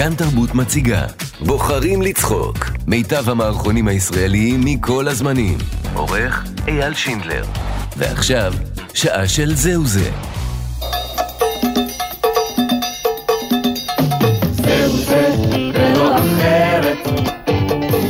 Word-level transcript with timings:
כאן 0.00 0.14
תרבות 0.14 0.54
מציגה. 0.54 1.06
בוחרים 1.40 2.02
לצחוק. 2.02 2.56
מיטב 2.86 3.28
המערכונים 3.28 3.88
הישראליים 3.88 4.60
מכל 4.64 5.08
הזמנים. 5.08 5.58
עורך 5.94 6.44
אייל 6.68 6.94
שינדלר. 6.94 7.44
ועכשיו, 7.96 8.52
שעה 8.94 9.28
של 9.28 9.54
זהו 9.54 9.86
זה. 9.86 10.10
זהו 14.52 14.96
זה 14.96 15.34
ולא 15.74 16.16
אחרת. 16.18 17.06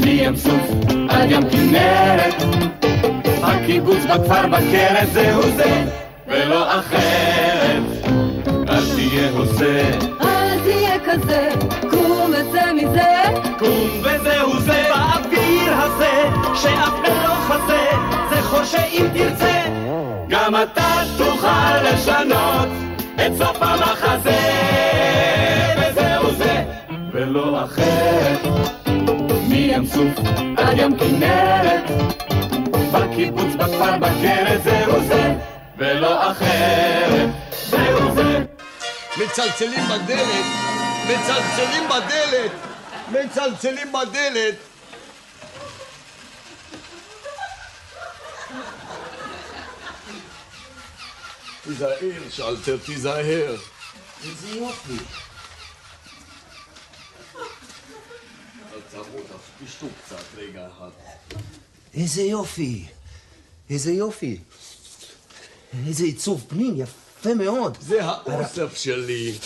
מים 0.04 0.36
סוף 0.36 0.62
עד 1.08 1.30
ים 1.30 1.50
כנרת? 1.50 2.42
הקיבוץ 3.42 4.04
בכפר 4.04 4.46
בכרת 4.46 5.12
זהו 5.12 5.42
זה 5.56 5.84
ולא 6.26 6.80
אחרת. 6.80 7.60
אל 8.68 8.84
תהיה 8.94 9.30
הוזה. 9.30 9.98
אל 10.22 10.58
תהיה 10.64 10.96
כזה, 11.04 11.48
מזה, 13.60 13.66
קום 13.66 14.02
וזהו 14.02 14.60
זה 14.60 14.84
באוויר 14.88 15.74
הזה 15.74 16.28
שאף 16.54 16.92
לא 17.04 17.34
חזה 17.34 17.90
זה 18.30 18.42
חור 18.42 18.64
שאם 18.64 19.06
תרצה. 19.14 19.62
גם 20.28 20.54
אתה 20.56 21.02
תוכל 21.18 21.82
לשנות 21.82 22.68
את 23.14 23.32
סוף 23.38 23.62
המחזה. 23.62 24.40
וזהו 25.78 26.34
זה 26.34 26.64
ולא 27.12 27.64
אחרת 27.64 28.40
מים 29.48 29.86
סוף 29.86 30.18
עד 30.56 30.78
ים 30.78 30.98
כנרת. 30.98 31.90
בקיבוץ 32.92 33.54
בכפר 33.54 33.96
בכרת 33.98 34.62
זהו 34.64 35.00
זה 35.08 35.34
ולא 35.78 36.30
אחרת 36.30 37.28
זהו 37.52 38.14
זה. 38.14 38.44
מצלצלים 39.16 39.84
בדלת, 39.84 40.44
מצלצלים 41.04 41.88
בדלת, 41.88 42.50
מצלצלים 43.10 43.92
בדלת. 43.92 44.54
תיזהר, 51.62 52.30
שלטר, 52.30 52.76
תיזהר. 52.86 53.56
איזה 54.24 54.48
יופי. 54.48 54.96
תשתו 59.66 59.86
קצת, 60.04 60.24
רגע 60.36 60.66
אחד. 60.76 60.90
איזה 61.94 62.22
יופי, 62.22 62.86
איזה 63.70 63.92
יופי. 63.92 64.38
איזה 65.86 66.04
עיצוב 66.04 66.44
פנים, 66.48 66.74
יפה 66.76 67.34
מאוד. 67.34 67.78
זה 67.80 68.04
האוסף 68.04 68.76
שלי. 68.76 69.38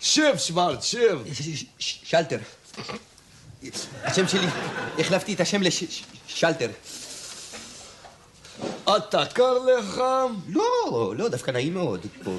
שב, 0.00 0.34
שוורץ, 0.38 0.84
שב. 0.84 1.18
שלטר. 1.78 2.38
השם 4.02 4.28
שלי, 4.28 4.46
החלפתי 4.98 5.34
את 5.34 5.40
השם 5.40 5.60
לשלטר. 5.62 6.70
אתה 8.96 9.26
קר 9.26 9.58
לך? 9.58 10.02
לא, 10.48 11.12
לא, 11.16 11.28
דווקא 11.28 11.50
נעים 11.50 11.74
מאוד. 11.74 12.06
פה. 12.24 12.30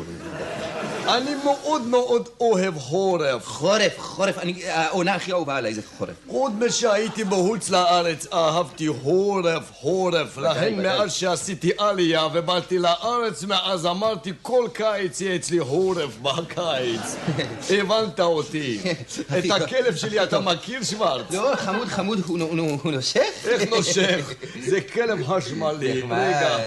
אני 1.17 1.35
מאוד 1.43 1.81
מאוד 1.87 2.29
אוהב 2.41 2.77
חורף. 2.79 3.45
חורף, 3.47 3.99
חורף, 3.99 4.37
אני, 4.37 4.63
העונה 4.69 5.15
הכי 5.15 5.31
אהובה 5.31 5.55
עליי 5.57 5.73
זה 5.73 5.81
חורף. 5.97 6.11
עוד 6.27 6.63
משהייתי 6.65 7.23
בחוץ 7.23 7.69
לארץ 7.69 8.27
אהבתי 8.33 8.87
חורף, 9.03 9.71
חורף. 9.73 10.37
לכן. 10.37 10.73
מאז 10.77 11.13
שעשיתי 11.13 11.71
עלייה 11.77 12.27
ובאתי 12.33 12.77
לארץ, 12.77 13.43
מאז 13.43 13.85
אמרתי 13.85 14.31
כל 14.41 14.67
קיץ 14.73 15.21
יהיה 15.21 15.35
אצלי 15.35 15.59
חורף 15.61 16.17
בקיץ. 16.21 17.15
הבנת 17.79 18.19
אותי. 18.19 18.79
את 19.39 19.61
הכלב 19.61 19.95
שלי 19.95 20.23
אתה 20.23 20.39
מכיר 20.39 20.83
שוורץ? 20.83 21.25
לא, 21.31 21.51
חמוד, 21.55 21.87
חמוד, 21.87 22.19
הוא 22.27 22.39
נו- 22.39 22.55
נו- 22.55 22.77
הוא 22.83 22.91
נושך? 22.91 23.19
איך 23.45 23.69
נושך? 23.69 24.33
זה 24.65 24.81
כלב 24.81 25.27
חשמלי. 25.27 26.01
רגע. 26.11 26.57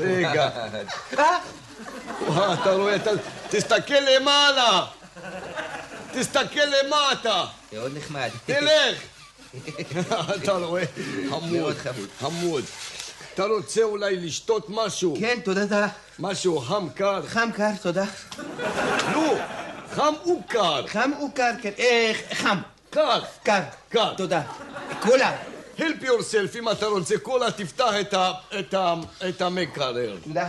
רגע. 0.00 0.48
וואו, 2.26 2.54
אתה 2.54 2.72
רואה? 2.72 2.96
אתה- 2.96 3.10
תסתכל 3.50 3.94
למעלה! 4.16 4.86
תסתכל 6.12 6.60
למטה! 6.84 7.44
מאוד 7.72 7.96
נחמד. 7.96 8.28
תלך! 8.46 8.98
אתה 10.42 10.52
רואה? 10.52 10.82
חמוד, 11.30 11.76
חמוד. 12.20 12.64
אתה 13.34 13.44
רוצה 13.44 13.82
אולי 13.82 14.16
לשתות 14.16 14.66
משהו? 14.68 15.16
כן, 15.20 15.38
תודה, 15.44 15.62
תודה. 15.62 15.88
משהו 16.18 16.60
חם 16.60 16.88
קר? 16.94 17.22
חם 17.26 17.48
קר, 17.56 17.70
תודה. 17.82 18.04
נו, 19.12 19.34
חם 19.94 20.12
וקר. 20.22 20.86
חם 20.86 21.10
או 21.20 21.26
קר, 21.34 21.50
כן. 21.62 21.70
אה, 21.78 22.12
חם. 22.34 22.58
קר. 22.90 23.20
קר. 23.42 23.60
קר. 23.88 24.14
תודה. 24.14 24.42
קולה. 25.00 25.36
help 25.78 26.02
yourself 26.02 26.58
אם 26.58 26.68
אתה 26.68 26.86
רוצה 26.86 27.18
קולה, 27.18 27.50
תפתח 27.50 27.92
את 29.28 29.42
המקרר. 29.42 30.16
תודה. 30.24 30.48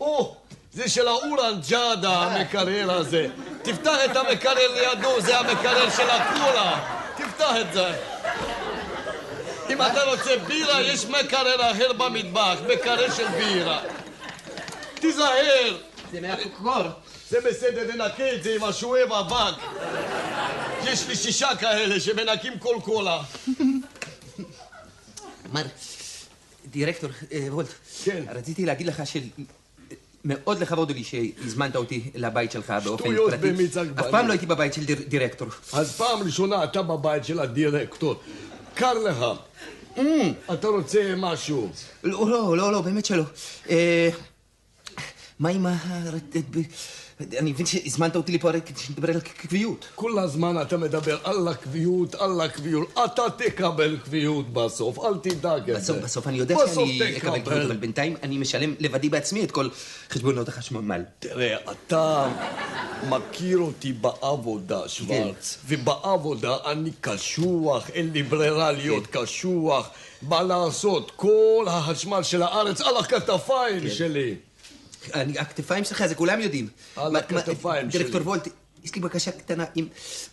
או, 0.00 0.36
זה 0.72 0.88
של 0.88 1.08
האורנג'אדה, 1.08 2.22
המקרר 2.22 2.90
הזה. 2.90 3.26
תפתח 3.62 3.96
את 4.04 4.16
המקרר 4.16 4.74
לידו, 4.74 5.20
זה 5.20 5.38
המקרר 5.38 5.90
של 5.90 6.10
הקולה. 6.10 6.96
תפתח 7.16 7.50
את 7.60 7.72
זה. 7.72 7.96
אם 9.70 9.82
אתה 9.82 10.02
רוצה 10.04 10.36
בירה, 10.46 10.82
יש 10.82 11.04
מקרר 11.04 11.70
אחר 11.70 11.92
במטבח, 11.92 12.56
מקרר 12.68 13.14
של 13.14 13.28
בירה. 13.28 13.82
תיזהר, 14.94 15.76
זה 16.12 16.20
מהקוקור. 16.20 16.82
זה 17.28 17.40
בסדר, 17.40 17.94
ננקה 17.94 18.34
את 18.34 18.42
זה 18.42 18.54
עם 18.54 18.64
השואב 18.64 19.12
אבק. 19.12 19.54
יש 20.84 21.08
לי 21.08 21.16
שישה 21.16 21.48
כאלה 21.60 22.00
שמנקים 22.00 22.58
כל 22.58 22.76
קולה. 22.84 23.22
מר, 25.52 25.62
דירקטור 26.66 27.10
אה, 27.32 27.46
וולט, 27.48 27.68
כן. 28.04 28.24
רציתי 28.28 28.66
להגיד 28.66 28.86
לך 28.86 29.02
ש... 29.06 29.16
מאוד 30.24 30.60
לכבוד 30.60 30.90
לי 30.92 31.04
שהזמנת 31.04 31.76
אותי 31.76 32.10
לבית 32.14 32.52
שלך 32.52 32.74
באופן 32.84 33.04
שטויות 33.04 33.30
פרטי. 33.30 33.50
במיץ 33.52 33.76
עגבניות. 33.76 33.98
אף 34.06 34.10
פעם 34.10 34.26
לא 34.26 34.32
הייתי 34.32 34.46
בבית 34.46 34.74
של 34.74 34.84
דיר- 34.84 35.02
דירקטור. 35.08 35.48
אז 35.72 35.96
פעם 35.96 36.22
ראשונה 36.22 36.64
אתה 36.64 36.82
בבית 36.82 37.24
של 37.24 37.40
הדירקטור. 37.40 38.14
קר 38.74 38.92
לך. 38.94 39.24
אתה 40.52 40.68
רוצה 40.68 41.14
משהו? 41.16 41.70
לא, 42.04 42.28
לא, 42.30 42.56
לא, 42.56 42.72
לא, 42.72 42.80
באמת 42.80 43.04
שלא. 43.04 43.22
אה, 43.70 44.08
מה 45.38 45.48
עם 45.48 45.66
ה... 45.66 45.76
אני 47.38 47.52
מבין 47.52 47.66
שהזמנת 47.66 48.16
אותי 48.16 48.32
לפה 48.32 48.50
רק 48.50 48.66
כדי 48.66 48.80
שנדבר 48.80 49.10
על 49.10 49.20
קביעות. 49.20 49.88
כל 49.94 50.18
הזמן 50.18 50.62
אתה 50.62 50.76
מדבר 50.76 51.18
על 51.24 51.48
הקביעות, 51.48 52.14
על 52.14 52.40
הקביעות. 52.40 52.98
אתה 53.04 53.22
תקבל 53.36 53.96
קביעות 54.04 54.52
בסוף, 54.52 54.98
אל 54.98 55.14
תדאג 55.22 55.70
את 55.70 55.84
זה. 55.84 55.92
בסוף, 55.92 56.04
בסוף 56.04 56.28
אני 56.28 56.38
יודע 56.38 56.56
שאני 56.74 57.16
אקבל 57.16 57.38
קביעות, 57.38 57.64
אבל. 57.64 57.76
בינתיים 57.76 58.16
אני 58.22 58.38
משלם 58.38 58.74
לבדי 58.78 59.08
בעצמי 59.08 59.44
את 59.44 59.50
כל 59.50 59.68
חשבונות 60.10 60.48
החשמל. 60.48 61.02
תראה, 61.18 61.56
אתה 61.70 62.28
מכיר 63.08 63.58
אותי 63.58 63.92
בעבודה, 63.92 64.88
שוורץ. 64.88 65.58
כן. 65.68 65.74
ובעבודה 65.74 66.56
אני 66.66 66.90
קשוח, 67.00 67.90
אין 67.90 68.10
לי 68.12 68.22
ברירה 68.22 68.72
להיות 68.72 69.06
קשוח. 69.06 69.90
מה 70.22 70.42
לעשות, 70.42 71.12
כל 71.16 71.64
החשמל 71.68 72.22
של 72.22 72.42
הארץ 72.42 72.80
על 72.80 72.96
הכתפיים 72.96 73.80
כן. 73.80 73.90
שלי. 73.90 74.34
אני, 75.14 75.38
הכתפיים 75.38 75.84
שלך, 75.84 76.06
זה 76.06 76.14
כולם 76.14 76.40
יודעים. 76.40 76.68
על 76.96 77.16
הכתפיים 77.16 77.90
שלי. 77.90 78.02
דירקטור 78.02 78.22
וולט, 78.22 78.48
יש 78.84 78.94
לי 78.94 79.00
בקשה 79.00 79.30
קטנה, 79.30 79.64
אם 79.76 79.86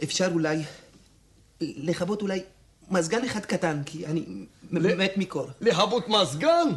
אפשר 0.03 0.28
אולי 0.33 0.63
לכבות 1.61 2.22
אולי 2.22 2.41
מזגן 2.91 3.25
אחד 3.25 3.45
קטן, 3.45 3.81
כי 3.85 4.05
אני 4.05 4.25
מת 4.72 5.13
מקור. 5.17 5.47
להבות 5.61 6.09
מזגן? 6.09 6.67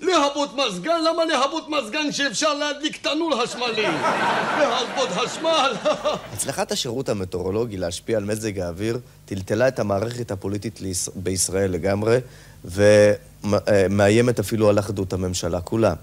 להבות 0.00 0.50
מזגן? 0.56 1.00
למה 1.06 1.24
להבות 1.24 1.68
מזגן 1.68 2.12
שאפשר 2.12 2.54
להדליק 2.54 2.96
תנור 2.96 3.42
חשמלי? 3.42 3.82
להבות 4.60 5.08
חשמל? 5.08 5.72
הצלחת 6.32 6.72
השירות 6.72 7.08
המטאורולוגי 7.08 7.76
להשפיע 7.76 8.16
על 8.16 8.24
מזג 8.24 8.58
האוויר 8.58 8.98
טלטלה 9.24 9.68
את 9.68 9.78
המערכת 9.78 10.30
הפוליטית 10.30 10.80
בישראל 11.14 11.70
לגמרי, 11.70 12.18
ומאיימת 12.64 14.38
אפילו 14.38 14.68
על 14.68 14.78
אחדות 14.78 15.12
הממשלה 15.12 15.60
כולה. 15.60 15.94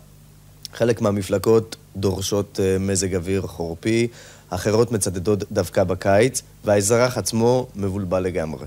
חלק 0.74 1.02
מהמפלגות 1.02 1.76
דורשות 1.96 2.60
אה, 2.64 2.78
מזג 2.80 3.16
אוויר 3.16 3.42
חורפי, 3.42 4.08
אחרות 4.50 4.92
מצדדות 4.92 5.52
דווקא 5.52 5.84
בקיץ, 5.84 6.42
והאזרח 6.66 7.18
עצמו 7.18 7.68
מבולבל 7.76 8.20
לגמרי. 8.20 8.66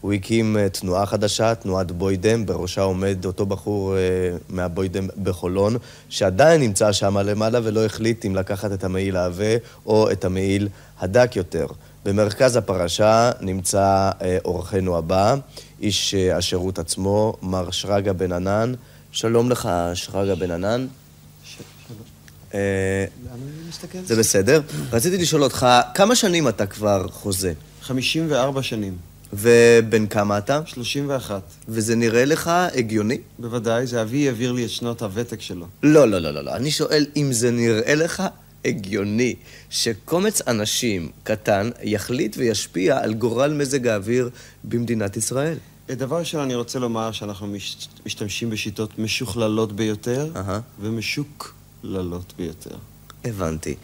הוא 0.00 0.12
הקים 0.12 0.56
אה, 0.56 0.68
תנועה 0.68 1.06
חדשה, 1.06 1.54
תנועת 1.54 1.92
בוידם, 1.92 2.46
בראשה 2.46 2.80
עומד 2.82 3.24
אותו 3.24 3.46
בחור 3.46 3.96
אה, 3.96 4.00
מהבוידם 4.48 5.06
בחולון, 5.22 5.76
שעדיין 6.08 6.60
נמצא 6.60 6.92
שם 6.92 7.18
למעלה 7.18 7.58
ולא 7.62 7.84
החליט 7.84 8.26
אם 8.26 8.36
לקחת 8.36 8.72
את 8.72 8.84
המעיל 8.84 9.16
העבה 9.16 9.56
או 9.86 10.10
את 10.10 10.24
המעיל 10.24 10.68
הדק 11.00 11.36
יותר. 11.36 11.66
במרכז 12.04 12.56
הפרשה 12.56 13.30
נמצא 13.40 14.10
אורחנו 14.44 14.98
הבא, 14.98 15.34
איש 15.80 16.14
השירות 16.14 16.78
עצמו, 16.78 17.36
מר 17.42 17.70
שרגא 17.70 18.12
בן 18.12 18.32
ענן. 18.32 18.72
שלום 19.12 19.50
לך, 19.50 19.68
שרגא 19.94 20.34
בן 20.34 20.50
ענן. 20.50 20.86
זה 24.04 24.16
בסדר. 24.16 24.60
רציתי 24.92 25.18
לשאול 25.18 25.42
אותך, 25.42 25.66
כמה 25.94 26.14
שנים 26.14 26.48
אתה 26.48 26.66
כבר 26.66 27.06
חוזה? 27.08 27.52
54 27.82 28.62
שנים. 28.62 28.96
ובן 29.32 30.06
כמה 30.06 30.38
אתה? 30.38 30.60
31. 30.66 31.42
וזה 31.68 31.96
נראה 31.96 32.24
לך 32.24 32.50
הגיוני? 32.74 33.18
בוודאי, 33.38 33.86
זה 33.86 34.02
אבי 34.02 34.28
העביר 34.28 34.52
לי 34.52 34.64
את 34.64 34.70
שנות 34.70 35.02
הוותק 35.02 35.40
שלו. 35.40 35.66
לא, 35.82 36.08
לא, 36.08 36.18
לא, 36.18 36.30
לא, 36.30 36.44
לא. 36.44 36.56
אני 36.56 36.70
שואל 36.70 37.06
אם 37.16 37.32
זה 37.32 37.50
נראה 37.50 37.94
לך 37.94 38.22
הגיוני 38.64 39.34
שקומץ 39.70 40.42
אנשים 40.48 41.10
קטן 41.22 41.70
יחליט 41.82 42.36
וישפיע 42.38 42.98
על 43.02 43.14
גורל 43.14 43.52
מזג 43.54 43.86
האוויר 43.86 44.30
במדינת 44.64 45.16
ישראל. 45.16 45.56
דבר 45.88 46.18
ראשון, 46.18 46.40
אני 46.40 46.54
רוצה 46.54 46.78
לומר 46.78 47.12
שאנחנו 47.12 47.46
מש... 47.46 47.88
משתמשים 48.06 48.50
בשיטות 48.50 48.98
משוכללות 48.98 49.72
ביותר 49.72 50.30
אהה. 50.36 50.60
ומשוקללות 51.84 52.32
ביותר. 52.38 52.76
הבנתי. 53.24 53.74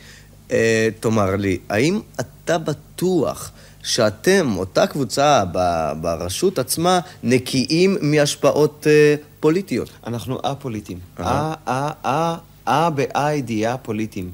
אה, 0.50 0.88
תאמר 1.00 1.36
לי, 1.36 1.58
האם 1.68 2.00
אתה 2.20 2.58
בטוח 2.58 3.50
שאתם, 3.82 4.54
אותה 4.56 4.86
קבוצה 4.86 5.44
ב- 5.52 5.92
ברשות 6.00 6.58
עצמה, 6.58 7.00
נקיים 7.22 7.96
מהשפעות 8.00 8.86
אה, 8.86 9.14
פוליטיות? 9.40 9.90
אנחנו 10.06 10.38
א-פוליטיים. 10.42 10.98
אהה. 11.20 11.54
א, 11.64 11.90
א, 12.04 12.36
א, 12.66 12.70
א 12.70 12.88
באה 12.90 13.34
ידיעה 13.34 13.76
פוליטיים. 13.76 14.30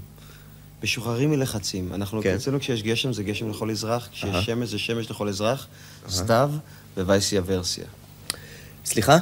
משוחררים 0.83 1.31
מלחצים. 1.31 1.95
אנחנו, 1.95 2.23
כן. 2.23 2.35
אצלנו 2.35 2.61
כשיש 2.61 2.83
גשם 2.83 3.13
זה 3.13 3.23
גשם 3.23 3.51
לכל 3.51 3.71
אזרח, 3.71 4.09
כשיש 4.13 4.25
אהה. 4.35 4.43
שמש 4.43 4.69
זה 4.69 4.79
שמש 4.79 5.11
לכל 5.11 5.29
אזרח, 5.29 5.67
סתיו 6.11 6.51
ווייסיה 6.97 7.43
ורסיה. 7.47 7.85
סליחה? 8.85 9.17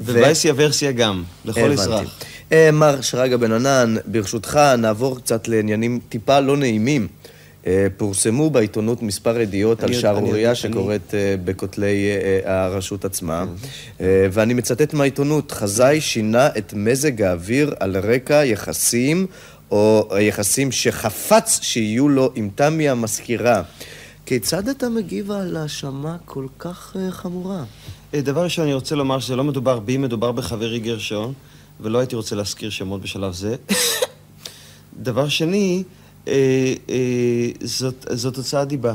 ווייסיה 0.00 0.52
ורסיה 0.56 0.92
גם, 0.92 1.24
לכל 1.44 1.60
הבנתי. 1.60 1.72
אזרח. 1.82 2.18
אה, 2.52 2.70
מר 2.72 3.00
שרגא 3.00 3.36
בן 3.36 3.52
ענן, 3.52 3.94
ברשותך 4.06 4.60
נעבור 4.78 5.16
קצת 5.16 5.48
לעניינים 5.48 6.00
טיפה 6.08 6.40
לא 6.40 6.56
נעימים. 6.56 7.08
אה, 7.66 7.86
פורסמו 7.96 8.50
בעיתונות 8.50 9.02
מספר 9.02 9.40
ידיעות 9.40 9.82
על 9.82 9.92
שערורייה 9.92 10.54
שקורית 10.54 11.14
אה, 11.14 11.34
בכותלי 11.44 12.10
הרשות 12.44 13.04
עצמה, 13.04 13.44
אה, 14.00 14.26
ואני 14.32 14.54
מצטט 14.54 14.94
מהעיתונות, 14.94 15.52
חזאי 15.52 16.00
שינה 16.00 16.46
את 16.46 16.74
מזג 16.76 17.22
האוויר 17.22 17.74
על 17.80 17.96
רקע 17.96 18.44
יחסים, 18.44 19.26
או 19.70 20.08
יחסים 20.20 20.72
שחפץ 20.72 21.58
שיהיו 21.62 22.08
לו 22.08 22.32
עם 22.34 22.48
תמי 22.54 22.88
המזכירה. 22.88 23.62
כיצד 24.26 24.68
אתה 24.68 24.88
מגיב 24.88 25.30
על 25.30 25.56
האשמה 25.56 26.16
כל 26.24 26.46
כך 26.58 26.96
חמורה? 27.10 27.64
דבר 28.14 28.44
ראשון, 28.44 28.64
אני 28.64 28.74
רוצה 28.74 28.94
לומר 28.94 29.18
שזה 29.18 29.36
לא 29.36 29.44
מדובר 29.44 29.78
בי, 29.78 29.96
מדובר 29.96 30.32
בחברי 30.32 30.78
גרשון, 30.78 31.32
ולא 31.80 31.98
הייתי 31.98 32.16
רוצה 32.16 32.36
להזכיר 32.36 32.70
שמות 32.70 33.00
בשלב 33.02 33.32
זה. 33.32 33.56
דבר 35.02 35.28
שני, 35.28 35.82
אה, 36.28 36.32
אה, 36.90 36.94
זאת, 37.62 38.06
זאת 38.10 38.36
הוצאת 38.36 38.68
דיבה. 38.68 38.94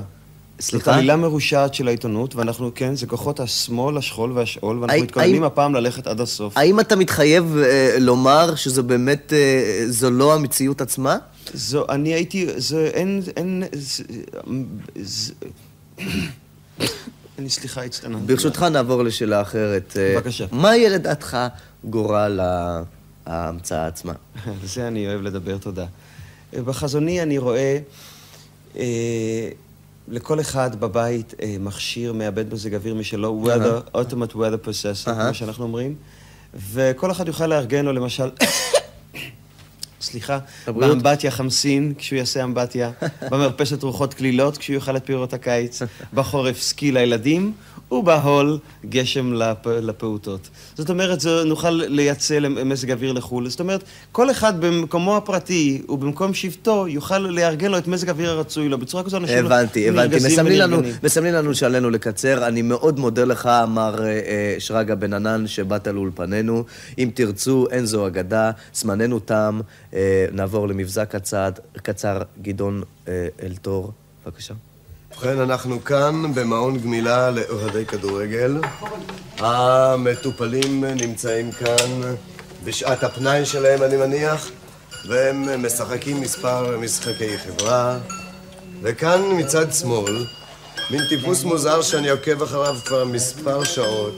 סליחה? 0.61 0.85
זאת 0.85 0.97
עלילה 0.97 1.15
מרושעת 1.15 1.73
של 1.73 1.87
העיתונות, 1.87 2.35
ואנחנו, 2.35 2.71
כן, 2.75 2.95
זה 2.95 3.07
כוחות 3.07 3.39
השמאל, 3.39 3.97
השכול 3.97 4.31
והשאול, 4.31 4.77
ואנחנו 4.79 4.93
האם- 4.95 5.03
מתכוננים 5.03 5.43
הפעם 5.43 5.75
ללכת 5.75 6.07
עד 6.07 6.21
הסוף. 6.21 6.57
האם 6.57 6.79
אתה 6.79 6.95
מתחייב 6.95 7.57
אה, 7.57 7.95
לומר 7.99 8.55
שזו 8.55 8.83
באמת, 8.83 9.33
אה, 9.33 9.83
זו 9.87 10.11
לא 10.11 10.33
המציאות 10.33 10.81
עצמה? 10.81 11.17
זו, 11.53 11.85
אני 11.89 12.13
הייתי, 12.13 12.47
זה, 12.57 12.89
אין, 12.93 13.21
אין, 13.37 13.63
זה, 14.95 15.33
זה, 17.39 17.43
אני 17.43 17.49
סליחה, 17.49 17.83
הצטננתי. 17.83 18.25
ברשותך 18.25 18.63
נעבור 18.63 19.03
לשאלה 19.03 19.41
אחרת. 19.41 19.97
אה, 19.99 20.13
בבקשה. 20.15 20.45
מה 20.51 20.75
יהיה 20.75 20.89
לדעתך 20.89 21.37
גורל 21.83 22.39
ההמצאה 23.25 23.87
עצמה? 23.87 24.13
על 24.45 24.53
זה 24.73 24.87
אני 24.87 25.07
אוהב 25.07 25.21
לדבר, 25.21 25.57
תודה. 25.57 25.85
בחזוני 26.65 27.21
אני 27.21 27.37
רואה 27.37 27.79
אה, 28.77 29.49
לכל 30.07 30.39
אחד 30.39 30.79
בבית 30.79 31.33
אה, 31.41 31.55
מכשיר 31.59 32.13
מעבד 32.13 32.53
מזג 32.53 32.73
אוויר 32.75 32.95
משלו, 32.95 33.45
weather, 33.45 33.95
ultimate 33.95 34.33
weather 34.33 34.67
processor. 34.67 35.05
כמו 35.05 35.33
שאנחנו 35.33 35.63
אומרים, 35.63 35.95
וכל 36.71 37.11
אחד 37.11 37.27
יוכל 37.27 37.47
לארגן 37.47 37.85
לו 37.85 37.93
למשל... 37.93 38.29
סליחה, 40.01 40.39
הבריאות. 40.67 40.91
באמבטיה 40.91 41.31
חמסין, 41.31 41.93
כשהוא 41.97 42.17
יעשה 42.17 42.43
אמבטיה, 42.43 42.91
במרפסת 43.31 43.83
רוחות 43.83 44.13
קלילות, 44.13 44.57
כשהוא 44.57 44.73
יאכל 44.73 44.97
את 44.97 45.05
פירות 45.05 45.33
הקיץ, 45.33 45.81
בחורף 46.13 46.61
סקי 46.61 46.91
לילדים, 46.91 47.53
ובהול 47.91 48.57
גשם 48.85 49.33
לפ... 49.33 49.67
לפעוטות. 49.67 50.49
זאת 50.75 50.89
אומרת, 50.89 51.19
זה, 51.19 51.43
נוכל 51.45 51.69
לייצא 51.69 52.39
מזג 52.39 52.91
אוויר 52.91 53.11
לחו"ל. 53.11 53.49
זאת 53.49 53.59
אומרת, 53.59 53.83
כל 54.11 54.31
אחד 54.31 54.61
במקומו 54.61 55.17
הפרטי 55.17 55.81
ובמקום 55.89 56.33
שבטו 56.33 56.87
יוכל 56.87 57.17
לארגן 57.17 57.71
לו 57.71 57.77
את 57.77 57.87
מזג 57.87 58.09
האוויר 58.09 58.29
הרצוי 58.29 58.69
לו. 58.69 58.77
בצורה 58.77 59.03
כזו 59.03 59.17
אנשים 59.17 59.45
הבנתי, 59.45 59.89
הבנתי. 59.89 60.09
נרגזים 60.09 60.31
מסמנים 60.31 60.59
לנו, 60.59 60.77
ונרגנים. 60.77 60.95
מסמנים 61.03 61.33
לנו 61.33 61.55
שעלינו 61.55 61.89
לקצר. 61.89 62.47
אני 62.47 62.61
מאוד 62.61 62.99
מודה 62.99 63.23
לך, 63.23 63.49
מר 63.67 64.03
אה, 64.03 64.07
אה, 64.07 64.55
שרגא 64.59 64.95
בן 64.95 65.13
ענן, 65.13 65.47
שבאת 65.47 65.87
לאולפנינו. 65.87 66.63
אם 66.97 67.09
תרצו, 67.13 67.67
אין 67.71 67.85
זו 67.85 68.07
אגדה, 68.07 68.51
זמננו 68.73 69.19
תם. 69.19 69.59
אה, 69.93 70.25
נעבור 70.31 70.67
למבזק 70.67 71.15
קצר, 71.15 71.49
קצר 71.81 72.21
גדעון 72.41 72.83
אה, 73.07 73.27
אלתור. 73.43 73.91
בבקשה. 74.25 74.53
ובכן, 75.11 75.39
אנחנו 75.39 75.83
כאן 75.83 76.33
במעון 76.33 76.77
גמילה 76.79 77.31
לאוהדי 77.31 77.85
כדורגל. 77.85 78.61
המטופלים 79.37 80.83
נמצאים 80.85 81.51
כאן 81.51 82.15
בשעת 82.63 83.03
הפנאי 83.03 83.45
שלהם, 83.45 83.83
אני 83.83 83.97
מניח, 83.97 84.49
והם 85.07 85.65
משחקים 85.65 86.21
מספר 86.21 86.77
משחקי 86.77 87.37
חברה. 87.37 87.97
וכאן 88.81 89.21
מצד 89.37 89.73
שמאל, 89.73 90.25
מין 90.91 91.01
טיפוס 91.09 91.43
מוזר 91.43 91.81
שאני 91.81 92.09
עוקב 92.09 92.41
אחריו 92.41 92.75
כבר 92.85 93.05
מספר 93.05 93.63
שעות, 93.63 94.13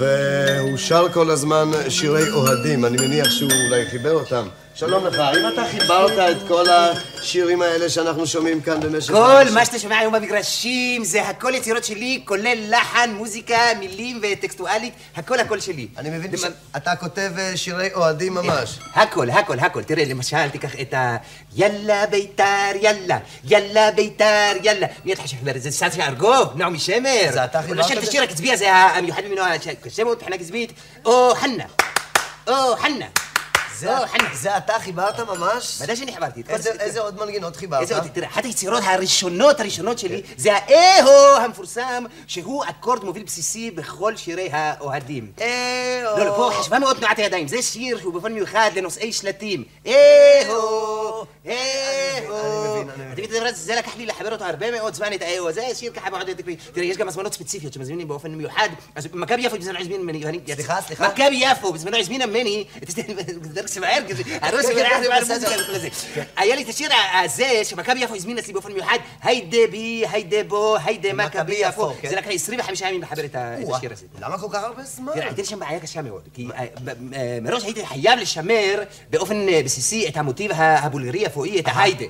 והוא 0.00 0.76
שר 0.76 1.06
כל 1.12 1.30
הזמן 1.30 1.70
שירי 1.88 2.30
אוהדים, 2.30 2.84
אני 2.84 2.96
מניח 2.96 3.30
שהוא 3.30 3.52
אולי 3.66 3.90
חיבר 3.90 4.12
אותם. 4.12 4.46
שלום 4.80 5.06
לך, 5.06 5.18
האם 5.18 5.48
אתה 5.48 5.62
חיברת 5.70 6.18
את 6.18 6.48
כל 6.48 6.64
השירים 6.70 7.62
האלה 7.62 7.88
שאנחנו 7.88 8.26
שומעים 8.26 8.60
כאן 8.60 8.80
במשך... 8.80 9.12
כל? 9.12 9.44
מה 9.54 9.64
שאתה 9.64 9.78
שומע 9.78 9.98
היום 9.98 10.14
במגרשים 10.14 11.04
זה 11.04 11.22
הכל 11.28 11.52
יצירות 11.54 11.84
שלי, 11.84 12.22
כולל 12.24 12.58
לחן, 12.68 13.10
מוזיקה, 13.14 13.58
מילים 13.78 14.20
וטקסטואלית, 14.22 14.94
הכל 15.16 15.40
הכל 15.40 15.60
שלי. 15.60 15.88
אני 15.98 16.10
מבין 16.10 16.36
שאתה 16.36 16.96
כותב 16.96 17.30
אה, 17.38 17.56
שירי 17.56 17.94
אוהדים 17.94 18.34
ממש. 18.34 18.78
הכל, 18.94 19.30
הכל, 19.30 19.58
הכל. 19.58 19.82
תראה, 19.82 20.04
למשל, 20.04 20.48
תיקח 20.48 20.80
את 20.80 20.94
ה... 20.94 21.16
יאללה 21.56 22.06
ביתר, 22.06 22.70
יאללה, 22.80 23.18
יאללה 23.44 23.90
ביתר, 23.90 24.52
יאללה. 24.62 24.86
מי 25.04 25.12
אתה 25.12 25.22
חושב 25.22 25.36
חיבר 25.36 25.56
את 25.56 25.62
זה? 25.62 25.70
סאסי 25.70 26.02
ארגוב, 26.02 26.52
נעמי 26.54 26.78
שמר. 26.78 27.28
זה 27.32 27.44
אתה 27.44 27.62
חיברת 27.62 27.90
למשל? 27.90 27.98
השיר 27.98 28.22
הקצבי 28.22 28.52
הזה, 28.52 28.72
המיוחד 28.72 29.22
ממנו, 29.28 29.42
השמות 29.86 30.18
מבחינה 30.18 30.38
קצבית, 30.38 30.72
או 31.04 31.32
חנה. 31.34 31.64
או 32.48 32.76
חנה. 32.76 33.29
זה 34.34 34.56
אתה 34.56 34.72
חיברת 34.80 35.20
ממש? 35.20 35.78
ודאי 35.80 35.96
שאני 35.96 36.12
חיברתי. 36.14 36.42
איזה- 36.48 36.62
זה- 36.72 36.80
איזה 36.82 37.00
עוד 37.00 37.20
מנגינות 37.24 37.56
חיברת? 37.56 37.80
איזה 37.80 37.94
עוד, 37.98 38.06
תראה, 38.12 38.28
אחת 38.28 38.44
היצירות 38.44 38.82
הראשונות 38.86 39.60
הראשונות 39.60 39.98
שלי 39.98 40.22
זה 40.36 40.50
האהו 40.54 41.36
המפורסם, 41.44 42.04
שהוא 42.26 42.64
אקורד 42.64 43.04
מוביל 43.04 43.22
בסיסי 43.22 43.70
בכל 43.70 44.16
שירי 44.16 44.48
האוהדים. 44.52 45.32
אה, 45.40 46.00
לא, 46.04 46.24
לא, 46.24 46.36
פה 46.36 46.50
חשבה 46.54 46.78
מאוד 46.78 46.96
תנועת 46.96 47.18
הידיים. 47.18 47.48
זה 47.48 47.62
שיר 47.62 47.98
שהוא 47.98 48.12
באופן 48.12 48.32
מיוחד 48.32 48.70
לנושאי 48.76 49.12
שלטים. 49.12 49.64
אהו, 49.86 51.24
אהו. 51.46 52.84
זה 53.52 53.74
לקח 53.74 53.96
לי 53.96 54.06
לחבר 54.06 54.32
אותו 54.32 54.44
הרבה 54.44 54.70
מאוד 54.70 54.94
זמן, 54.94 55.12
את 55.12 55.22
האהו 55.22 55.48
הזה, 55.48 55.62
שיר 55.74 55.92
ככה 55.92 56.10
מאוד 56.10 56.32
תקריא. 56.32 56.56
תראה, 56.72 56.86
יש 56.86 56.96
גם 56.96 57.08
הזמנות 57.08 57.34
ספציפיות 57.34 57.72
שמזמינים 57.72 58.08
באופן 58.08 58.30
מיוחד. 58.30 58.68
אז 58.94 59.08
מכבי 59.12 59.42
יפו 59.42 59.56
בזמנו 59.58 59.78
הזמין 59.78 60.02
ממני. 60.02 60.24
סליחה, 60.54 60.80
סליחה. 60.86 61.08
מכבי 61.08 61.36
יפו 61.36 61.72
בזמנו 61.72 61.96
הזמינה 61.96 62.26
ממני, 62.26 62.64
שבער 63.70 64.02
כזה, 64.08 64.22
הראש 64.40 64.66
כן, 64.66 64.72
שלי 64.72 64.82
כן, 64.84 65.00
היה 65.10 65.20
בסדר. 65.20 65.34
מוזיקה 65.34 65.62
וכל 65.62 65.78
זה. 65.78 65.88
היה 66.36 66.56
לי 66.56 66.62
את 66.62 66.68
השיר 66.68 66.90
הזה, 67.24 67.60
שמכבי 67.64 68.00
יפו 68.00 68.14
הזמין 68.14 68.38
אצלי 68.38 68.52
באופן 68.52 68.72
מיוחד, 68.72 68.98
היידה 69.22 69.58
בי, 69.70 70.04
היידה 70.12 70.44
בו, 70.48 70.76
היידה 70.84 71.12
מכבי 71.12 71.54
יפו. 71.54 71.92
כן. 72.00 72.08
זה 72.08 72.16
לקח 72.16 72.28
לי 72.28 72.34
25 72.34 72.80
ימים 72.80 73.02
לחבר 73.02 73.24
את 73.24 73.36
השיר 73.38 73.92
הזה. 73.92 74.06
למה 74.20 74.38
כל 74.38 74.46
כך 74.52 74.62
הרבה 74.62 74.82
זמן? 74.84 75.12
תראה, 75.14 75.26
הייתה 75.26 75.44
שם 75.44 75.58
בעיה 75.58 75.80
קשה 75.80 76.02
מאוד, 76.02 76.22
כי 76.34 76.46
אה, 76.54 76.64
אה, 77.14 77.38
מראש 77.42 77.64
הייתי 77.64 77.86
חייב 77.86 78.18
לשמר 78.18 78.82
באופן 79.10 79.48
אה, 79.48 79.60
בסיסי 79.64 80.08
את 80.08 80.16
המוטיב 80.16 80.52
ה- 80.52 80.78
הבולגרי 80.78 81.18
יפואי, 81.18 81.60
את 81.60 81.64
ההיידה. 81.68 82.04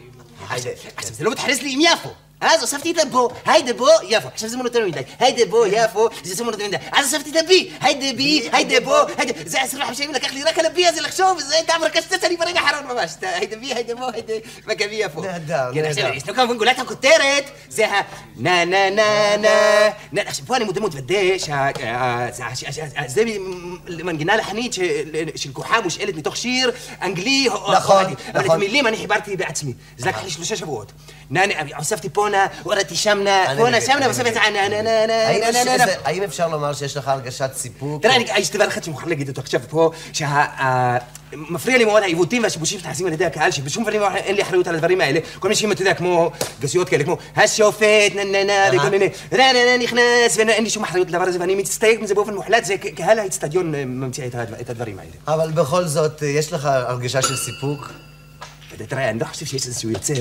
היידה, 0.48 0.70
עכשיו, 0.70 0.90
עכשיו, 0.96 1.14
זה 1.14 1.24
לא 1.24 1.30
מתחרז 1.30 1.60
לי 1.62 1.72
עם 1.72 1.80
יפו. 1.80 2.08
אז 2.40 2.60
הוספתי 2.60 2.90
את 2.90 2.98
הבו, 2.98 3.28
היידה 3.46 3.72
בו, 3.72 3.86
יפו. 4.08 4.28
עכשיו 4.28 4.48
זה 4.48 4.56
מונוטוני 4.56 4.84
מדי. 4.88 5.00
היידה 5.18 5.42
בו, 5.50 5.66
יפו, 5.66 6.08
זה 6.22 6.32
עושה 6.32 6.44
מונוטוני 6.44 6.68
מדי. 6.68 6.76
אז 6.92 7.14
הוספתי 7.14 7.30
את 7.38 7.44
הבי, 7.44 7.70
היידה 7.80 8.16
בי, 8.16 8.48
היידה 8.52 8.80
בו, 8.80 8.94
היידה... 9.16 9.32
זה 9.46 9.60
25 9.62 9.98
שנים 9.98 10.12
לקח 10.14 10.32
לי 10.32 10.42
רק 10.42 10.58
על 10.58 10.66
הבי 10.66 10.86
הזה 10.86 11.00
לחשוב, 11.00 11.40
זה 11.40 11.54
הייתה 11.54 11.72
מרקשטץ 11.80 12.24
אני 12.24 12.36
ברגע 12.36 12.60
האחרון 12.60 12.86
ממש. 12.96 13.10
את 13.18 13.24
ה- 13.24 13.28
היידה 13.36 13.56
בי, 13.56 13.72
היידה 13.74 13.94
בו, 13.94 14.06
היידה... 14.12 14.32
מכבי 14.66 14.94
יפו. 14.94 15.22
נהדר, 15.22 15.70
כן, 15.74 15.84
עכשיו, 15.84 16.04
נהדר. 16.04 16.16
יש 16.16 16.28
לו 16.28 16.34
כמובן 16.34 16.56
גולת 16.58 16.78
הכותרת, 16.78 17.44
זה 17.68 17.88
ה... 17.88 18.00
נה 18.36 18.64
נה 18.64 18.90
נה 18.90 19.02
נה... 19.36 19.48
נה, 20.12 20.22
עכשיו, 20.26 20.46
פה 20.46 20.56
אני 20.56 20.64
מודה 20.64 20.80
מתוודה 20.80 21.14
שה... 21.38 21.54
ה- 21.54 21.70
ה- 22.44 22.56
ש- 22.56 22.64
ש- 22.70 22.78
זה 23.06 23.22
מ- 23.24 23.76
מנגינה 24.06 24.36
לחנית 24.36 24.72
של- 24.72 24.82
של 25.36 25.52
כוחה 25.52 25.80
מושאלת 25.80 26.14
מתוך 26.14 26.36
שיר 26.36 26.72
אנגלי 27.02 27.46
או 27.48 27.72
נכון, 27.72 28.04
חיברתי 32.30 32.94
בעצמי. 33.44 33.54
זה 33.54 33.80
לקח 33.80 33.98
לי 33.98 34.14
שלושה 34.14 34.22
שבועות. 34.22 34.42
נה, 34.82 35.06
נה. 35.06 35.06
נה, 35.52 35.62
נה, 35.64 35.76
נה, 35.86 35.92
האם 36.04 36.22
אפשר 36.22 36.48
לומר 36.48 36.72
שיש 36.72 36.96
לך 36.96 37.08
הרגשת 37.08 37.50
סיפוק? 37.54 38.02
תראה, 38.02 38.38
יש 38.38 38.50
דבר 38.50 38.68
אחד 38.68 38.82
שאני 38.82 38.92
מוכרח 38.92 39.08
להגיד 39.08 39.28
אותו 39.28 39.40
עכשיו 39.40 39.60
פה, 39.68 39.90
שמפריע 40.12 41.78
לי 41.78 41.84
מאוד 41.84 42.02
העיוותים 42.02 42.42
והשיבושים 42.42 42.78
שנעשים 42.80 43.06
על 43.06 43.12
ידי 43.12 43.24
הקהל, 43.24 43.50
שבשום 43.50 43.82
דברים 43.82 44.02
אין 44.14 44.34
לי 44.36 44.42
אחריות 44.42 44.66
על 44.66 44.74
הדברים 44.74 45.00
האלה. 45.00 45.20
כל 45.38 45.48
מיני 45.48 45.56
שירים, 45.56 45.72
אתה 45.72 45.82
יודע, 45.82 45.94
כמו 45.94 46.30
גסויות 46.60 46.88
כאלה, 46.88 47.04
כמו 47.04 47.16
השופט, 47.36 47.84
נה 48.14 48.24
נה 48.24 48.44
נה, 48.44 48.52
וכל 48.78 48.88
מיני, 48.90 49.08
נה 49.32 49.38
נה 49.52 49.64
נה 49.64 49.84
נכנס, 49.84 50.36
ואין 50.36 50.64
לי 50.64 50.70
שום 50.70 50.82
אחריות 50.84 51.08
לדבר 51.08 51.22
הזה, 51.24 51.40
ואני 51.40 51.54
מסתייג 51.54 52.00
מזה 52.02 52.14
באופן 52.14 52.34
מוחלט, 52.34 52.64
זה 52.64 52.74
קהל 52.96 53.18
האצטדיון 53.18 53.74
אה, 53.74 53.84
ממציא 53.84 54.26
את 54.26 54.34
הדבר- 54.34 54.60
את 54.60 54.70
הדברים 54.70 54.98
האלה. 54.98 55.10
אבל 55.38 55.50
בכל 55.50 55.84
זאת, 55.84 56.22
אה, 56.22 56.28
יש 56.28 56.52
לך 56.52 56.64
הרגשה 56.64 57.22
של 57.22 57.36
סיפוק? 57.36 57.92
תראה, 58.88 59.10
אני 59.10 59.18
לא 59.18 59.24
חושב 59.24 59.46
שיש 59.46 59.66
איזשהו 59.66 59.90
יוצר. 59.90 60.14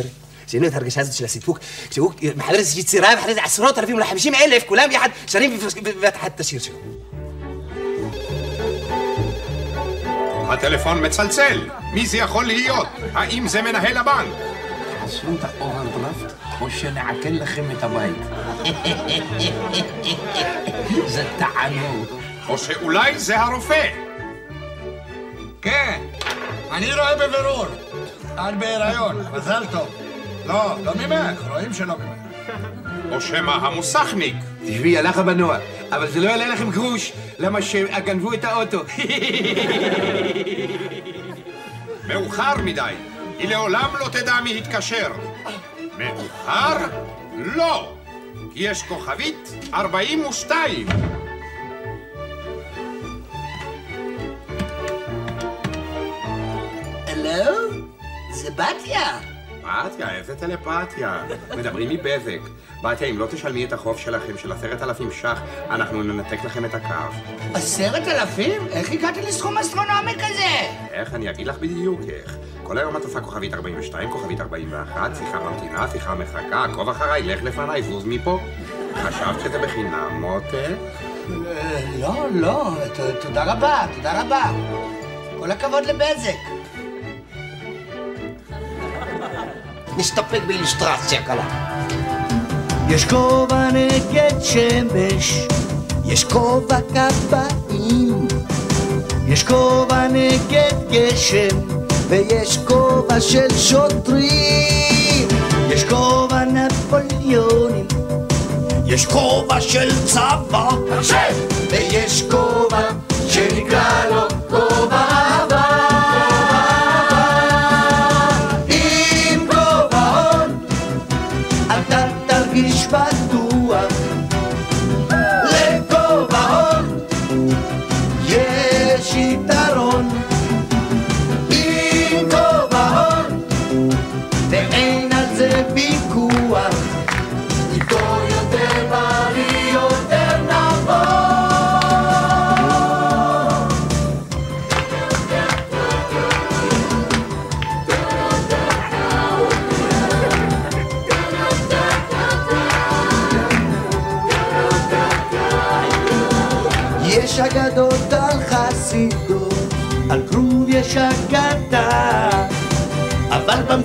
כשהוא 1.90 2.12
מחבר 2.36 2.56
איזושהי 2.56 2.82
יצירה, 2.82 3.10
ואחרי 3.18 3.34
זה 3.34 3.44
עשרות 3.44 3.78
אלפים, 3.78 3.96
אולי 3.96 4.06
חמישים 4.06 4.36
אלף, 4.36 4.64
כולם 4.64 4.92
יחד 4.92 5.10
שרים 5.28 5.60
בבת 5.84 6.16
אחת 6.16 6.36
את 6.36 6.40
השיר 6.40 6.60
שלו. 6.60 6.76
הטלפון 10.50 11.06
מצלצל. 11.06 11.70
מי 11.94 12.06
זה 12.06 12.18
יכול 12.18 12.46
להיות? 12.46 12.88
האם 13.14 13.48
זה 13.48 13.62
מנהל 13.62 13.98
הבנק? 13.98 14.34
כסו 15.04 15.28
את 15.40 15.44
האוברדרפט, 15.44 16.34
או 16.62 16.70
שנעקל 16.70 17.30
לכם 17.30 17.64
את 17.72 17.84
הבית. 17.84 18.18
זה 21.14 21.24
תענוג. 21.38 22.08
או 22.50 22.58
שאולי 22.58 23.20
זה 23.20 23.40
הרופא? 23.40 23.90
כן, 25.62 26.02
אני 26.72 26.94
רואה 26.94 27.16
בבירור. 27.16 27.66
את 28.36 28.58
בהיריון, 28.60 29.26
מזל 29.34 29.64
טוב. 29.72 29.99
לא, 30.50 30.76
לא 30.84 30.94
ממך, 30.96 31.48
רואים 31.50 31.74
שלא 31.74 31.96
ממך. 31.98 32.54
או 33.12 33.22
שמא 33.22 33.52
המוסכניק? 33.52 34.36
תשבי, 34.66 34.98
הלך 34.98 35.18
המנוע, 35.18 35.58
אבל 35.92 36.08
זה 36.08 36.20
לא 36.20 36.30
יעלה 36.30 36.48
לכם 36.48 36.72
גרוש, 36.72 37.12
למה 37.40 37.62
שגנבו 37.62 38.34
את 38.34 38.44
האוטו. 38.44 38.80
מאוחר 42.08 42.58
מדי. 42.64 42.94
היא 43.38 43.50
לעולם 43.50 43.90
לא 44.00 44.08
תדע 44.08 44.34
מי 44.44 44.58
התקשר. 44.58 45.12
מאוחר? 45.98 46.78
לא. 47.36 47.94
כי 48.54 48.64
יש 48.64 48.84
כוכבית 48.84 49.54
42. 49.74 50.88
הלו? 57.08 57.86
זה 58.34 58.52
בתיה. 58.52 59.39
בתיה, 59.70 60.16
איזה 60.16 60.36
טלפתיה. 60.36 61.24
מדברים 61.58 61.90
מבזק. 61.90 62.40
בתיה, 62.84 63.08
אם 63.08 63.20
לא 63.20 63.26
תשלמי 63.32 63.66
את 63.66 63.74
החוב 63.74 63.98
שלכם 63.98 64.38
של 64.38 64.52
עשרת 64.52 64.82
אלפים 64.82 65.12
ש"ח, 65.12 65.40
אנחנו 65.70 66.04
ננתק 66.04 66.44
לכם 66.46 66.66
את 66.66 66.74
הקו. 66.74 67.16
עשרת 67.54 68.08
אלפים? 68.08 68.68
איך 68.72 68.92
הגעת 68.92 69.18
לסכום 69.18 69.58
אסטרונומי 69.58 70.14
כזה? 70.14 70.68
איך 70.92 71.14
אני 71.14 71.30
אגיד 71.30 71.48
לך 71.48 71.58
בדיוק 71.58 72.00
איך. 72.10 72.36
כל 72.64 72.78
היום 72.78 72.98
את 72.98 73.04
עושה 73.04 73.22
כוכבית 73.22 73.54
42, 73.54 74.12
כוכבית 74.12 74.42
41, 74.42 75.12
שיחה 75.16 75.40
ממתינה, 75.40 75.88
שיחה 75.92 76.16
מחכה, 76.16 76.64
עקוב 76.72 76.90
אחריי, 76.90 77.24
לך 77.24 77.44
לפניי, 77.44 77.84
זוז 77.84 78.06
מפה. 78.06 78.40
חשבת 78.96 79.40
שזה 79.44 79.60
בחינם, 79.60 80.22
מותק? 80.22 80.76
לא, 82.00 82.14
לא, 82.32 82.72
ת- 82.94 83.22
תודה 83.22 83.54
רבה, 83.54 83.86
תודה 83.96 84.22
רבה. 84.22 84.44
כל 85.40 85.52
הכבוד 85.52 85.84
לבזק. 85.86 86.59
נסתפק 90.00 90.42
באילוסטרציה 90.48 91.22
קלה. 91.24 91.44
יש 92.90 93.06
כובע 93.06 93.68
נגד 93.72 94.42
שמש, 94.42 95.48
יש 96.06 96.24
כובע 96.24 96.78
כבאים, 96.82 98.28
יש 99.28 99.44
כובע 99.44 100.08
נגד 100.08 100.74
גשם, 100.92 101.58
ויש 102.08 102.58
כובע 102.58 103.22
של 103.22 103.58
שוטרים, 103.58 105.28
יש 105.70 105.84
כובע 105.84 106.44
נפוליונים, 106.46 107.88
יש 108.86 109.06
כובע 109.06 109.62
של 109.62 110.06
צבא, 110.06 110.70
ויש 111.72 112.24
כובע 112.32 112.39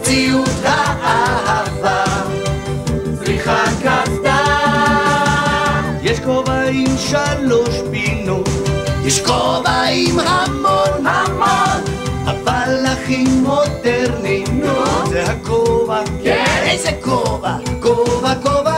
אבל 0.04 0.12
במציאות 0.12 0.48
האהבה 0.64 2.04
צריכה 3.18 3.64
קסדה. 3.82 4.44
יש 6.02 6.20
כובע 6.20 6.62
עם 6.62 6.98
שלוש 6.98 7.80
פינות, 7.90 8.48
יש 9.04 9.20
כובע 9.20 9.82
עם 9.90 10.18
המון 10.20 11.06
המון, 11.06 11.84
אבל 12.24 12.86
הכי 12.86 13.24
מודרני, 13.24 14.44
נו, 14.52 15.06
זה 15.08 15.24
הכובע, 15.24 16.02
כן, 16.24 16.62
איזה 16.66 16.90
כובע, 17.00 17.56
כובע, 17.80 18.34
כובע 18.42 18.73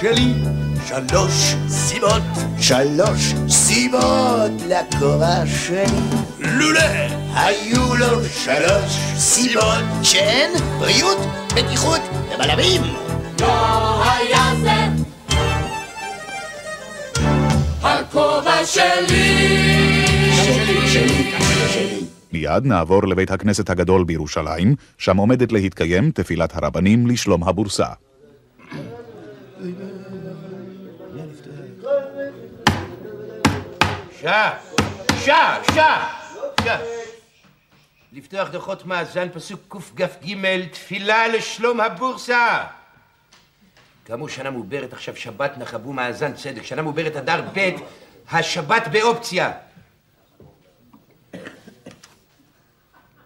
שלי, 0.00 0.34
שלוש 0.86 1.54
סיבות, 1.68 2.22
שלוש 2.60 3.34
סיבות 3.48 4.52
לכובע 4.68 5.46
שלי. 5.46 5.84
לולא 6.38 6.80
היו 7.34 7.94
לו 7.98 8.24
שלוש 8.24 8.92
סיבות 9.16 9.84
שהן 10.02 10.50
בריאות, 10.78 11.18
בטיחות 11.56 12.00
ובלמים. 12.34 12.82
לא 13.40 14.04
היה 14.04 14.52
זה 14.62 15.02
הכובע 17.82 18.66
שלי. 18.66 20.06
שלי, 20.34 20.88
שלי, 20.88 21.32
שלי. 21.72 22.04
מיד 22.32 22.64
נעבור 22.64 23.06
לבית 23.06 23.30
הכנסת 23.30 23.70
הגדול 23.70 24.04
בירושלים, 24.04 24.74
שם 24.98 25.16
עומדת 25.16 25.52
להתקיים 25.52 26.10
תפילת 26.10 26.56
הרבנים 26.56 27.06
לשלום 27.06 27.44
הבורסה. 27.44 27.86
שעה, 34.20 34.58
שעה, 35.24 35.60
שעה, 35.74 36.20
שעה. 36.64 36.78
לפתוח 38.12 38.48
דוחות 38.48 38.86
מאזן, 38.86 39.28
פסוק 39.28 39.60
קכ"ג, 39.68 40.06
תפילה 40.72 41.28
לשלום 41.28 41.80
הבורסה. 41.80 42.64
כאמור, 44.04 44.28
שנה 44.28 44.50
מעוברת 44.50 44.92
עכשיו 44.92 45.16
שבת 45.16 45.58
נחבו 45.58 45.92
מאזן 45.92 46.32
צדק, 46.32 46.62
שנה 46.62 46.82
מעוברת 46.82 47.16
אדר 47.16 47.42
ב', 47.54 47.70
השבת 48.30 48.88
באופציה. 48.92 49.52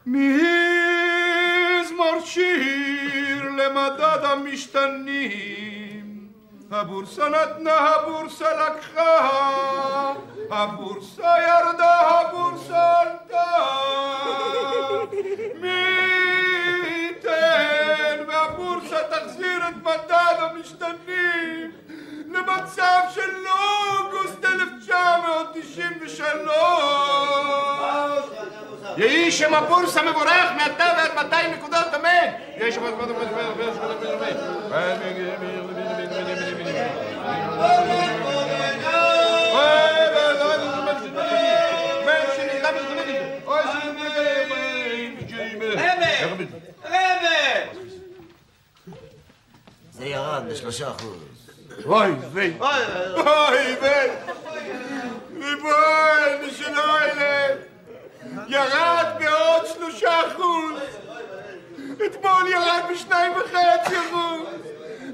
מזמור 0.07 2.21
שיר 2.25 3.43
למדד 3.43 4.19
המשתנים 4.23 6.29
הבורסה 6.71 7.29
נתנה, 7.29 7.79
הבורסה 7.79 8.49
לקחה 8.53 10.13
הבורסה 10.53 11.35
ירדה, 11.49 12.01
הבורסה 12.01 12.93
עלתה. 13.01 13.43
מי 15.61 15.69
ייתן? 16.89 18.25
והבורסה 18.29 18.97
תחזיר 19.11 19.69
את 19.69 19.75
מדד 19.83 20.37
המשתנים 20.39 21.71
למצב 22.29 23.01
של 23.15 23.31
אוגוסט 23.47 24.45
1993 24.45 26.53
יהי 28.97 29.33
שם 29.33 29.55
הבורסה 29.55 30.03
מבורך 30.03 30.53
מעתה 30.57 30.85
ועד 30.97 31.15
200 31.15 31.51
נקודות, 31.53 31.95
אמן! 31.95 32.09
יהי 32.57 32.73
שם 32.73 32.83
זה 50.03 50.09
ירד 50.09 50.43
בשלושה 50.49 50.91
אחוז. 50.91 51.19
אוי 51.87 52.11
ויי, 52.33 52.59
אוי 53.17 53.77
ויי, 53.81 54.11
ריבון 55.41 56.51
של 56.57 56.79
אוהלת, 56.79 57.59
ירד 58.49 59.07
בעוד 59.19 59.67
שלושה 59.75 60.21
אחוז, 60.21 60.81
אתמול 62.07 62.49
ירד 62.49 62.83
בשניים 62.93 63.33
וחצי 63.33 63.95
אחוז, 63.99 64.49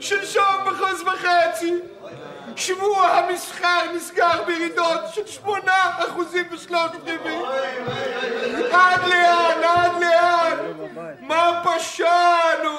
שלשום 0.01 0.65
בחוז 0.67 1.03
וחצי, 1.03 1.75
שבוע 2.57 3.07
המסחר 3.07 3.93
נסגר 3.95 4.45
בירידות 4.47 5.01
של 5.13 5.27
שמונה 5.27 5.91
אחוזים 5.99 6.45
ושלושת 6.53 6.95
רבעי. 7.07 7.43
עד 8.73 9.01
לאן, 9.05 9.65
עד 9.65 9.93
לאן? 10.01 10.59
מה 11.21 11.63
פשענו? 11.65 12.79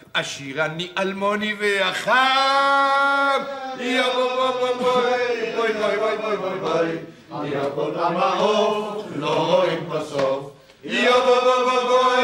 עשיר 0.13 0.65
אני 0.65 0.87
אלמוני 0.97 1.55
והחם. 1.59 3.41
יא 3.79 4.03
בוא 4.15 4.35
בוא 4.35 4.51
בוא 4.51 4.73
בואי 4.75 5.51
בואי 5.55 5.73
בואי 5.73 5.97
בואי 6.17 6.37
בואי 6.37 6.59
בואי 6.59 7.49
יא 7.49 7.59
כל 7.75 7.91
המעוף 7.95 9.05
לא 9.15 9.55
רואים 9.55 9.89
בסוף. 9.89 10.51
יא 10.83 11.11
בוא 11.11 11.39
בוא 11.41 11.63
בוא 11.63 11.83
בואי 11.83 12.23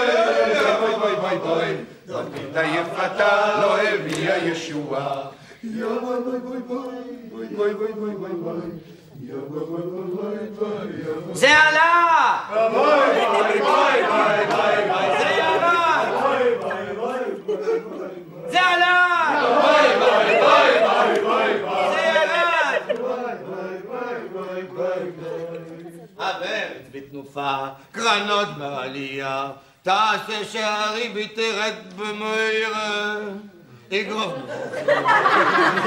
בואי 0.79 0.95
בואי 0.99 1.15
בואי 1.15 1.37
בואי 1.37 1.75
בתית 2.07 2.55
יפתה 2.75 3.59
לא 3.61 3.77
הביאה 3.81 4.37
ישועה. 4.37 5.21
יא 5.63 5.85
בואי 6.01 6.19
בואי 6.25 6.39
בואי 6.39 6.59
בואי 6.67 7.47
בואי 7.55 7.73
בואי 7.73 7.93
בואי 7.93 8.13
בואי 8.15 8.33
בואי 8.33 8.57
יא 9.21 9.33
בואי 9.47 9.65
בואי 9.65 9.81
בואי 9.81 10.07
בואי 10.13 10.47
בואי 10.59 11.33
זה 11.33 11.57
עלה! 11.57 12.39
בואי 12.49 12.69
בואי 12.71 13.59
בואי 13.59 14.03
בואי 14.07 14.45
בואי 14.47 14.85
בואי 14.87 15.19
זה 15.19 15.29
ירד! 15.37 15.87
זה 18.51 18.59
עלה! 18.61 18.97
זה 21.91 22.01
ירד! 22.15 22.77
הארץ 26.19 26.96
בתנופה, 27.07 27.57
קרנות 27.91 28.47
בעלייה, 28.57 29.49
תעשה 29.83 30.45
שהריבית 30.51 31.35
תרד 31.35 31.73
במהירה. 31.95 33.15
אגרוף 33.93 34.33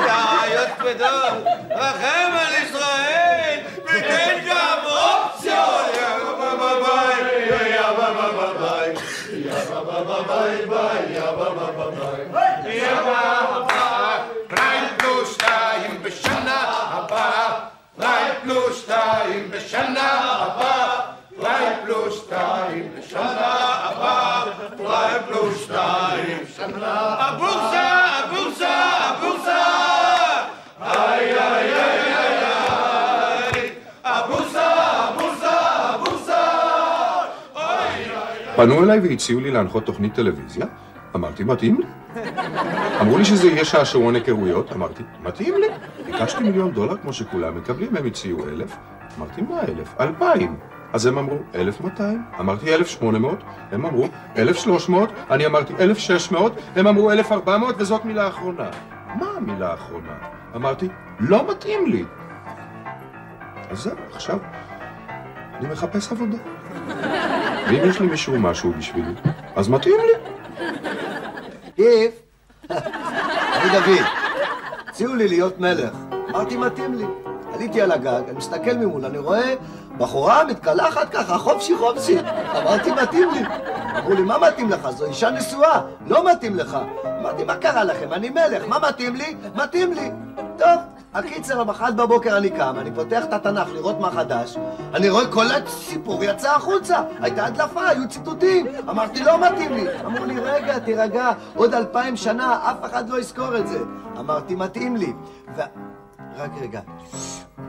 בעיות 0.07 0.69
כבדות, 0.79 1.45
רחם 1.71 2.31
על 2.33 2.63
ישראל, 2.65 3.61
ותן 3.85 4.39
גם 4.49 4.79
אופציות. 4.85 5.95
יא 5.95 6.19
בבא 6.25 6.75
ביי, 6.75 7.71
יא 7.71 7.91
בבא 7.93 8.53
ביי, 8.59 8.95
יא 9.33 9.65
בבא 9.71 10.23
ביי 10.23 10.67
ביי, 10.67 11.17
יא 11.17 11.31
בבא 11.31 11.91
ביי, 11.91 12.77
יא 12.77 13.01
בבא 13.01 14.19
פריים 14.49 14.85
פלוס 14.99 15.33
שתיים 15.35 16.03
בשנה 16.03 16.61
הבאה, 16.91 17.61
פריים 17.97 18.35
פלוס 18.43 18.83
שתיים 18.83 19.51
בשנה 19.51 20.13
הבאה, 20.13 20.40
שתיים 22.31 22.89
בשנה 22.99 23.31
הבאה, 23.83 24.45
פריים 24.77 25.23
פלוס 25.27 25.63
שתיים 25.65 26.39
בשנה 26.45 27.17
הבורסה, 27.19 28.05
הבורסה, 28.05 28.69
הבורסה! 29.01 29.65
איי 30.83 31.39
איי 31.39 31.73
איי 31.73 32.15
איי 32.15 32.39
איי 33.55 33.71
הבורסה, 34.05 34.73
הבורסה, 34.73 35.51
הבורסה! 35.61 36.41
פנו 38.57 38.85
אליי 38.85 39.01
והציעו 39.01 39.41
לי 39.41 39.51
להנחות 39.51 39.85
תוכנית 39.87 40.15
טלוויזיה, 40.15 40.67
אמרתי, 41.15 41.45
מתאים 41.45 41.81
לי. 41.81 41.87
אמרו 43.01 43.19
לי 43.19 43.25
שזה 43.25 43.49
יהיה 43.49 43.65
שעשועון 43.65 44.15
היכרויות, 44.15 44.73
אמרתי, 44.73 45.03
מתאים 45.23 45.55
לי. 45.55 45.67
ביקשתי 46.07 46.43
מיליון 46.43 46.71
דולר 46.71 46.97
כמו 46.97 47.13
שכולם 47.13 47.57
מקבלים, 47.57 47.97
הם 47.97 48.07
הציעו 48.07 48.49
אלף, 48.49 48.77
אמרתי, 49.19 49.43
מה 49.43 49.61
אלף? 49.61 50.01
אלפיים. 50.01 50.57
אז 50.93 51.07
הם 51.07 51.19
אמרו, 51.19 51.37
אלף 51.55 51.81
מאתיים, 51.81 52.23
אמרתי 52.41 52.75
אלף 52.75 52.87
שמונה 52.87 53.19
מאות, 53.19 53.39
הם 53.73 53.87
אמרו, 53.87 54.09
אלף 54.37 54.57
שלוש 54.57 54.89
מאות, 54.89 55.09
אני 55.31 55.47
אמרתי 55.47 55.75
אלף 55.81 55.99
שש 55.99 56.31
מאות, 56.31 56.53
הם 56.77 56.87
אמרו 56.87 57.11
אלף 57.11 57.33
ארבע 57.33 57.59
מאות, 57.59 57.75
וזאת 57.79 58.05
מילה 58.05 58.29
אחרונה. 58.29 58.71
מה 59.15 59.27
המילה 59.37 59.71
האחרונה? 59.71 60.13
אמרתי, 60.57 60.89
לא 61.21 61.51
מתאים 61.51 61.87
לי. 61.87 62.05
אז 63.71 63.79
זהו, 63.79 63.97
עכשיו 64.13 64.39
אני 65.55 65.69
מחפש 65.69 66.13
עבודה. 66.13 66.37
ואם 67.69 67.89
יש 67.89 68.01
למישהו 68.01 68.39
משהו 68.39 68.73
בשבילי, 68.79 69.13
אז 69.57 69.69
מתאים 69.69 69.97
לי. 70.07 70.13
גיף, 71.77 72.23
אני 72.71 73.71
דוד. 73.73 74.05
הציעו 74.89 75.15
לי 75.15 75.29
להיות 75.29 75.61
מלך. 75.61 75.95
אמרתי, 76.31 76.57
מתאים 76.57 76.95
לי. 76.95 77.05
עליתי 77.55 77.81
על 77.81 77.93
הגג, 77.93 78.23
אני 78.29 78.37
מסתכל 78.37 78.73
ממול, 78.73 79.05
אני 79.05 79.19
רואה 79.19 79.55
בחורה 80.01 80.45
מתקלחת 80.45 81.09
ככה, 81.11 81.39
חופשי 81.39 81.77
חופשי. 81.77 82.19
אמרתי, 82.57 82.93
מתאים 82.93 83.31
לי. 83.31 83.41
אמרו 83.99 84.15
לי, 84.15 84.23
מה 84.23 84.39
מתאים 84.39 84.71
לך? 84.71 84.91
זו 84.91 85.07
אישה 85.07 85.31
נשואה, 85.31 85.81
לא 86.07 86.33
מתאים 86.33 86.57
לך. 86.57 86.79
אמרתי, 87.21 87.45
מה 87.45 87.57
קרה 87.57 87.85
לכם? 87.85 88.13
אני 88.13 88.31
מלך, 88.31 88.63
מה 88.69 88.79
מתאים 88.89 89.17
לי? 89.17 89.37
מתאים 89.55 89.93
לי. 89.93 90.11
טוב, 90.59 90.79
הקיצר, 91.15 91.61
למחרת 91.61 91.97
בבוקר 91.97 92.37
אני 92.37 92.51
קם, 92.51 92.75
אני 92.79 92.91
פותח 92.95 93.25
את 93.25 93.33
התנ"ך 93.33 93.69
לראות 93.73 94.01
מה 94.01 94.11
חדש, 94.11 94.57
אני 94.95 95.11
רואה 95.11 95.27
כל 95.27 95.47
הסיפור 95.47 96.25
יצא 96.25 96.51
החוצה, 96.57 97.03
הייתה 97.21 97.47
הדלפה, 97.47 97.89
היו 97.89 98.09
ציטוטים, 98.09 98.67
אמרתי 98.89 99.25
לא 99.25 99.41
מתאים 99.41 99.73
לי, 99.73 99.87
אמרו 100.05 100.25
לי 100.25 100.41
רגע, 100.41 100.79
תירגע, 100.79 101.31
עוד 101.55 101.75
אלפיים 101.75 102.17
שנה 102.17 102.59
אף 102.71 102.91
אחד 102.91 103.09
לא 103.09 103.19
יזכור 103.19 103.57
את 103.57 103.69
זה, 103.69 103.79
אמרתי 104.19 104.55
מתאים 104.55 104.97
לי, 104.97 105.13
ו... 105.57 105.61
רק 106.37 106.51
רגע, 106.61 106.81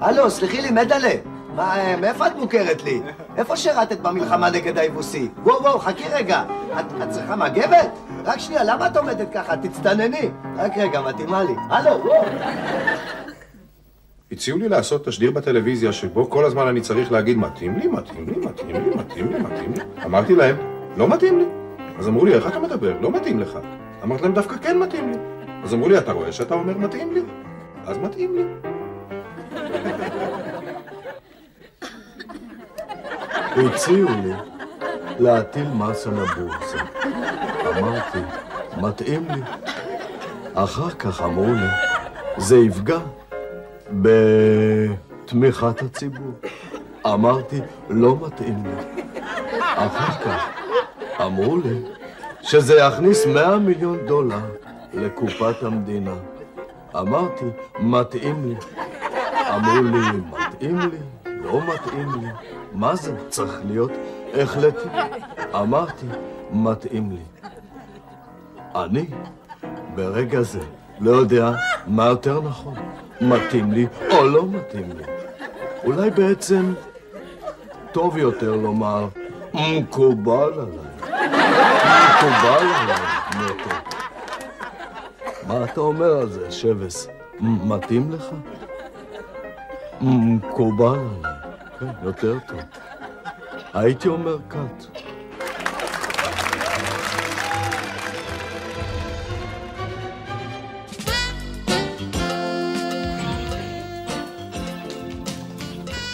הלו, 0.01 0.29
סלחי 0.29 0.61
לי, 0.61 0.71
מדלה, 0.71 1.09
מה, 1.55 1.77
אה, 1.79 1.95
מאיפה 1.95 2.27
את 2.27 2.35
מוכרת 2.35 2.83
לי? 2.83 3.01
איפה 3.37 3.57
שירתת 3.57 3.99
במלחמה 3.99 4.49
נגד 4.49 4.77
היבוסי? 4.77 5.29
בואו, 5.43 5.61
בואו, 5.61 5.79
חכי 5.79 6.03
רגע. 6.11 6.43
את, 6.79 6.85
את 7.03 7.09
צריכה 7.09 7.35
מגבת? 7.35 7.89
רק 8.25 8.39
שנייה, 8.39 8.63
למה 8.63 8.87
את 8.87 8.97
עומדת 8.97 9.27
ככה? 9.33 9.57
תצטנני. 9.57 10.29
רק 10.57 10.77
רגע, 10.77 11.01
מתאימה 11.01 11.43
לי. 11.43 11.53
הלו, 11.69 12.05
וואו. 12.05 12.23
הציעו 14.31 14.57
לי 14.57 14.69
לעשות 14.69 15.05
תשדיר 15.05 15.31
בטלוויזיה 15.31 15.93
שבו 15.93 16.29
כל 16.29 16.45
הזמן 16.45 16.67
אני 16.67 16.81
צריך 16.81 17.11
להגיד 17.11 17.37
מתאים 17.37 17.77
לי, 17.77 17.87
מתאים 17.87 18.29
לי, 18.29 18.37
מתאים 18.37 18.75
לי, 18.75 18.95
מתאים 18.95 19.31
לי, 19.31 19.39
מתאים 19.39 19.73
לי. 19.73 20.03
אמרתי 20.05 20.35
להם, 20.35 20.55
לא 20.97 21.07
מתאים 21.07 21.39
לי. 21.39 21.45
אז 21.99 22.07
אמרו 22.07 22.25
לי, 22.25 22.33
איך 22.33 22.47
אתה 22.47 22.59
מדבר? 22.59 22.93
לא 23.01 23.11
מתאים 23.11 23.39
לך. 23.39 23.59
אמרתי 24.03 24.23
להם, 24.23 24.33
דווקא 24.33 24.55
כן 24.57 24.79
מתאים 24.79 25.09
לי. 25.09 25.17
אז 25.63 25.73
אמרו 25.73 25.89
לי, 25.89 25.97
אתה 25.97 26.11
רואה 26.11 26.31
שאתה 26.31 26.53
אומר 26.53 26.77
מתאים 26.77 27.13
לי? 27.13 27.21
אז 27.85 27.97
מתאים 27.97 28.35
לי. 28.35 28.43
הציעו 33.65 34.09
לי 34.23 34.33
להטיל 35.19 35.67
מס 35.67 36.07
על 36.07 36.13
הבורסה. 36.19 36.77
אמרתי, 37.77 38.19
מתאים 38.77 39.27
לי. 39.29 39.41
אחר 40.53 40.89
כך 40.89 41.21
אמרו 41.21 41.53
לי, 41.53 41.67
זה 42.37 42.57
יפגע 42.57 42.99
בתמיכת 44.01 45.81
הציבור. 45.81 46.31
אמרתי, 47.05 47.59
לא 47.89 48.17
מתאים 48.21 48.63
לי. 48.65 49.03
אחר 49.59 50.23
כך 50.25 50.49
אמרו 51.21 51.57
לי 51.57 51.81
שזה 52.41 52.75
יכניס 52.75 53.25
100 53.25 53.57
מיליון 53.57 53.97
דולר 54.07 54.39
לקופת 54.93 55.63
המדינה. 55.63 56.13
אמרתי, 56.99 57.45
מתאים 57.79 58.49
לי. 58.49 58.55
אמרו 59.55 59.81
לי, 59.83 60.17
מתאים 60.29 60.79
לי, 60.79 60.97
לא 61.25 61.59
מתאים 61.67 62.11
לי. 62.21 62.27
מה 62.73 62.95
זה 62.95 63.15
צריך 63.29 63.59
להיות? 63.65 63.91
החלטתי. 64.41 64.89
אמרתי, 65.55 66.05
מתאים 66.51 67.11
לי. 67.11 67.49
אני, 68.75 69.05
ברגע 69.95 70.41
זה, 70.41 70.59
לא 70.99 71.11
יודע 71.11 71.51
מה 71.87 72.05
יותר 72.05 72.41
נכון. 72.41 72.73
מתאים 73.21 73.71
לי 73.71 73.87
או 74.11 74.27
לא 74.27 74.45
מתאים 74.45 74.89
לי. 74.97 75.03
אולי 75.83 76.09
בעצם 76.09 76.73
טוב 77.91 78.17
יותר 78.17 78.55
לומר, 78.55 79.07
מקובל 79.53 80.53
עליי. 80.53 81.19
מקובל 82.09 82.67
עליי. 82.75 83.20
מה 85.51 85.63
אתה 85.63 85.81
אומר 85.81 86.17
על 86.17 86.29
זה, 86.29 86.51
שבס? 86.51 87.07
מתאים 87.39 88.11
לך? 88.11 88.25
מקובל 90.01 90.99
עליי. 91.23 91.33
כן, 91.79 91.85
יותר 92.03 92.37
טוב. 92.47 92.59
הייתי 93.73 94.07
אומר 94.07 94.37
קאט. 94.47 94.85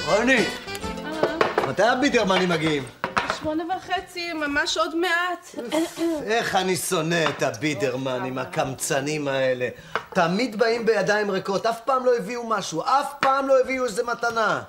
רוני, 0.07 0.45
מתי 1.69 1.83
הביטרמנים 1.83 2.49
מגיעים? 2.49 2.83
שמונה 3.47 3.63
וחצי, 3.77 4.33
ממש 4.33 4.77
עוד 4.77 4.95
מעט. 4.95 5.55
איך 6.25 6.55
אני 6.55 6.75
שונא 6.75 7.25
את 7.29 7.43
הבידרמנים, 7.43 8.37
הקמצנים 8.37 9.27
האלה. 9.27 9.67
תמיד 10.13 10.55
באים 10.55 10.85
בידיים 10.85 11.31
ריקות, 11.31 11.65
אף 11.65 11.79
פעם 11.85 12.05
לא 12.05 12.17
הביאו 12.17 12.47
משהו, 12.47 12.81
אף 12.81 13.13
פעם 13.19 13.47
לא 13.47 13.59
הביאו 13.59 13.85
איזה 13.85 14.03
מתנה. 14.03 14.61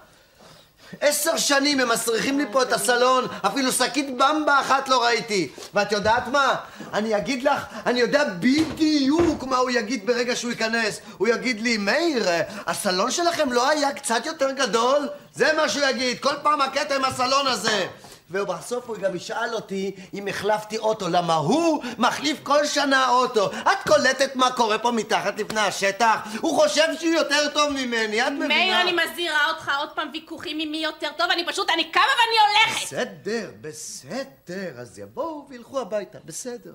עשר 1.00 1.36
שנים 1.36 1.80
הם 1.80 1.88
מסריחים 1.88 2.38
לי 2.38 2.44
פה 2.52 2.62
את 2.62 2.72
הסלון, 2.72 3.26
אפילו 3.46 3.72
שקית 3.72 4.16
במבה 4.16 4.60
אחת 4.60 4.88
לא 4.88 5.04
ראיתי. 5.04 5.48
ואת 5.74 5.92
יודעת 5.92 6.28
מה? 6.28 6.54
אני 6.92 7.16
אגיד 7.16 7.42
לך, 7.42 7.64
אני 7.86 8.00
יודע 8.00 8.24
בדיוק 8.40 9.44
מה 9.44 9.56
הוא 9.56 9.70
יגיד 9.70 10.06
ברגע 10.06 10.36
שהוא 10.36 10.50
ייכנס. 10.50 11.00
הוא 11.18 11.28
יגיד 11.28 11.60
לי, 11.60 11.76
מאיר, 11.76 12.26
הסלון 12.66 13.10
שלכם 13.10 13.52
לא 13.52 13.68
היה 13.68 13.92
קצת 13.92 14.26
יותר 14.26 14.50
גדול? 14.50 15.08
זה 15.34 15.52
מה 15.56 15.68
שהוא 15.68 15.86
יגיד, 15.86 16.18
כל 16.18 16.34
פעם 16.42 16.60
הקטע 16.60 16.96
עם 16.96 17.04
הסלון 17.04 17.46
הזה. 17.46 17.86
ובסוף 18.30 18.88
הוא 18.88 18.96
גם 18.96 19.16
ישאל 19.16 19.54
אותי 19.54 19.94
אם 20.14 20.28
החלפתי 20.28 20.78
אוטו, 20.78 21.08
למה 21.08 21.34
הוא 21.34 21.84
מחליף 21.98 22.38
כל 22.42 22.66
שנה 22.66 23.08
אוטו. 23.08 23.50
את 23.52 23.88
קולטת 23.88 24.36
מה 24.36 24.50
קורה 24.52 24.78
פה 24.78 24.90
מתחת 24.90 25.38
לפני 25.38 25.60
השטח? 25.60 26.18
הוא 26.40 26.62
חושב 26.62 26.86
שהוא 27.00 27.12
יותר 27.12 27.48
טוב 27.54 27.70
ממני, 27.72 28.22
את 28.26 28.32
מבינה? 28.32 28.48
מאיר, 28.48 28.80
אני 28.80 28.92
מזהירה 28.92 29.50
אותך 29.50 29.70
עוד 29.78 29.88
פעם 29.94 30.08
ויכוחים 30.12 30.58
עם 30.60 30.70
מי 30.70 30.78
יותר 30.78 31.08
טוב, 31.16 31.30
אני 31.30 31.46
פשוט, 31.46 31.70
אני 31.70 31.90
קמה 31.90 32.02
ואני 32.02 32.68
הולכת! 32.68 32.86
בסדר, 32.86 33.50
בסדר, 33.60 34.80
אז 34.80 34.98
יבואו 34.98 35.46
וילכו 35.48 35.80
הביתה, 35.80 36.18
בסדר. 36.24 36.72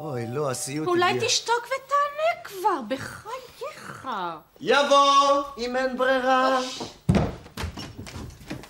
אוי, 0.00 0.26
לא, 0.28 0.50
הסיוט 0.50 0.88
אולי 0.88 1.10
הגיע. 1.10 1.28
תשתוק 1.28 1.66
ותענה 1.66 2.44
כבר, 2.44 2.80
בחייך. 2.88 4.08
יבוא, 4.60 5.42
אם 5.58 5.76
אין 5.76 5.96
ברירה. 5.98 6.58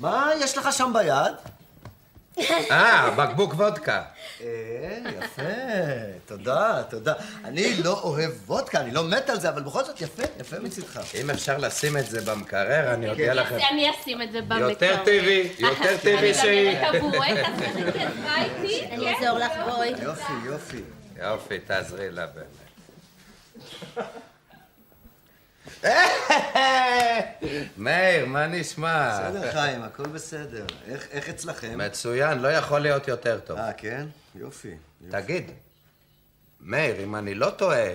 מה 0.00 0.30
יש 0.40 0.58
לך 0.58 0.72
שם 0.72 0.92
ביד? 0.94 1.34
אה, 2.70 3.10
בקבוק 3.10 3.54
וודקה. 3.54 4.02
אה, 4.40 4.46
יפה, 5.18 5.42
תודה, 6.26 6.82
תודה. 6.90 7.14
אני 7.44 7.82
לא 7.82 8.00
אוהב 8.02 8.30
וודקה, 8.46 8.80
אני 8.80 8.90
לא 8.90 9.04
מת 9.04 9.30
על 9.30 9.40
זה, 9.40 9.48
אבל 9.48 9.62
בכל 9.62 9.84
זאת 9.84 10.00
יפה, 10.00 10.22
יפה 10.40 10.58
מצידך. 10.58 11.00
אם 11.20 11.30
אפשר 11.30 11.58
לשים 11.58 11.96
את 11.96 12.06
זה 12.06 12.20
במקרר, 12.20 12.94
אני 12.94 13.10
אודיע 13.10 13.34
לכם. 13.34 13.56
אני 13.70 13.90
אשים 13.90 14.22
את 14.22 14.32
זה 14.32 14.40
במקרר. 14.42 14.70
יותר 14.70 14.96
טבעי, 15.04 15.48
יותר 15.58 15.96
טבעי 15.96 16.34
שהיא. 16.34 16.78
אני 16.78 16.98
גם 17.00 17.10
איתי. 18.62 18.86
אני 18.86 19.14
אעזור 19.14 19.38
לך, 19.38 19.52
בואי. 19.64 19.94
יופי, 20.02 20.32
יופי. 20.44 20.82
יופי, 21.22 21.58
תעזרי 21.58 22.10
לה 22.10 22.26
באמת. 22.26 22.64
מאיר, 27.76 28.26
מה 28.26 28.46
נשמע? 28.46 29.20
בסדר, 29.30 29.52
חיים, 29.52 29.82
הכל 29.82 30.02
בסדר. 30.06 30.66
איך- 30.86 31.06
איך 31.10 31.28
אצלכם? 31.28 31.78
מצוין, 31.78 32.38
לא 32.38 32.48
יכול 32.48 32.78
להיות 32.80 33.08
יותר 33.08 33.40
טוב. 33.40 33.58
אה, 33.58 33.72
כן? 33.72 34.06
יופי. 34.34 34.74
תגיד, 35.10 35.50
מאיר, 36.60 37.04
אם 37.04 37.16
אני 37.16 37.34
לא 37.34 37.50
טועה, 37.50 37.86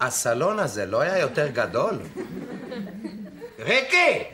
הסלון 0.00 0.58
הזה 0.58 0.86
לא 0.86 1.00
היה 1.00 1.18
יותר 1.18 1.48
גדול? 1.48 1.98
ריקי, 3.58 4.24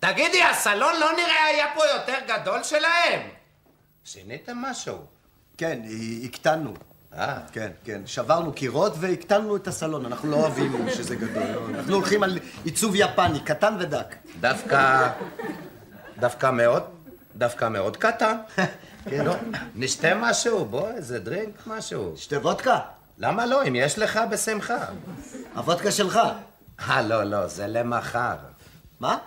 תגידי, 0.00 0.42
הסלון 0.42 0.92
לא 1.00 1.12
נראה 1.12 1.44
היה 1.44 1.66
פה 1.74 1.82
יותר 1.86 2.16
גדול 2.28 2.62
שלהם? 2.62 3.20
שיניתם 4.04 4.56
משהו? 4.56 4.98
כן, 5.58 5.80
ה- 5.84 6.26
הקטנו. 7.12 7.40
כן, 7.52 7.70
כן. 7.84 8.02
שברנו 8.06 8.52
קירות 8.52 8.92
והקטנו 9.00 9.56
את 9.56 9.68
הסלון. 9.68 10.06
אנחנו 10.06 10.30
לא 10.30 10.36
אוהבים 10.36 10.86
שזה 10.94 11.16
גדול. 11.16 11.42
לא. 11.42 11.68
אנחנו 11.74 11.94
הולכים 11.94 12.22
על 12.22 12.38
עיצוב 12.64 12.94
יפני, 12.94 13.40
קטן 13.40 13.76
ודק. 13.80 14.14
דווקא... 14.40 15.08
דווקא 16.18 16.50
מאוד, 16.50 16.82
דווקא 17.36 17.68
מאוד 17.68 17.96
קטן. 17.96 18.36
כן. 19.10 19.24
נו, 19.24 19.32
נשתה 19.74 20.14
משהו, 20.14 20.64
בוא, 20.64 20.90
איזה 20.90 21.18
דרינק, 21.18 21.66
משהו. 21.66 22.12
שתה 22.16 22.38
וודקה? 22.38 22.78
למה 23.18 23.46
לא? 23.46 23.68
אם 23.68 23.76
יש 23.76 23.98
לך, 23.98 24.20
בשמחה. 24.30 24.84
הוודקה 25.54 25.90
שלך. 25.90 26.20
אה, 26.80 27.02
לא, 27.02 27.24
לא, 27.24 27.46
זה 27.46 27.66
למחר. 27.66 28.36
מה? 29.00 29.18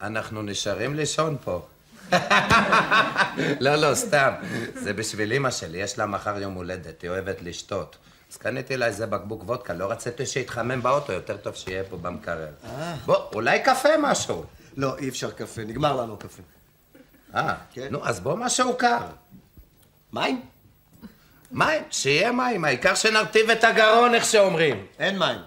אנחנו 0.00 0.42
נשארים 0.42 0.94
לישון 0.94 1.36
פה. 1.44 1.66
לא, 3.60 3.76
לא, 3.76 3.94
סתם. 3.94 4.32
זה 4.74 4.92
בשביל 4.92 5.32
אמא 5.32 5.50
שלי, 5.50 5.78
יש 5.78 5.98
לה 5.98 6.06
מחר 6.06 6.38
יום 6.38 6.54
הולדת, 6.54 7.02
היא 7.02 7.10
אוהבת 7.10 7.42
לשתות. 7.42 7.96
אז 8.32 8.36
קניתי 8.36 8.76
לה 8.76 8.86
איזה 8.86 9.06
בקבוק 9.06 9.42
וודקה, 9.42 9.72
לא 9.72 9.90
רציתי 9.90 10.26
שיתחמם 10.26 10.82
באוטו, 10.82 11.12
יותר 11.12 11.36
טוב 11.36 11.54
שיהיה 11.54 11.84
פה 11.84 11.96
במקרר. 11.96 12.48
בוא, 13.06 13.16
אולי 13.34 13.62
קפה 13.62 13.88
משהו. 14.02 14.44
לא, 14.76 14.98
אי 14.98 15.08
אפשר 15.08 15.30
קפה, 15.30 15.64
נגמר 15.64 15.96
לנו 15.96 16.16
קפה. 16.16 16.42
אה, 17.34 17.54
נו, 17.90 18.06
אז 18.06 18.20
בוא 18.20 18.36
משהו 18.36 18.76
קר. 18.76 19.06
מים? 20.12 20.42
מים, 21.52 21.82
שיהיה 21.90 22.32
מים, 22.32 22.64
העיקר 22.64 22.94
שנרטיב 22.94 23.50
את 23.50 23.64
הגרון, 23.64 24.14
איך 24.14 24.24
שאומרים. 24.24 24.86
אין 24.98 25.18
מים. 25.18 25.38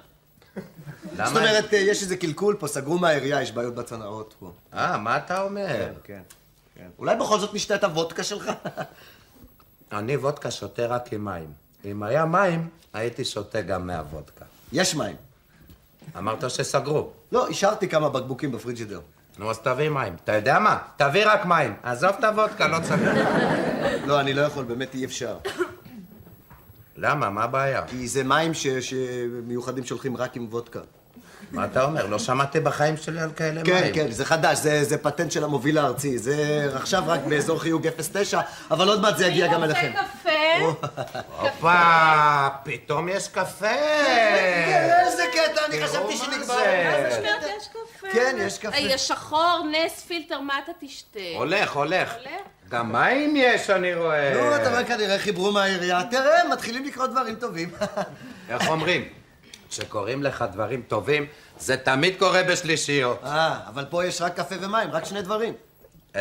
למה? 1.18 1.28
זאת 1.28 1.38
אומרת, 1.38 1.74
אה, 1.74 1.80
יש 1.80 2.04
איזה 2.04 2.18
קלקול 2.18 2.56
פה, 2.60 2.68
סגרו 2.68 2.98
מהעירייה, 2.98 3.42
יש 3.42 3.52
בעיות 3.52 3.76
בצנרות 3.76 4.34
פה. 4.40 4.52
אה, 4.74 4.98
מה 4.98 5.18
אתה 5.18 5.42
אומר? 5.42 5.68
כן, 5.68 5.92
כן, 6.04 6.22
כן. 6.80 6.90
אולי 7.00 7.16
בכל 7.16 7.40
זאת 7.40 7.54
נשתה 7.54 7.76
את 7.76 7.84
הוודקה 7.84 8.24
שלך? 8.24 8.52
אני 9.92 10.18
וודקה 10.18 10.52
שותה 10.52 10.86
רק 10.86 11.14
עם 11.14 11.26
מים. 11.26 11.52
אם 11.86 12.04
היה 12.04 12.26
מים, 12.26 12.70
הייתי 12.94 13.26
שותה 13.26 13.62
גם 13.62 13.88
מהוודקה. 13.88 14.46
יש 14.72 14.96
מים. 14.96 15.16
אמרת 16.18 16.50
שסגרו. 16.50 17.10
לא, 17.32 17.50
השארתי 17.50 17.90
כמה 17.90 18.10
בקבוקים 18.10 18.52
בפריג'ידר. 18.52 19.02
נו, 19.38 19.50
אז 19.50 19.60
תביא 19.60 19.90
מים. 19.90 20.16
אתה 20.24 20.36
יודע 20.36 20.60
מה? 20.60 20.78
תביא 20.98 21.24
רק 21.26 21.46
מים. 21.46 21.76
עזוב 21.84 22.16
את 22.20 22.24
הוודקה, 22.24 22.68
לא 22.68 22.78
צריך. 22.88 23.10
לא, 24.06 24.20
אני 24.20 24.34
לא 24.34 24.42
יכול, 24.42 24.64
באמת 24.64 24.96
אי 24.96 25.06
אפשר. 25.06 25.38
למה? 26.98 27.30
מה 27.30 27.44
הבעיה? 27.44 27.88
כי 27.88 28.08
זה 28.08 28.24
מים 28.24 28.52
שמיוחדים 28.54 29.86
שהולכים 29.86 30.18
רק 30.18 30.36
עם 30.36 30.48
וודקה. 30.50 30.80
מה 31.52 31.66
אתה 31.66 31.84
אומר? 31.84 32.06
לא 32.06 32.20
שמעתי 32.20 32.60
בחיים 32.60 32.98
שלי 32.98 33.22
על 33.22 33.32
כאלה 33.36 33.62
כן, 33.64 33.82
מים. 33.82 33.94
כן, 33.94 34.12
זה 34.12 34.26
חדש, 34.26 34.58
זה, 34.58 34.84
זה 34.84 34.98
פטנט 34.98 35.32
של 35.32 35.44
המוביל 35.44 35.78
הארצי. 35.78 36.18
זה 36.18 36.70
עכשיו 36.76 37.04
רק 37.08 37.20
באזור 37.30 37.60
חיוג 37.60 37.88
09, 38.12 38.42
אבל 38.72 38.90
עוד 38.90 39.02
מעט 39.02 39.18
זה 39.18 39.28
יגיע 39.28 39.48
גם 39.54 39.64
אליכם. 39.64 39.92
קפה? 39.92 40.30
הופה, 41.40 42.48
פתאום 42.64 43.10
יש 43.10 43.28
קפה. 43.28 43.68
כן, 44.06 44.90
איזה 45.08 45.24
קטע, 45.34 45.66
אני 45.66 45.88
חשבתי 45.88 46.18
שנגמר. 46.18 46.38
מה 46.40 47.10
זאת 47.10 47.20
אומרת, 47.20 47.44
יש 47.58 47.68
קפה? 47.68 48.08
כן, 48.12 48.36
יש 48.40 48.58
קפה. 48.58 48.76
אה, 48.76 48.80
יש 48.80 49.08
שחור, 49.08 49.68
נס, 49.72 50.06
פילטר, 50.08 50.40
מה 50.40 50.54
אתה 50.64 50.72
תשתה? 50.80 51.20
הולך, 51.36 51.72
הולך. 51.72 52.14
גם 52.70 52.92
מים 52.92 53.34
יש, 53.36 53.70
אני 53.70 53.94
רואה. 53.94 54.34
נו, 54.34 54.56
אתה 54.56 54.70
רואה 54.70 54.84
כנראה 54.84 55.20
חיברו 55.20 55.52
מהעירייה. 55.52 56.02
תראה, 56.12 56.50
מתחילים 56.52 56.86
לקרות 56.86 57.12
דברים 57.12 57.36
טובים. 57.36 57.70
איך 58.50 58.68
אומרים? 58.68 59.19
כשקוראים 59.70 60.24
לך 60.24 60.46
דברים 60.52 60.82
טובים, 60.88 61.26
זה 61.60 61.78
תמיד 61.78 62.16
קורה 62.20 62.44
בשלישיות. 62.44 63.20
אה, 63.26 63.60
אבל 63.68 63.86
פה 63.90 64.06
יש 64.06 64.22
רק 64.22 64.36
קפה 64.36 64.56
ומים, 64.62 64.92
רק 64.92 65.06
שני 65.06 65.22
דברים. 65.22 65.54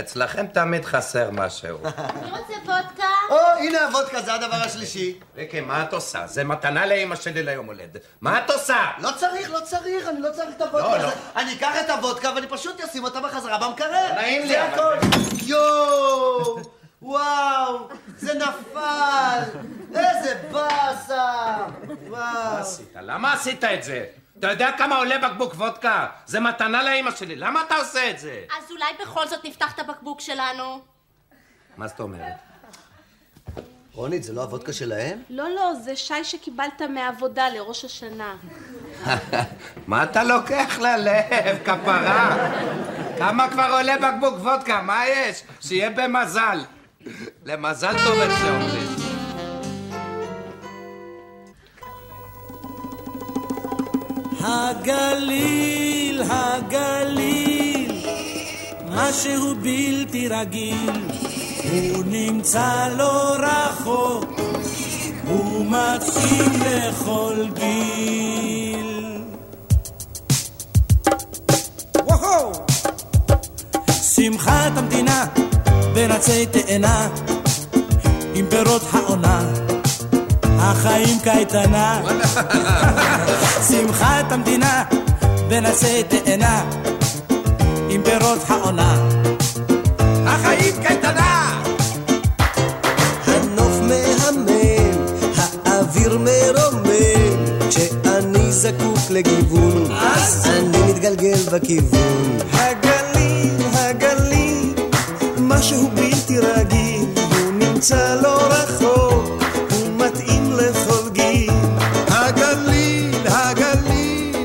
אצלכם 0.01 0.47
תמיד 0.47 0.85
חסר 0.85 1.31
משהו. 1.33 1.79
אני 1.85 2.31
רוצה 2.31 2.53
וודקה. 2.65 3.05
או, 3.31 3.37
הנה 3.59 3.87
הוודקה, 3.87 4.23
זה 4.23 4.35
הדבר 4.35 4.57
השלישי. 4.57 5.15
ריקי, 5.37 5.61
מה 5.61 5.83
את 5.83 5.93
עושה? 5.93 6.27
זה 6.27 6.45
מתנה 6.45 6.87
לאמא 6.87 7.17
שלי 7.17 7.43
ליום 7.43 7.67
הולדת. 7.67 8.01
מה 8.21 8.39
את 8.45 8.51
עושה? 8.51 8.77
לא 8.99 9.11
צריך, 9.17 9.51
לא 9.51 9.61
צריך, 9.65 10.09
אני 10.09 10.21
לא 10.21 10.29
צריך 10.33 10.49
את 10.57 10.61
לא, 10.61 10.67
הוודקה. 10.67 10.89
לא. 11.03 11.07
הזה. 11.07 11.15
אני 11.37 11.55
אקח 11.55 11.75
את 11.85 11.91
הוודקה 11.91 12.33
ואני 12.35 12.47
פשוט 12.47 12.81
אשים 12.81 13.05
אותה 13.05 13.21
בחזרה 13.21 13.59
במקרר. 13.69 14.13
נעים 14.15 14.43
לי, 14.43 14.49
זה 14.49 14.65
אבל- 14.75 14.75
הכל. 14.75 14.97
יואו! 15.47 16.59
וואו! 17.03 17.89
זה 18.17 18.35
נפל! 18.35 19.59
איזה 19.95 20.49
באסה! 20.53 21.57
וואו! 22.09 22.57
עשית? 22.57 22.97
למה 23.03 23.33
עשית 23.33 23.65
את 23.65 23.83
זה? 23.83 24.05
אתה 24.39 24.51
יודע 24.51 24.71
כמה 24.79 24.97
עולה 24.97 25.19
בקבוק 25.19 25.55
וודקה? 25.55 26.07
זה 26.27 26.41
מתנה 26.41 26.83
לאמא 26.83 27.11
שלי, 27.11 27.37
למה 27.37 27.63
אתה 27.67 27.77
עושה 27.77 28.11
את 28.11 28.19
זה? 28.19 28.43
אז 28.59 28.71
אולי 28.71 28.85
בכל 29.01 29.29
זאת 29.29 29.45
נפתח 29.45 29.75
את 29.75 29.79
הבקבוק 29.79 30.21
שלנו? 30.21 30.81
מה 31.77 31.89
זאת 31.89 32.01
אומרת? 32.01 32.33
רונית, 33.93 34.23
זה 34.23 34.33
לא 34.33 34.43
הוודקה 34.43 34.73
שלהם? 34.73 35.23
לא, 35.31 35.49
לא, 35.49 35.75
זה 35.75 35.97
שי 35.97 36.25
שקיבלת 36.25 36.83
מהעבודה 36.83 37.49
לראש 37.49 37.85
השנה. 37.85 38.37
מה 39.87 40.03
אתה 40.03 40.25
לוקח 40.25 40.79
ללב, 40.79 41.59
כפרה? 41.65 42.51
כמה 43.19 43.51
כבר 43.51 43.71
עולה 43.73 43.97
בקבוק 43.99 44.35
וודקה? 44.35 44.83
מה 44.83 45.07
יש? 45.07 45.43
שיהיה 45.61 45.91
במזל. 45.91 46.59
למזל 47.45 47.95
טוב 48.05 48.21
איך 48.21 48.39
שאומרים. 48.39 48.89
הגליל, 54.41 56.23
הגליל, 56.31 58.07
משהו 58.89 59.55
בלתי 59.55 60.29
רגיל, 60.29 61.09
הוא 61.73 62.05
נמצא 62.07 62.89
לא 62.97 63.37
רחוק, 63.39 64.41
הוא 65.25 65.67
מתאים 65.67 66.53
לכל 66.67 67.47
גיל. 67.55 68.09
שמחת 74.19 74.73
המדינה 74.77 75.27
בין 75.99 76.13
עצי 76.13 76.47
תאנה, 76.47 77.09
עם 78.35 78.47
פירות 78.51 78.83
העונה, 78.93 79.41
החיים 80.43 81.19
קייטנה. 81.23 82.01
שמחת 83.69 84.33
המדינה 84.33 84.85
בין 85.49 85.67
עצי 85.67 86.03
תאנה, 86.09 86.71
עם 87.89 88.03
פירות 88.05 88.39
העונה, 88.49 89.09
החיים 90.27 90.75
קייטנה. 90.83 91.63
הנוף 93.27 93.81
מהמם, 93.81 94.47
האוויר 95.65 96.19
מרומם, 96.19 97.69
כשאני 97.69 98.53
זקוק 98.53 98.99
לגיוון, 99.11 99.93
אז? 99.93 100.47
אני 100.47 100.83
מתגלגל 100.93 101.39
בכיוון. 101.53 102.39
הגליל, 102.53 102.98
נמצא 107.79 108.21
לא 108.23 108.39
רחוק, 108.51 109.43
הוא 109.71 109.97
מתאים 109.97 110.53
לכל 110.53 111.09
גיל. 111.13 111.51
הגליל, 112.09 113.27
הגליל, 113.27 114.37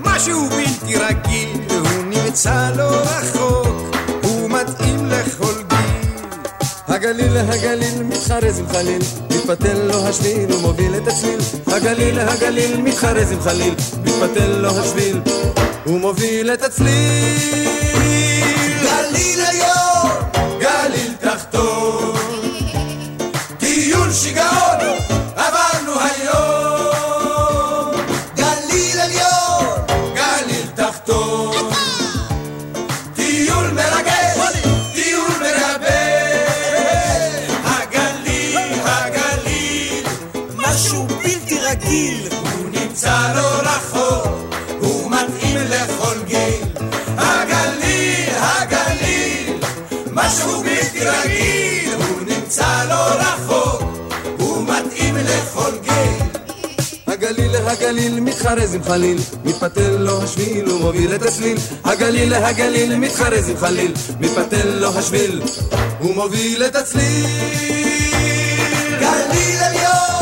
משהו 0.00 0.48
בלתי 0.48 0.96
רגיל, 0.96 1.60
הוא 1.70 2.04
נמצא 2.06 2.70
לא 2.76 2.88
רחוק, 2.88 3.96
הוא 4.22 4.50
מתאים 4.50 5.06
לכל 5.06 5.62
גיל. 5.68 6.26
הגליל, 6.88 7.36
הגליל, 7.36 8.02
מתחרז 8.02 8.58
עם 8.58 8.68
חליל, 8.68 9.02
מתפתל 9.30 9.78
לו 9.78 10.06
השביל 10.06 10.52
ומוביל 10.52 10.96
את 10.96 11.08
הצליל. 11.08 11.40
הגליל, 11.66 12.20
הגליל, 12.20 12.80
מתחרז 12.80 13.32
עם 13.32 13.40
חליל, 13.40 13.74
מתפתל 14.04 14.46
לו 14.46 14.68
השביל 14.68 15.20
ומוביל 15.86 16.52
את 16.52 16.62
הצליל. 16.62 17.95
משהו 40.76 41.06
בלתי 41.06 41.58
רגיל, 41.58 42.28
הוא 42.30 42.70
נמצא 42.70 43.32
לא 43.36 43.48
רחוק, 43.62 44.54
הוא 44.80 45.10
מתאים 45.10 45.56
לכל 45.56 46.22
גיל. 46.26 46.64
הגליל, 47.18 48.28
הגליל, 48.38 49.56
משהו 50.12 50.62
בלתי 50.62 51.00
רגיל, 51.00 51.94
הוא 51.94 52.20
נמצא 52.26 52.84
לא 52.88 52.94
רחוק, 52.94 53.82
הוא 54.38 54.64
מתאים 54.64 55.16
לכל 55.16 55.70
גיל. 55.82 56.42
הגליל, 57.06 57.56
הגליל, 57.56 58.20
מתחרז 58.20 58.74
עם 58.74 58.82
חליל, 58.84 59.18
מתפתל 59.44 59.96
לו 59.98 60.22
השביל 60.22 60.68
ומוביל 60.72 61.14
את 61.14 61.22
הצליל. 61.22 61.58
הגליל, 61.84 62.34
הגליל, 62.34 62.96
מתחרז 62.96 63.48
עם 63.48 63.56
חליל, 63.56 63.92
מתפתל 64.20 64.68
לו 64.68 64.98
השביל 64.98 65.42
ומוביל 66.00 66.64
את 66.66 66.76
הצליל. 66.76 67.26
גליל 69.00 69.62
עליון, 69.62 70.15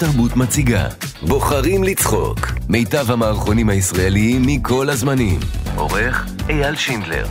תרבות 0.00 0.36
מציגה 0.36 0.88
בוחרים 1.22 1.84
לצחוק 1.84 2.38
מיטב 2.68 3.10
המערכונים 3.10 3.68
הישראליים 3.68 4.42
מכל 4.46 4.90
הזמנים 4.90 5.40
עורך 5.76 6.26
אייל 6.48 6.76
שינדלר 6.76 7.26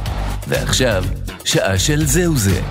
ועכשיו 0.48 1.04
שעה 1.46 1.80
של 1.80 2.06
זהו 2.06 2.38
זה 2.38 2.62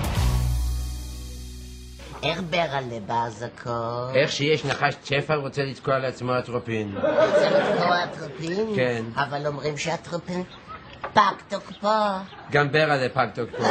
איך 2.23 2.41
ברלה 2.49 2.99
באזעקות? 3.05 4.15
איך 4.15 4.31
שיש 4.31 4.65
נחש 4.65 4.93
צ'פר 5.03 5.35
רוצה 5.35 5.61
לתקוע 5.61 5.99
לעצמו 5.99 6.39
אטרופין. 6.39 6.95
רוצה 6.95 7.49
לתקוע 7.49 8.03
אטרופין? 8.03 8.75
כן. 8.75 9.03
אבל 9.15 9.47
אומרים 9.47 9.77
שהאטרופין 9.77 10.43
פג 11.13 11.33
תוקפו. 11.49 11.87
גם 12.51 12.71
ברלה 12.71 13.09
פג 13.09 13.27
תוקפו. 13.33 13.63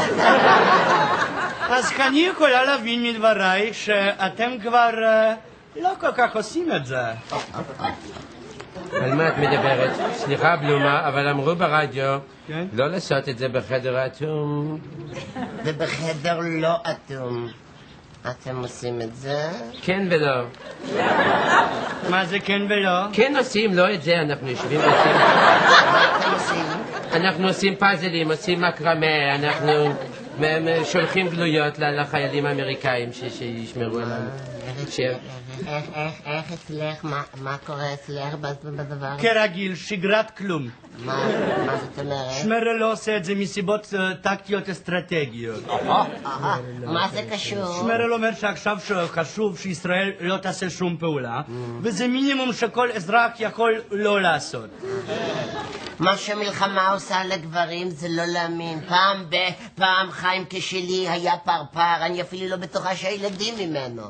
אז 1.76 1.92
אני 2.00 2.18
יכולה 2.18 2.64
להבין 2.64 3.02
מדברייך 3.02 3.74
שאתם 3.74 4.50
כבר 4.62 4.90
אה, 5.04 5.34
לא 5.82 5.90
כל 6.00 6.12
כך 6.16 6.36
עושים 6.36 6.72
את 6.76 6.86
זה. 6.86 7.00
על 9.02 9.14
מה 9.14 9.28
את 9.28 9.38
מדברת? 9.38 9.90
סליחה, 10.12 10.56
בלומה, 10.56 11.08
אבל 11.08 11.28
אמרו 11.28 11.56
ברדיו 11.56 12.18
כן? 12.46 12.66
לא 12.72 12.86
לעשות 12.90 13.28
את 13.28 13.38
זה 13.38 13.48
בחדר 13.48 13.96
האטום. 13.98 14.78
ובחדר 15.64 16.38
לא 16.42 16.74
אטום. 16.90 17.48
אתם 18.30 18.56
עושים 18.62 19.00
את 19.02 19.16
זה? 19.16 19.48
כן 19.82 20.06
ולא. 20.10 20.42
מה 22.10 22.24
זה 22.24 22.38
כן 22.40 22.62
ולא? 22.68 22.90
כן 23.12 23.34
עושים, 23.38 23.74
לא 23.74 23.94
את 23.94 24.02
זה, 24.02 24.20
אנחנו 24.20 24.48
יושבים 24.50 24.80
ועושים... 24.80 25.12
מה 25.12 26.18
אתם 26.18 26.32
עושים? 26.32 26.64
אנחנו 27.12 27.46
עושים 27.48 27.76
פאזלים, 27.76 28.30
עושים 28.30 28.60
מקרמה, 28.60 29.34
אנחנו 29.34 29.94
שולחים 30.84 31.28
גלויות 31.28 31.78
לחיילים 31.78 32.46
האמריקאים 32.46 33.12
ש- 33.12 33.38
שישמרו 33.38 33.98
עלינו. 33.98 34.30
ש- 34.90 35.00
איך, 36.26 36.52
אצלך, 36.54 37.04
מה, 37.40 37.56
קורה 37.66 37.94
אצלך 37.94 38.34
בד- 38.34 38.54
בדבר? 38.64 39.18
כרגיל, 39.22 39.74
שגרת 39.74 40.30
כלום. 40.36 40.68
מה, 41.04 41.26
זאת 41.80 41.98
אומרת? 41.98 42.30
שמרל 42.42 42.76
לא 42.78 42.92
עושה 42.92 43.16
את 43.16 43.24
זה 43.24 43.34
מסיבות 43.34 43.94
אה, 43.98 44.14
טקטיות 44.14 44.68
אסטרטגיות. 44.68 45.64
מה 46.84 47.08
זה 47.12 47.22
קשור? 47.32 47.74
שמרל 47.80 48.12
אומר 48.12 48.34
שעכשיו 48.40 48.76
חשוב 49.08 49.58
שישראל 49.58 50.12
לא 50.20 50.36
תעשה 50.36 50.70
שום 50.70 50.96
פעולה, 51.00 51.40
וזה 51.82 52.08
מינימום 52.08 52.52
שכל 52.52 52.90
אזרח 52.92 53.30
יכול 53.38 53.82
לא 53.90 54.20
לעשות. 54.22 54.70
מה 55.98 56.16
שמלחמה 56.16 56.88
עושה 56.90 57.24
לגברים 57.24 57.90
זה 57.90 58.06
לא 58.10 58.24
להאמין. 58.24 58.80
פעם 58.88 59.24
ב... 59.30 59.36
פעם 59.74 60.10
חיים 60.10 60.44
כשלי 60.50 61.08
היה 61.08 61.32
פרפר, 61.44 61.96
אני 62.06 62.22
אפילו 62.22 62.48
לא 62.48 62.56
בטוחה 62.56 62.96
שהילדים 62.96 63.54
ממנו. 63.70 64.02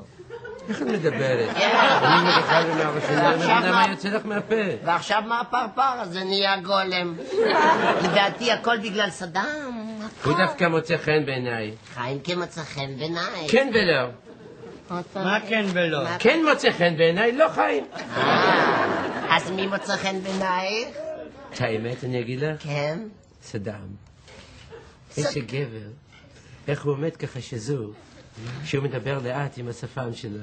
איך 0.69 0.83
את 0.83 0.87
מדברת? 0.87 1.49
כן. 1.57 1.77
אני 2.03 2.31
בכלל 2.43 2.65
לא 2.69 2.75
מהראשונה, 2.75 3.35
אני 3.35 3.39
לא 3.49 3.53
יודע 3.53 3.73
מה 3.73 3.87
יוצא 3.91 4.09
לך 4.09 4.27
מהפה. 4.27 4.55
ועכשיו 4.85 5.23
מה 5.27 5.41
הפרפר 5.41 6.01
הזה 6.01 6.25
נהיה 6.25 6.61
גולם. 6.61 7.15
לדעתי 8.05 8.53
הכל 8.53 8.79
בגלל 8.79 9.11
סדאם. 9.11 10.01
הוא 10.25 10.35
דווקא 10.39 10.65
מוצא 10.65 10.97
חן 10.97 11.27
בעיניי. 11.27 11.75
חיים 11.95 12.19
כמצא 12.25 12.63
חן 12.63 12.97
בעיניי. 12.99 13.49
כן 13.49 13.71
ולא. 13.75 14.09
מה 15.15 15.39
כן 15.49 15.65
ולא? 15.73 15.99
כן 16.19 16.41
מוצא 16.51 16.71
חן 16.73 16.97
בעיניי, 16.97 17.33
לא 17.33 17.49
חיים. 17.49 17.85
אז 19.31 19.51
מי 19.51 19.67
מוצא 19.67 19.97
חן 19.97 20.21
בעינייך? 20.21 20.89
את 21.55 21.61
האמת 21.61 22.05
אני 22.05 22.21
אגיד 22.21 22.41
לך? 22.41 22.63
כן. 22.63 22.99
סדאם. 23.43 24.09
איזה 25.17 25.41
גבר. 25.41 25.89
איך 26.69 26.85
הוא 26.85 26.93
עומד 26.93 27.17
ככה 27.17 27.41
שזור, 27.41 27.93
שהוא 28.65 28.85
מדבר 28.85 29.19
לאט 29.25 29.59
עם 29.59 29.69
השפם 29.69 30.15
שלו. 30.15 30.39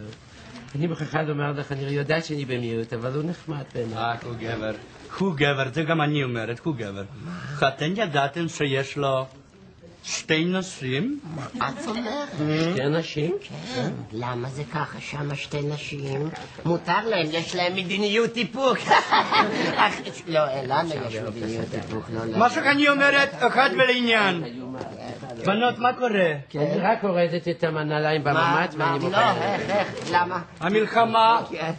אני 0.75 0.87
מוכרחה 0.87 1.21
לומר 1.21 1.51
לך, 1.51 1.71
אני 1.71 1.81
יודעת 1.81 2.25
שאני 2.25 2.45
במיעוט, 2.45 2.93
אבל 2.93 3.13
הוא 3.13 3.23
נחמד 3.23 3.63
בעיניי. 3.73 3.95
רק 3.97 4.23
הוא 4.23 4.33
גבר. 4.39 4.71
הוא 5.19 5.33
גבר, 5.35 5.73
זה 5.73 5.83
גם 5.83 6.01
אני 6.01 6.23
אומרת, 6.23 6.59
הוא 6.59 6.75
גבר. 6.75 7.03
אתם 7.67 7.93
ידעתם 7.95 8.47
שיש 8.47 8.97
לו 8.97 9.25
שתי 10.05 10.45
נשים? 10.45 11.19
את 11.57 11.87
אומרת? 11.87 12.29
שתי 12.73 12.89
נשים? 12.89 13.35
כן. 13.75 13.89
למה 14.11 14.49
זה 14.49 14.63
ככה? 14.63 15.01
שם 15.01 15.35
שתי 15.35 15.61
נשים? 15.61 16.29
מותר 16.65 17.07
להם, 17.09 17.27
יש 17.31 17.55
להם 17.55 17.75
מדיניות 17.75 18.37
איפוק. 18.37 18.77
לא, 20.27 20.41
לנו 20.67 20.89
יש 21.09 21.15
מדיניות 21.15 21.73
איפוק, 21.73 22.09
לא 22.13 22.25
לנו. 22.25 22.37
מה 22.37 22.49
שאני 22.49 22.89
אומרת, 22.89 23.29
אחד 23.39 23.69
ולעניין. 23.73 24.43
בנות, 25.45 25.79
מה 25.79 25.93
קורה? 25.93 26.33
כי 26.49 26.59
אני 26.59 26.79
רק 26.79 27.03
הורדת 27.03 27.47
את 27.47 27.63
הנעליים 27.63 28.23
בממ"ד 28.23 28.67
ואני 28.77 28.99
לא, 28.99 28.99
מוכנה. 28.99 29.55
איך, 29.55 29.69
איך, 29.69 30.11
למה? 30.11 30.41
המלחמה. 30.59 31.41
כן. 31.51 31.71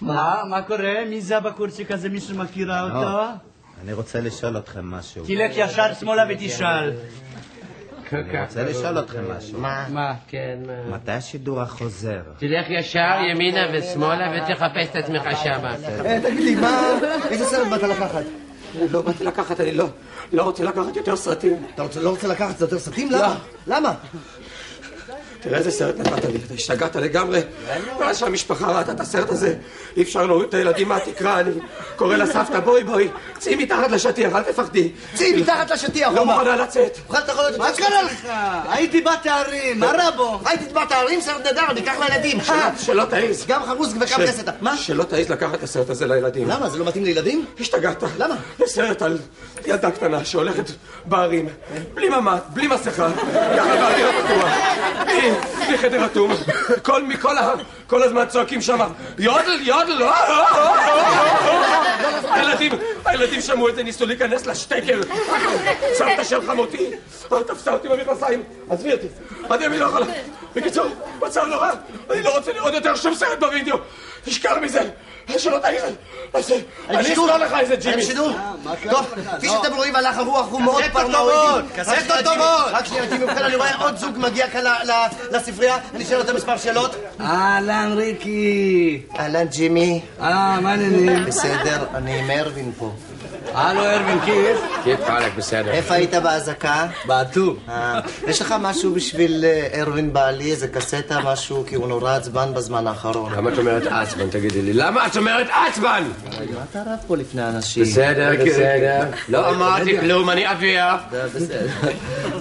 מה? 0.00 0.42
מה 0.48 0.62
קורה? 0.62 1.04
מי 1.08 1.20
זה 1.20 1.36
הבחורצ'יק 1.36 1.90
הזה? 1.90 2.08
מישהו 2.08 2.36
מכירה 2.36 2.82
אותו? 2.82 3.49
אני 3.84 3.92
רוצה 3.92 4.20
לשאול 4.20 4.58
אתכם 4.58 4.84
משהו. 4.90 5.24
תלך 5.24 5.52
ישר 5.56 5.94
שמאלה 5.94 6.24
ותשאל. 6.28 6.92
אני 8.12 8.40
רוצה 8.42 8.64
לשאול 8.64 8.98
אתכם 8.98 9.30
משהו. 9.36 9.60
מה? 9.60 9.86
מה? 9.88 10.14
כן, 10.28 10.58
מה? 10.66 10.96
מתי 10.96 11.12
השידור 11.12 11.60
החוזר? 11.60 12.22
תלך 12.38 12.66
ישר 12.70 13.18
ימינה 13.30 13.66
ושמאלה 13.72 14.32
ותחפש 14.36 14.88
את 14.90 14.96
עצמך 14.96 15.22
שמה. 15.42 15.74
אה, 16.04 16.20
תגיד 16.22 16.44
לי, 16.44 16.54
מה... 16.54 16.98
איזה 17.30 17.44
סרט 17.44 17.68
באת 17.68 17.82
לקחת? 17.82 18.22
לא 18.90 19.02
באתי 19.02 19.24
לקחת, 19.24 19.60
אני 19.60 19.72
לא, 19.72 19.86
לא 20.32 20.42
רוצה 20.42 20.64
לקחת 20.64 20.96
יותר 20.96 21.16
סרטים. 21.16 21.66
אתה 21.74 22.00
לא 22.00 22.10
רוצה 22.10 22.28
לקחת 22.28 22.60
יותר 22.60 22.78
סרטים? 22.78 23.10
למה? 23.10 23.36
למה? 23.66 23.94
תראה 25.40 25.58
איזה 25.58 25.70
סרט 25.70 25.94
נתת 25.98 26.24
לי, 26.24 26.38
אתה 26.46 26.54
השתגעת 26.54 26.96
לגמרי. 26.96 27.40
מאז 28.00 28.18
שהמשפחה 28.18 28.66
ראתה 28.78 28.92
את 28.92 29.00
הסרט 29.00 29.30
הזה, 29.30 29.54
אי 29.96 30.02
אפשר 30.02 30.26
להוריד 30.26 30.48
את 30.48 30.54
הילדים 30.54 30.88
מהתקרה, 30.88 31.40
אני 31.40 31.50
קורא 31.96 32.16
לסבתא, 32.16 32.60
בואי 32.60 32.84
בואי, 32.84 33.08
צאי 33.38 33.54
מתחת 33.56 33.90
לשטיח, 33.90 34.34
אל 34.34 34.42
תפחדי. 34.42 34.92
צאי 35.14 35.40
מתחת 35.42 35.70
לשטיח, 35.70 36.08
לא. 36.14 36.24
מוכנה 36.26 36.56
לצאת. 36.56 36.98
מה 37.58 37.72
קרה 37.76 38.02
לך? 38.02 38.26
הייתי 38.68 39.00
בתארים, 39.00 39.80
מה 39.80 39.86
רע 39.86 40.10
בו? 40.10 40.40
הייתי 40.46 40.64
בתארים, 40.74 41.20
סרט 41.20 41.44
נהדר, 41.46 41.72
ניקח 41.74 41.92
לילדים. 42.00 42.40
שלא- 42.40 42.54
שלא 42.80 43.04
תעיז. 43.04 43.44
גם 43.46 43.62
חרוז 43.66 43.94
וגם 44.00 44.20
קסטה. 44.26 44.52
מה? 44.60 44.76
שלא 44.76 45.04
תעיז 45.04 45.28
לקחת 45.30 45.54
את 45.54 45.62
הסרט 45.62 45.90
הזה 45.90 46.06
לילדים. 46.06 46.48
למה? 46.48 46.68
זה 46.70 46.78
לא 46.78 46.84
מתאים 46.84 47.04
לילדים? 47.04 47.44
השתגעת. 47.60 48.02
למה? 48.18 48.34
זה 48.58 48.66
סרט 48.66 49.02
על 49.02 49.18
ילדה 49.66 49.90
קטנה 49.90 50.24
שהולכת 50.24 50.64
בערים, 51.04 51.48
בלי 51.94 52.08
ממ"ד, 52.08 52.38
בלי 52.48 52.66
מסכה, 52.66 53.08
ככה 53.56 53.76
באוויר 53.76 54.08
הפתוח, 54.08 54.48
בלי- 55.56 55.66
בלי 55.66 55.78
חדר 55.78 56.06
אטום, 56.06 56.32
כל 56.82 57.02
מכל 57.02 57.38
ה... 57.38 57.52
כל 57.86 58.02
הזמן 58.02 58.24
צועקים 58.28 58.60
שם, 58.62 58.78
יודל, 59.18 59.58
יודל, 59.62 60.02
אה, 60.02 60.10
אה, 60.10 60.44
אה." 60.56 62.34
הילדים, 62.34 62.72
הילדים 63.04 63.40
שמעו 63.40 63.68
את 63.68 63.74
זה, 63.74 63.82
ניסו 63.82 64.06
להיכנס 64.06 64.46
לשטקר. 64.46 65.00
סבתא 65.94 66.24
של 66.24 66.46
חמותי, 66.46 66.90
תפסה 67.46 67.72
אותי 67.72 67.88
במכנסיים, 67.88 68.42
עזבי 68.70 68.92
אותי, 68.92 69.06
עד 69.50 69.60
ימי 69.60 69.78
לא 69.78 69.84
יכולה. 69.86 70.06
בקיצור, 70.56 70.86
מצב 71.22 71.44
נורא, 71.46 71.70
אני 72.10 72.22
לא 72.22 72.36
רוצה 72.36 72.52
לראות 72.52 72.74
יותר 72.74 72.96
שום 72.96 73.14
סרט 73.14 73.38
בווידאו, 73.40 73.76
תשכח 74.24 74.52
מזה, 74.62 74.80
שלא 75.38 75.58
תעיר, 75.58 75.82
אני. 76.90 77.00
אסתור 77.00 77.26
לך 77.26 77.52
איזה 77.60 77.74
אני 77.74 77.82
ג'ימי. 77.82 77.96
בשידור? 77.96 78.30
טוב, 78.90 79.06
כפי 79.36 79.48
שאתם 79.48 79.74
רואים, 79.76 79.96
הלך 79.96 80.18
הרוח 80.18 80.46
הוא 80.50 80.60
מאוד 80.62 80.82
פרנואידי. 80.92 81.68
קסטות 81.76 81.96
טובות. 82.24 82.40
רק 82.72 82.84
שנייה, 82.84 83.06
ג'ימי, 83.06 83.24
ובכן 83.24 83.44
אני 83.44 83.56
רואה 83.56 83.74
עוד 83.76 83.96
זוג 83.96 84.10
מגיע 84.18 84.48
כאן 84.50 84.60
ל- 84.64 84.90
ל- 84.90 85.06
לספרייה, 85.36 85.76
אני 85.94 86.04
שואל 86.04 86.20
אותם 86.20 86.34
מספר 86.36 86.56
שאלות. 86.56 86.96
אהלן 87.20 87.92
ריקי. 87.96 89.02
אהלן 89.18 89.44
ג'ימי. 89.46 90.00
אה, 90.20 90.26
מה 90.60 90.70
העניינים? 90.70 91.24
בסדר, 91.24 91.84
אני 91.94 92.18
עם 92.18 92.30
ארווין 92.30 92.72
פה. 92.78 92.92
הלו 93.54 93.80
ארווין, 93.84 94.20
כיף? 94.24 94.58
כיף 94.84 95.00
חלק, 95.06 95.32
בסדר. 95.36 95.70
איפה 95.70 95.94
היית 95.94 96.14
באזעקה? 96.14 96.86
בעטו. 97.04 97.56
אה, 97.68 98.00
יש 98.26 98.40
לך 98.42 98.54
משהו 98.60 98.94
בשביל 98.94 99.44
אה, 99.44 99.80
ארווין 99.80 100.12
בעלי, 100.12 100.50
איזה 100.50 100.68
קסטה, 100.68 101.18
משהו, 101.24 101.64
כי 101.66 101.74
הוא 101.74 101.88
נורא 101.88 102.16
עצבן 102.16 102.54
בזמן 102.54 102.86
האחרון. 102.86 103.32
למה 103.32 103.52
את 103.52 103.58
אומרת 103.58 103.86
עצבן, 103.86 104.30
תגידי 104.30 104.62
לי? 104.62 104.72
למה 104.72 105.06
את 105.06 105.16
אומרת 105.16 105.46
עצבן? 105.68 106.04
מה 106.24 106.62
אתה 106.70 106.82
רב 106.86 106.98
פה 107.06 107.16
לפני 107.16 107.48
אנשים? 107.48 107.82
בסדר, 107.82 108.30
בסדר. 108.46 109.04
לא 109.28 109.50
אמרתי 109.50 110.00
כלום, 110.00 110.30
אני 110.30 110.52
אביה. 110.52 110.96
בסדר. 111.12 111.66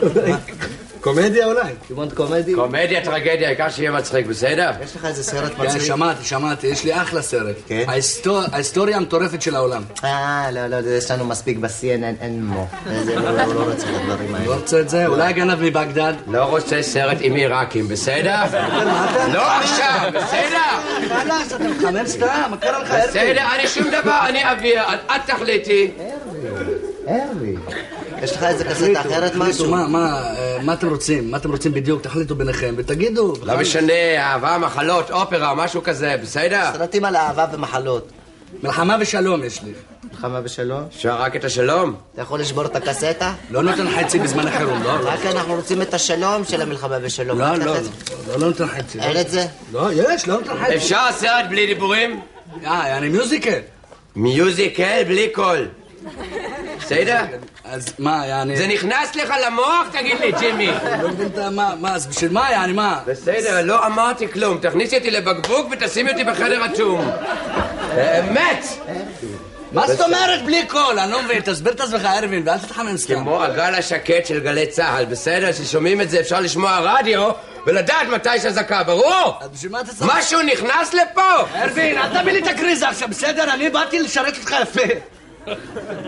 קומדיה 1.02 1.46
אולי. 1.46 1.60
You 1.90 2.12
want 2.12 2.16
קומדי? 2.16 2.54
קומדיה, 2.54 3.04
טרגדיה, 3.06 3.48
העיקר 3.48 3.70
שיהיה 3.70 3.92
מצחיק, 3.92 4.26
בסדר? 4.26 4.72
יש 4.84 4.96
לך 4.96 5.06
איזה 5.06 5.24
סרט 5.24 5.52
כן, 5.58 5.64
מצחיק? 5.64 5.82
שמעתי, 5.82 6.24
שמעתי, 6.24 6.68
יש 6.68 6.84
לי 6.84 7.02
אחלה 7.02 7.22
סרט. 7.22 7.56
כן? 7.68 7.84
ההיסטור- 7.88 8.42
ההיסטוריה 8.52 8.98
המטורפת 8.98 9.42
של 9.42 9.56
העולם. 9.56 9.84
אה, 10.04 10.50
לא, 10.54 10.68
לא, 10.68 10.90
יש 10.90 11.12
לנו 11.12 11.26
מספיק 11.26 11.58
ב-CNN, 11.58 12.22
אין 12.22 12.44
מו. 12.46 12.68
זה 13.06 13.16
לא 13.16 13.22
לא- 13.32 13.54
לא 13.54 13.64
רוצה 13.72 13.88
את 13.90 14.02
הדברים 14.02 14.32
לא 14.32 14.38
האלה. 14.38 14.56
רוצה 14.56 14.80
את 14.80 14.90
זה? 14.90 15.08
אולי 15.08 15.24
הגנב 15.28 15.62
מבגדד? 15.62 16.14
לא 16.28 16.44
רוצה 16.44 16.82
סרט 16.82 17.18
עם 17.22 17.34
עיראקים, 17.36 17.88
בסדר? 17.88 18.36
לא 19.34 19.52
עכשיו, 19.58 20.10
בסדר? 20.16 20.80
חלאס, 21.10 21.54
אתה 21.54 21.64
מחמם 21.70 22.08
סתם, 22.08 22.26
מה 22.50 22.58
קרה 22.58 22.80
לך 22.84 22.92
ארווין? 22.92 23.10
בסדר, 23.10 23.42
אני 23.56 23.68
שום 23.68 23.88
דבר, 24.02 24.20
אני 24.30 24.52
אביה, 24.52 24.84
את- 24.94 25.00
תחליטי. 25.26 25.92
ארווין. 27.08 27.56
יש 28.24 28.32
לך 28.32 28.44
איזה 28.44 28.64
קסטה 28.64 29.02
אחרת 29.02 29.36
משהו? 29.36 29.72
מה, 29.72 29.88
מה, 29.88 30.22
אה, 30.22 30.58
מה 30.64 30.74
אתם 30.74 30.90
רוצים? 30.90 31.32
מה 31.32 31.38
אתם 31.38 31.52
רוצים 31.52 31.74
בדיוק? 31.74 32.02
תחליטו 32.02 32.36
ביניכם 32.36 32.74
ותגידו. 32.78 33.34
לא 33.44 33.58
משנה, 33.58 33.94
אהבה, 34.18 34.58
מחלות, 34.58 35.12
אופרה, 35.12 35.56
משהו 35.56 35.84
כזה, 35.84 36.16
בסדר? 36.22 36.70
סרטים 36.74 37.06
על 37.06 37.16
אהבה 37.16 37.46
ומחלות. 37.54 38.10
מלחמה 38.64 38.98
ושלום 39.00 39.44
יש 39.44 39.64
לי. 39.64 39.72
מלחמה 40.12 40.42
בשלום? 40.42 40.84
אפשר 40.96 41.22
רק 41.22 41.36
את 41.36 41.44
השלום? 41.44 41.96
אתה 42.14 42.22
יכול 42.22 42.40
לשבור 42.40 42.66
את 42.66 42.76
הקסטה? 42.76 43.34
לא 43.50 43.64
נותן 43.64 43.88
חצי 43.90 44.20
בזמן 44.20 44.48
החירום, 44.48 44.84
לא? 44.84 44.92
רק 45.04 45.26
אנחנו 45.26 45.56
רוצים 45.56 45.82
את 45.82 45.94
השלום 45.94 46.46
של 46.46 46.62
המלחמה 46.62 47.00
בשלום. 47.00 47.40
לא, 47.40 47.56
לא. 47.56 47.66
לא, 47.66 47.76
לא 48.38 48.48
נותן 48.48 48.68
חצי. 48.68 49.00
אין 49.00 49.22
את 49.22 49.30
זה? 49.30 49.46
לא, 49.72 49.90
יש, 49.94 50.28
לא 50.28 50.34
נותן 50.34 50.64
חצי. 50.64 50.76
אפשר 50.76 51.06
סרט 51.12 51.46
בלי 51.50 51.66
דיבורים? 51.68 52.20
אה, 52.66 52.84
יעני 52.88 53.10
מיוזיקל. 53.10 53.60
מיוזיקל 54.16 55.04
בלי 55.08 55.30
קול. 55.34 55.68
בסדר? 56.90 57.22
אז 57.66 57.94
מה, 58.00 58.28
יעני... 58.28 58.58
זה 58.58 58.68
נכנס 58.68 59.16
לך 59.16 59.34
למוח? 59.46 59.88
תגיד 59.92 60.20
לי, 60.20 60.32
ג'ימי. 60.32 60.72
לא 61.02 61.10
מבין 61.10 61.28
את. 61.28 61.38
מה, 61.38 61.74
מה, 61.80 61.96
אז 61.96 62.08
בשביל 62.08 62.32
מה, 62.32 62.52
יעני, 62.52 62.74
מה? 62.74 63.00
בסדר, 63.06 63.62
לא 63.64 63.86
אמרתי 63.86 64.28
כלום. 64.28 64.58
תכניסי 64.58 64.98
אותי 64.98 65.12
לבקבוק 65.12 65.68
ותשימי 65.72 66.12
אותי 66.12 66.24
בחדר 66.24 66.66
אטום. 66.66 67.12
באמת! 67.96 68.66
מה 69.72 69.88
זאת 69.88 70.02
אומרת 70.02 70.46
בלי 70.46 70.66
קול? 70.68 71.00
אני 71.00 71.12
לא 71.12 71.22
מבין, 71.22 71.42
תסביר 71.42 71.74
את 71.74 71.82
עצמך, 71.82 72.06
ארווין, 72.06 72.44
ואל 72.46 72.58
תתחמם 72.58 72.98
סתם. 72.98 73.16
כמו 73.16 73.44
הגל 73.44 73.76
השקט 73.76 74.26
של 74.26 74.40
גלי 74.40 74.68
צה"ל, 74.68 75.06
בסדר? 75.06 75.54
כששומעים 75.54 76.02
את 76.02 76.10
זה 76.10 76.20
אפשר 76.20 76.40
לשמוע 76.40 76.80
רדיו 76.82 77.30
ולדעת 77.66 78.08
מתי 78.08 78.36
יש 78.36 78.46
אזעקה, 78.46 78.84
ברור? 78.84 79.38
אז 79.42 79.50
בשביל 79.50 79.72
מה 79.72 79.82
אתה 79.82 79.94
צריך... 79.94 80.12
משהו 80.18 80.42
נכנס 80.42 80.94
לפה! 80.94 81.62
ארווין, 81.64 81.98
אל 81.98 82.22
תביא 82.22 82.34
לי 82.34 82.40
את 82.40 82.48
הקריזה 82.48 82.90
עכשיו, 82.90 83.08
בסדר? 83.10 83.54
אני 83.54 83.70
באתי 83.70 84.00
לשרת 84.00 84.38
אותך 84.38 84.56
יפה. 84.62 84.94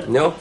נו, 0.08 0.32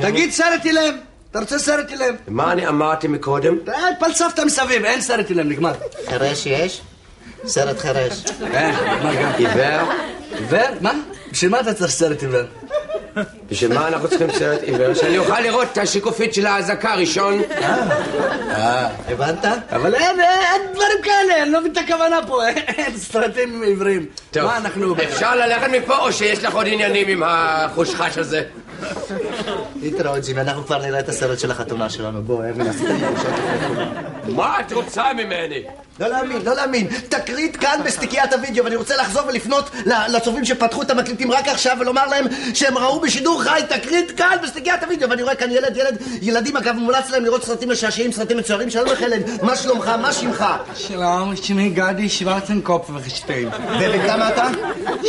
תגיד 0.00 0.30
סרט 0.30 0.64
אילם. 0.64 0.96
אתה 1.30 1.38
רוצה 1.38 1.58
סרט 1.58 1.90
אילם? 1.90 2.14
מה 2.28 2.52
אני 2.52 2.68
אמרתי 2.68 3.08
מקודם? 3.08 3.56
פלספת 3.98 4.40
מסביב, 4.40 4.84
אין 4.84 5.00
סרט 5.00 5.30
אילם, 5.30 5.48
נגמר. 5.48 5.72
חירש 6.08 6.46
יש? 6.46 6.80
סרט 7.46 7.78
חירש. 7.78 8.24
אין, 8.52 8.74
נגמר 8.74 9.14
גם. 9.22 9.30
עיוור? 9.36 9.92
עיוור? 10.38 10.66
מה? 10.80 10.92
בשביל 11.32 11.50
מה 11.50 11.60
אתה 11.60 11.74
צריך 11.74 11.90
סרט 11.90 12.22
עיוור? 12.22 12.42
בשביל 13.50 13.74
מה 13.74 13.88
אנחנו 13.88 14.08
צריכים 14.08 14.32
סרט 14.32 14.62
עיוור? 14.62 14.94
שאני 14.94 15.18
אוכל 15.18 15.40
לראות 15.40 15.68
את 15.72 15.78
השיקופית 15.78 16.34
של 16.34 16.46
האזעקה 16.46 16.94
ראשון? 16.94 17.42
אה, 18.50 18.88
הבנת? 19.08 19.44
אבל 19.72 19.94
אין, 19.94 20.20
אין 20.20 20.62
דברים 20.72 21.02
כאלה, 21.02 21.42
אני 21.42 21.50
לא 21.50 21.60
מבין 21.60 21.72
את 21.72 21.76
הכוונה 21.78 22.18
פה, 22.26 22.48
אין 22.48 22.96
סרטים 22.96 23.62
עיוורים. 23.62 24.06
טוב, 24.30 24.44
מה 24.44 24.56
אנחנו... 24.56 24.94
אפשר 25.04 25.36
ללכת 25.36 25.68
מפה 25.70 25.96
או 25.98 26.12
שיש 26.12 26.44
לך 26.44 26.54
עוד 26.54 26.66
עניינים 26.66 27.08
עם 27.08 27.22
החושחש 27.26 28.18
הזה? 28.18 28.42
להתראות, 29.82 30.24
ג'ימי, 30.24 30.40
אנחנו 30.40 30.64
כבר 30.64 30.82
נראה 30.82 31.00
את 31.00 31.08
הסרט 31.08 31.38
של 31.38 31.50
החתונה 31.50 31.90
שלנו. 31.90 32.22
בוא, 32.22 32.44
ארווין, 32.44 32.66
עשית 32.66 32.88
לי 32.88 32.94
בושה. 32.94 33.28
מה 34.36 34.60
את 34.60 34.72
רוצה 34.72 35.12
ממני? 35.12 35.62
לא 36.00 36.08
להאמין, 36.08 36.42
לא 36.44 36.54
להאמין. 36.54 36.86
תקליט 37.08 37.56
כאן 37.60 37.80
בסטיקיית 37.84 38.32
הוידאו, 38.32 38.64
ואני 38.64 38.76
רוצה 38.76 38.96
לחזור 38.96 39.22
ולפנות 39.26 39.70
לצופים 39.86 40.44
שפתחו 40.44 40.82
את 40.82 40.90
המקליטים 40.90 41.32
רק 41.32 41.48
עכשיו 41.48 41.76
ולומר 41.80 42.06
להם 42.06 42.24
שהם 42.54 42.78
ראו 42.78 43.00
בשידור 43.00 43.42
חי 43.42 43.60
תקליט 43.68 44.12
כאן 44.16 44.36
בסטיקיית 44.42 44.82
הוידאו, 44.82 45.10
ואני 45.10 45.22
רואה 45.22 45.34
כאן 45.34 45.50
ילד, 45.50 45.76
ילד, 45.76 45.96
ילדים 46.22 46.56
אגב 46.56 46.74
מומלץ 46.74 47.10
להם 47.10 47.24
לראות 47.24 47.44
סרטים 47.44 47.70
משעשעים, 47.70 48.12
סרטים 48.12 48.36
מצוירים. 48.36 48.70
שלום 48.70 48.86
לך 48.86 49.00
ילד, 49.00 49.22
מה 49.42 49.56
שלומך? 49.56 49.88
מה 49.88 50.12
שמך? 50.12 50.44
שלום, 50.74 51.36
שמי 51.36 51.68
גדי 51.68 52.08
שוורצנקופ 52.08 52.90
וחשטיין. 52.94 53.48
ובכמה 53.80 54.28
אתה? 54.28 54.48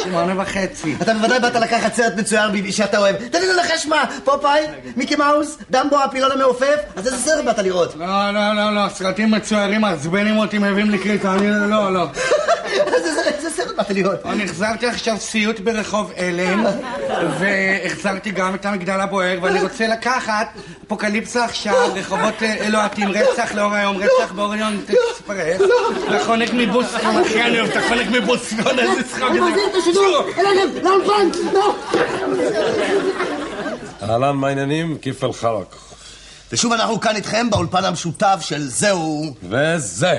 שמונה 0.03 0.41
וחצי. 0.41 0.95
אתה 1.01 1.13
בוודאי 1.13 1.39
באת 1.39 1.55
לקחת 1.55 1.93
סרט 1.93 2.13
מצויר 2.17 2.49
שאתה 2.71 2.97
אוהב. 2.97 3.15
תן 3.15 3.41
לי 3.41 3.47
לנחש 3.53 3.85
מה, 3.85 4.03
פופאי, 4.23 4.61
מיקי 4.95 5.15
מאוס, 5.15 5.57
דמבו 5.71 6.03
הפילון 6.03 6.31
המעופף, 6.31 6.79
אז 6.95 7.07
איזה 7.07 7.17
סרט 7.17 7.45
באת 7.45 7.57
לראות? 7.59 7.95
לא, 7.95 8.31
לא, 8.31 8.55
לא, 8.55 8.75
לא, 8.75 8.89
סרטים 8.89 9.31
מצוירים 9.31 9.81
מעצבנים 9.81 10.37
אותי, 10.37 10.57
מביאים 10.77 10.91
לי 10.91 10.97
קריטה, 10.97 11.33
אני 11.33 11.49
לא, 11.69 11.93
לא. 11.93 12.07
איזה 13.25 13.49
סרט 13.49 13.75
באת 13.75 13.89
לראות? 13.89 14.25
אני 14.25 14.43
החזרתי 14.43 14.87
עכשיו 14.87 15.17
סיוט 15.19 15.59
ברחוב 15.59 16.11
אלם, 16.17 16.65
והחזרתי 17.39 18.31
גם 18.31 18.55
את 18.55 18.65
המגדל 18.65 18.99
הבוער, 18.99 19.39
ואני 19.41 19.61
רוצה 19.61 19.87
לקחת 19.87 20.47
אפוקליפסה 20.87 21.45
עכשיו, 21.45 21.93
רחובות 21.95 22.43
אה, 22.43 22.53
אלוהטים, 22.53 23.11
רצח 23.11 23.55
לאור 23.55 23.73
היום, 23.73 23.97
רצח 23.97 24.31
באוריון 24.31 24.81
אקספרס, 25.11 25.61
לחונק 26.09 26.49
מבוסקון, 26.53 27.21
אחי, 27.21 27.43
אני 27.43 27.59
אוהב 27.59 27.71
את 27.71 27.77
החונק 27.77 28.07
מבוסקון, 28.11 28.79
איזה 28.79 29.03
צחוק 29.03 29.31
אני 29.31 29.39
מחזיר 29.39 29.67
את 29.71 29.75
השידור! 29.75 30.25
אלעד, 30.37 30.83
לאולפן! 30.83 31.29
לא! 31.53 31.75
אהלן, 34.03 34.35
מה 34.35 34.47
העניינים? 34.47 34.97
כיף 35.01 35.23
אל 35.23 35.33
חרק. 35.33 35.75
ושוב 36.51 36.73
אנחנו 36.73 36.99
כאן 36.99 37.15
איתכם 37.15 37.49
באולפן 37.49 37.85
המשותף 37.85 38.37
של 38.41 38.67
זהו. 38.67 39.33
וזה. 39.49 40.17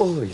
אוי. 0.00 0.28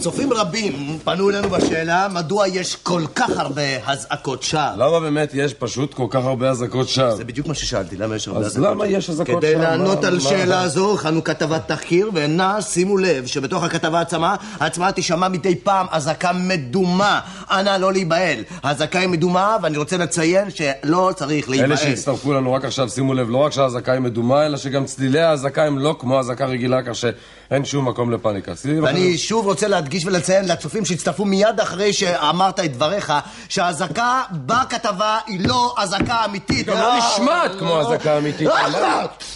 צופים 0.00 0.32
רבים 0.32 0.98
פנו 1.04 1.30
אלינו 1.30 1.50
בשאלה 1.50 2.08
מדוע 2.10 2.48
יש 2.48 2.76
כל 2.76 3.02
כך 3.14 3.30
הרבה 3.38 3.62
אזעקות 3.86 4.42
שווא. 4.42 4.70
למה 4.76 5.00
באמת 5.00 5.30
יש 5.34 5.54
פשוט 5.54 5.94
כל 5.94 6.06
כך 6.10 6.24
הרבה 6.24 6.50
אזעקות 6.50 6.88
שווא? 6.88 7.14
זה 7.14 7.24
בדיוק 7.24 7.46
מה 7.46 7.54
ששאלתי, 7.54 7.96
למה 7.96 8.16
יש 8.16 8.28
הרבה 8.28 8.40
אז 8.40 8.46
אזעקות 8.46 8.70
למה 8.70 8.84
שווא? 8.84 8.96
יש 8.96 9.10
אזעקות 9.10 9.36
כדי 9.36 9.52
שווא? 9.52 9.62
לענות 9.62 10.04
על 10.04 10.20
שאלה 10.20 10.68
זו, 10.68 10.94
הכנו 10.94 11.24
כתבת 11.24 11.68
תחקיר, 11.68 12.10
והנה, 12.14 12.62
שימו 12.62 12.98
לב, 12.98 13.26
שבתוך 13.26 13.62
הכתבה 13.62 14.00
עצמה, 14.00 14.36
עצמה 14.60 14.92
תישמע 14.92 15.28
מדי 15.28 15.54
פעם 15.54 15.86
אזעקה 15.90 16.32
מדומה. 16.32 17.20
אנא, 17.50 17.76
לא 17.76 17.92
להיבהל. 17.92 18.44
האזעקה 18.62 18.98
היא 18.98 19.08
מדומה, 19.08 19.56
ואני 19.62 19.78
רוצה 19.78 19.96
לציין 19.96 20.48
שלא 20.50 21.12
צריך 21.16 21.50
להיבהל. 21.50 21.70
אלה 21.70 21.76
שהצטרפו 21.76 22.32
לנו 22.32 22.52
רק 22.52 22.64
עכשיו, 22.64 22.88
שימו 22.88 23.14
לב, 23.14 23.30
לא 23.30 23.36
רק 23.36 23.52
שהאזעקה 23.52 23.92
היא 23.92 24.00
מדומה, 24.00 24.46
אלא 24.46 24.56
שגם 24.56 24.84
צלילי 24.84 25.20
האזעקה 25.20 25.64
הם 25.64 25.78
לא 25.78 25.96
כמו 25.98 26.20
אזעקה 26.20 26.46
רגילה, 26.46 26.82
כך 26.82 26.94
שאין 27.50 27.64
שום 27.64 27.88
מקום 27.88 28.10
לפאניקה. 28.10 28.52
ואני 28.82 29.18
שוב 29.18 29.46
רוצה 29.46 29.68
להדגיש 29.68 30.06
ולציין 30.06 30.48
לצופים 30.48 30.84
שהצטרפו 30.84 31.24
מיד 31.24 31.60
אחרי 31.60 31.92
שאמרת 31.92 32.60
את 32.60 32.72
דבריך, 32.72 33.12
שהאזעקה 33.48 34.22
בכתבה 34.32 35.18
היא 35.26 35.48
לא 35.48 35.74
אזעקה 35.78 36.24
אמיתית. 36.24 36.66
גם 36.66 36.76
לא 36.76 36.98
נשמעת 36.98 37.50
כמו 37.58 37.80
אזעקה 37.80 38.18
אמיתית. 38.18 38.48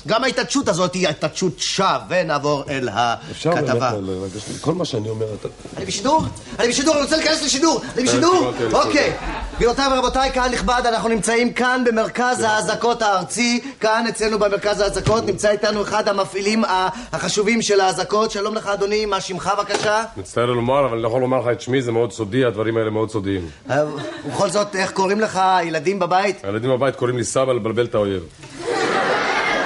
גם 0.06 0.24
ההתעדשות 0.24 0.68
הזאת 0.68 0.94
היא 0.94 1.08
התעדשות 1.08 1.58
שווא, 1.58 1.98
ונעבור 2.08 2.64
אל 2.68 2.88
אפשר 3.30 3.50
באמת 3.50 3.68
הכתבה. 3.68 3.92
לרגש 3.92 4.48
אותי. 4.48 4.58
כל 4.60 4.74
מה 4.74 4.84
שאני 4.84 5.08
אומר, 5.08 5.26
אתה... 5.40 5.48
אני 5.76 5.86
בשידור? 5.86 6.24
אני 6.58 6.68
בשידור, 6.68 6.94
אני 6.94 7.02
רוצה 7.02 7.16
להיכנס 7.16 7.42
לשידור. 7.42 7.80
אני 7.94 8.04
בשידור? 8.04 8.38
קיבלתי 8.38 8.58
טלפון. 8.58 8.86
אוקיי. 8.86 9.12
גבירותיי 9.56 9.86
ורבותיי, 9.92 10.30
קהל 10.32 10.50
נכבד, 10.50 10.82
אנחנו 10.88 11.08
נמצאים 11.08 11.52
כאן 11.52 11.82
במרכז 11.86 12.40
האזעקות 12.40 13.02
הארצי. 13.02 13.60
כאן 13.80 14.04
אצלנו 14.08 14.38
במרכז 14.38 14.80
האזעקות 14.80 15.26
נמצא 15.26 15.50
איתנו 15.50 15.82
אחד 15.82 16.08
המפעילים 16.08 16.64
החשובים 17.12 17.62
של 17.62 17.80
האזעקות. 17.80 18.03
שלום 18.28 18.54
לך 18.54 18.66
אדוני, 18.66 19.06
מה 19.06 19.20
שמך 19.20 19.50
בבקשה? 19.58 20.04
מצטער 20.16 20.46
לומר, 20.46 20.84
אבל 20.86 20.94
אני 20.94 21.02
לא 21.02 21.08
יכול 21.08 21.20
לומר 21.20 21.40
לך 21.40 21.46
את 21.52 21.60
שמי, 21.60 21.82
זה 21.82 21.92
מאוד 21.92 22.12
סודי, 22.12 22.44
הדברים 22.44 22.76
האלה 22.76 22.90
מאוד 22.90 23.10
סודיים. 23.10 23.48
אה, 23.70 23.84
ובכל 24.24 24.50
זאת, 24.50 24.76
איך 24.76 24.92
קוראים 24.92 25.20
לך 25.20 25.40
הילדים 25.42 25.98
בבית? 25.98 26.44
הילדים 26.44 26.70
בבית 26.70 26.96
קוראים 26.96 27.16
לי 27.16 27.24
סבא 27.24 27.52
לבלבל 27.52 27.84
את 27.84 27.94
האויב. 27.94 28.22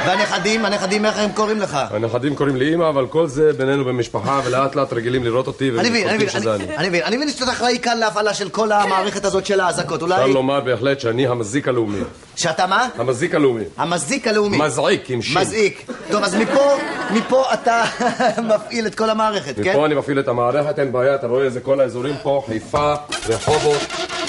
והנכדים, 0.09 0.65
הנכדים, 0.65 1.05
איך 1.07 1.19
הם 1.19 1.31
קוראים 1.33 1.61
לך? 1.61 1.79
הנכדים 1.91 2.35
קוראים 2.37 2.57
לי 2.57 2.69
אימא, 2.71 2.89
אבל 2.89 3.07
כל 3.07 3.27
זה 3.27 3.53
בינינו 3.53 3.85
במשפחה, 3.85 4.41
ולאט 4.45 4.75
לאט 4.75 4.93
רגילים 4.93 5.25
לראות 5.25 5.47
אותי, 5.47 5.71
אני 5.79 5.89
מבין, 5.91 6.09
אני 6.09 6.17
וקולטים 6.17 6.17
מבין, 6.17 6.29
שזה 6.29 6.55
אני- 6.55 6.65
אני. 6.65 6.77
אני 6.77 6.89
מבין, 6.89 7.03
אני 7.05 7.17
מבין 7.17 7.31
שאתה 7.31 7.53
אחראי 7.53 7.79
כאן 7.83 7.99
להפעלה 7.99 8.35
של 8.35 8.49
כל 8.49 8.73
המערכת 8.73 9.25
הזאת 9.25 9.47
של 9.47 9.61
האזעקות, 9.61 10.03
אפשר 10.03 10.15
אולי... 10.23 10.33
לומר 10.33 10.61
בהחלט 10.61 11.01
שאני 11.01 11.27
המזיק 11.27 11.69
הלאומי. 11.69 11.99
שאתה 12.37 12.67
מה? 12.67 12.89
המזיק 12.99 13.35
הלאומי. 13.35 13.65
המזיק 13.77 14.27
הלאומי. 14.27 14.57
מזעיק 14.59 15.11
עם 15.11 15.23
שין. 15.23 15.39
מזעיק. 15.39 15.83
טוב, 16.11 16.23
אז 16.25 16.35
מפה, 16.35 16.77
מפה 17.11 17.45
אתה 17.53 17.83
מפעיל 18.55 18.87
את 18.87 18.95
כל 18.95 19.11
המערכת, 19.11 19.55
כן? 19.65 19.71
מפה 19.71 19.87
אני 19.87 19.95
מפעיל 19.95 20.19
את 20.21 20.29
המערכת, 20.29 20.79
אין 20.79 20.93
בעיה, 20.93 21.15
אתה 21.15 21.27
רואה, 21.27 21.51
זה 21.51 21.61
כל 21.61 21.81
האזורים 21.81 22.15
פה, 22.23 22.43
חיפה, 22.47 22.95
רחובות, 23.29 23.81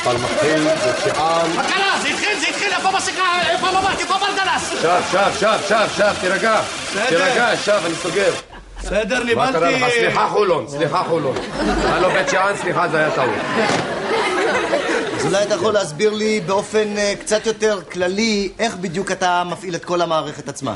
פלמחים, 0.04 0.64
בית 0.64 0.96
שאן. 1.04 1.50
מה 1.56 1.64
קרה? 1.64 2.00
זה 2.02 2.08
התחיל, 2.08 2.29
איפה 2.80 2.98
מסכה? 2.98 3.42
איפה 3.50 3.68
המבט? 3.68 4.00
איפה 4.00 4.16
הבלגלס? 4.16 4.82
שב, 4.82 5.02
שב, 5.12 5.32
שב, 5.40 5.58
שב, 5.68 5.88
שב, 5.98 6.14
תירגע. 6.22 6.62
תירגע, 7.10 7.58
שב, 7.58 7.80
אני 7.86 7.96
סוגר. 7.96 8.32
בסדר, 8.80 9.24
מה 9.36 9.52
קרה 9.52 9.72
לך? 9.72 9.86
סליחה 10.00 10.28
חולון, 10.32 10.68
סליחה 10.68 11.04
חולון. 11.08 11.36
הלו 11.84 12.10
בית 12.10 12.30
שאן, 12.30 12.54
סליחה, 12.62 12.88
זה 12.90 12.98
היה 12.98 13.12
טעות. 13.12 13.30
אז 15.16 15.26
אולי 15.26 15.44
אתה 15.44 15.56
יכול 15.56 15.74
להסביר 15.74 16.14
לי 16.14 16.40
באופן 16.40 16.98
אה, 16.98 17.14
קצת 17.20 17.46
יותר 17.46 17.80
כללי, 17.92 18.52
איך 18.60 18.76
בדיוק 18.76 19.12
אתה 19.12 19.44
מפעיל 19.46 19.76
את 19.76 19.86
כל 19.86 20.02
המערכת 20.02 20.50
עצמה. 20.50 20.76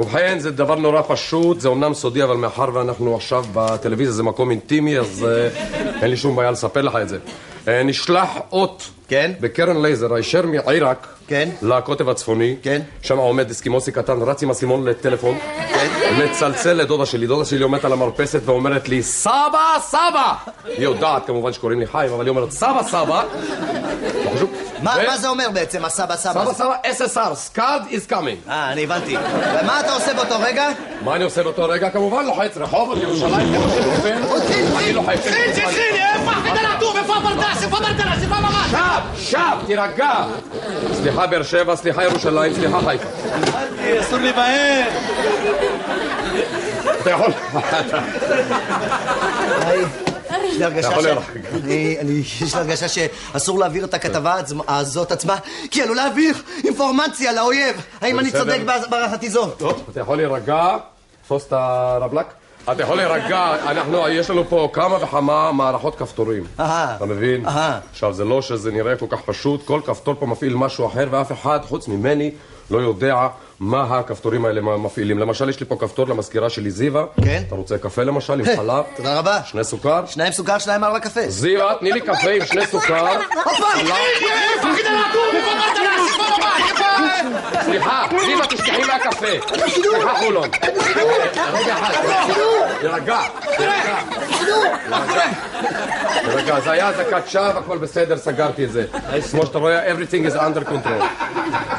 ובכן, 0.00 0.38
זה 0.38 0.50
דבר 0.50 0.74
נורא 0.74 1.02
פשוט, 1.08 1.60
זה 1.60 1.68
אומנם 1.68 1.94
סודי, 1.94 2.22
אבל 2.22 2.36
מאחר 2.36 2.68
ואנחנו 2.74 3.16
עכשיו 3.16 3.44
בטלוויזיה, 3.52 4.12
זה 4.14 4.22
מקום 4.22 4.50
אינטימי, 4.50 4.98
אז 4.98 5.26
אה, 5.28 5.48
אין 6.02 6.10
לי 6.10 6.16
שום 6.16 6.36
בעיה 6.36 6.50
לספר 6.50 6.82
לך 6.82 6.96
את 7.02 7.08
זה. 7.08 7.18
אה, 7.68 7.82
נשלח 7.82 8.28
אות 8.52 8.90
כן? 9.08 9.32
בקרן 9.40 9.82
לייזר 9.82 10.14
הישר 10.14 10.46
מעיראק 10.46 11.06
כן? 11.28 11.48
לקוטב 11.62 12.08
הצפוני. 12.08 12.56
כן? 12.62 12.82
שם 13.02 13.18
עומד 13.18 13.50
אסקימוסי 13.50 13.92
קטן, 13.92 14.22
רץ 14.22 14.42
עם 14.42 14.50
אסימון 14.50 14.84
לטלפון. 14.88 15.38
כן? 15.74 15.86
מצלצל 16.24 16.72
לדודה 16.72 17.06
שלי, 17.06 17.26
דודה 17.26 17.44
שלי 17.44 17.62
עומדת 17.62 17.84
על 17.84 17.92
המרפסת 17.92 18.40
ואומרת 18.44 18.88
לי, 18.88 19.02
סבא, 19.02 19.78
סבא! 19.80 20.32
היא 20.64 20.84
יודעת 20.84 21.26
כמובן 21.26 21.52
שקוראים 21.52 21.80
לי 21.80 21.86
חיים, 21.86 22.12
אבל 22.12 22.24
היא 22.24 22.30
אומרת, 22.30 22.50
סבא, 22.50 22.82
סבא! 22.82 23.24
לא 24.24 24.30
חשוב. 24.34 24.65
מה 25.06 25.18
זה 25.18 25.28
אומר 25.28 25.50
בעצם, 25.52 25.84
הסבא 25.84 26.16
סבא? 26.16 26.44
סבא 26.44 26.52
סבא 26.52 26.74
SSR, 26.84 27.56
SCARD 27.56 27.90
is 27.90 28.10
coming. 28.10 28.50
אה, 28.50 28.72
אני 28.72 28.84
הבנתי. 28.84 29.16
ומה 29.62 29.80
אתה 29.80 29.92
עושה 29.92 30.14
באותו 30.14 30.34
רגע? 30.40 30.68
מה 31.04 31.16
אני 31.16 31.24
עושה 31.24 31.42
באותו 31.42 31.64
רגע? 31.68 31.90
כמובן 31.90 32.26
לוחץ 32.26 32.56
רחובות, 32.56 32.98
ירושלים, 33.02 33.54
כמה 33.54 33.68
שנופל. 33.74 34.12
אני 34.78 34.92
לוחץ. 34.92 35.20
חיג'י, 35.20 35.66
חיג'י, 35.66 36.02
איפה 36.14 36.30
החדר 36.30 36.66
איפה 36.98 37.16
הברדס? 37.16 37.62
איפה 37.62 37.76
הברדס? 37.76 38.22
איפה 38.22 38.36
הממ"ד? 38.36 38.70
שב, 38.70 39.20
שב, 39.22 39.66
תירגע. 39.66 40.24
סליחה 40.92 41.26
באר 41.26 41.42
שבע, 41.42 41.76
סליחה 41.76 42.04
ירושלים, 42.04 42.54
סליחה 42.54 42.78
חיפה. 42.80 43.08
אסור 44.00 44.18
להיבהל. 44.18 44.82
אתה 47.02 47.10
יכול... 47.10 47.32
יש 50.48 50.58
לי 50.58 50.64
הרגשה 50.64 51.02
ש... 51.02 51.06
אני, 51.64 51.96
אני, 52.00 52.12
יש 52.12 52.54
לי 52.54 52.60
הרגשה 52.60 52.88
שאסור 52.88 53.58
להעביר 53.58 53.84
את 53.84 53.94
הכתבה 53.94 54.36
הזאת 54.68 55.12
עצמה, 55.12 55.36
כי 55.70 55.82
עלול 55.82 55.96
להעביר 55.96 56.34
אינפורמציה 56.64 57.32
לאויב. 57.32 57.84
האם 58.00 58.18
אני. 58.18 58.30
צודק 58.30 58.60
בהערכתי 58.90 59.30
זו? 59.30 59.46
טוב, 59.46 59.82
אתה 59.90 60.00
יכול 60.00 60.16
להירגע, 60.16 60.76
תפוס 61.22 61.46
את 61.46 61.52
הרבלק. 61.52 62.26
אתה 62.72 62.82
יכול 62.82 62.96
להירגע, 62.96 63.56
אנחנו, 63.70 64.08
יש 64.08 64.30
לנו 64.30 64.44
פה 64.48 64.68
כמה 64.72 65.04
וכמה 65.04 65.52
מערכות 65.52 65.96
כפתורים. 65.96 66.44
אהה. 66.60 66.96
אתה 66.96 67.06
מבין? 67.06 67.46
אהה. 67.46 67.78
עכשיו, 67.90 68.12
זה 68.12 68.24
לא 68.24 68.42
שזה 68.42 68.72
נראה 68.72 68.96
כל 68.96 69.06
כך 69.10 69.20
פשוט, 69.20 69.66
כל 69.66 69.80
כפתור 69.84 70.14
פה 70.18 70.26
מפעיל 70.26 70.54
משהו 70.54 70.86
אחר, 70.86 71.08
ואף 71.10 71.32
אחד, 71.32 71.58
חוץ 71.68 71.88
ממני, 71.88 72.30
לא 72.70 72.78
יודע 72.78 73.26
מה 73.60 73.98
הכפתורים 73.98 74.44
האלה 74.44 74.60
מפעילים. 74.60 75.18
למשל, 75.18 75.48
יש 75.48 75.60
לי 75.60 75.66
פה 75.66 75.76
כפתור 75.80 76.06
למזכירה 76.08 76.50
שלי, 76.50 76.70
זיווה. 76.70 77.04
כן. 77.24 77.42
אתה 77.46 77.54
רוצה 77.54 77.78
קפה 77.78 78.02
למשל, 78.02 78.32
עם 78.32 78.56
חלב? 78.56 78.84
תודה 78.96 79.18
רבה. 79.18 79.40
שני 79.44 79.64
סוכר? 79.64 80.06
שניים 80.06 80.32
סוכר, 80.32 80.58
שניים 80.58 80.84
ארבע 80.84 81.00
קפה. 81.00 81.20
זיווה, 81.28 81.74
תני 81.80 81.92
לי 81.92 82.00
קפה 82.00 82.30
עם 82.30 82.46
שני 82.46 82.66
סוכר. 82.66 83.06
איפה 83.06 84.66
החדר 85.96 86.12
איפה 86.12 86.24
הברדס? 86.34 86.70
איפה 86.70 86.84
הממ"ד? 86.84 87.62
סליחה, 87.64 88.06
זיווה, 88.26 88.46
תשכחי 88.46 88.82
מהקפה. 88.84 89.26
סליחה, 89.68 90.14
חולון. 90.18 90.48
רגע 91.52 91.74
אחד, 91.78 91.92
תירגע. 92.80 93.20
תירגע, 96.24 96.60
זה 96.60 96.70
היה 96.70 96.88
אזעקת 96.88 97.28
שווא, 97.28 97.42
הכל 97.42 97.78
בסדר, 97.78 98.16
סגרתי 98.16 98.64
את 98.64 98.72
זה. 98.72 98.84
כמו 99.30 99.46
שאתה 99.46 99.58
רואה, 99.58 99.92
everything 99.92 100.32
is 100.32 100.36
under 100.36 100.68
control. 100.68 101.04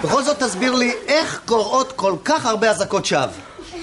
בכל 0.03 0.23
זאת 0.23 0.43
תסביר 0.43 0.75
לי 0.75 0.93
איך 1.07 1.41
קורות 1.45 1.91
כל 1.95 2.13
כך 2.25 2.45
הרבה 2.45 2.69
אזעקות 2.69 3.05
שווא. 3.05 3.25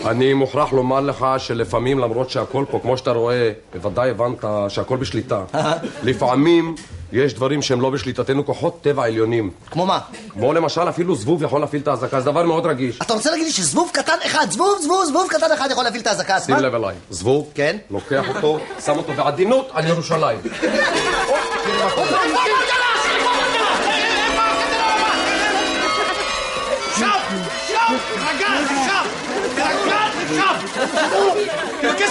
אני 0.07 0.35
מוכרח 0.35 0.73
לומר 0.73 1.01
לך 1.01 1.27
שלפעמים, 1.39 1.99
למרות 1.99 2.31
שהכל 2.31 2.65
פה, 2.71 2.79
כמו 2.83 2.99
שאתה 2.99 3.11
רואה, 3.11 3.51
בוודאי 3.75 4.11
הבנת 4.11 4.45
שהכל 4.69 4.97
בשליטה. 4.97 5.43
לפעמים 6.03 6.75
יש 7.13 7.35
דברים 7.35 7.63
שהם 7.63 7.81
לא 7.81 7.91
בשליטתנו, 7.91 8.47
כוחות 8.47 8.83
טבע 8.83 9.05
עליונים. 9.05 9.51
כמו 9.71 9.87
מה? 9.87 9.99
כמו 10.29 10.53
למשל, 10.53 10.89
אפילו 10.89 11.15
זבוב 11.15 11.43
יכול 11.43 11.61
להפעיל 11.61 11.83
את 11.83 11.89
האזעקה, 11.89 12.21
זה 12.21 12.31
דבר 12.31 12.43
מאוד 12.43 12.67
רגיש. 12.67 12.99
אתה 13.03 13.15
רוצה 13.15 13.31
להגיד 13.31 13.47
לי 13.47 13.53
שזבוב 13.53 13.91
קטן 13.93 14.17
אחד, 14.27 14.47
זבוב, 14.51 14.79
זבוב, 14.83 15.05
זבוב 15.05 15.27
קטן 15.31 15.53
אחד 15.55 15.69
יכול 15.71 15.85
להפעיל 15.85 16.03
את 16.03 16.07
האזעקה 16.07 16.37
עצמה? 16.37 16.57
שים 16.57 16.65
לב 16.65 16.75
אליי, 16.75 16.95
זבוב, 17.11 17.51
כן? 17.55 17.77
לוקח 17.91 18.25
אותו, 18.37 18.59
שם 18.85 18.99
אותו 18.99 19.13
בעדינות 19.13 19.69
על 19.73 19.87
ירושלים. 19.87 20.39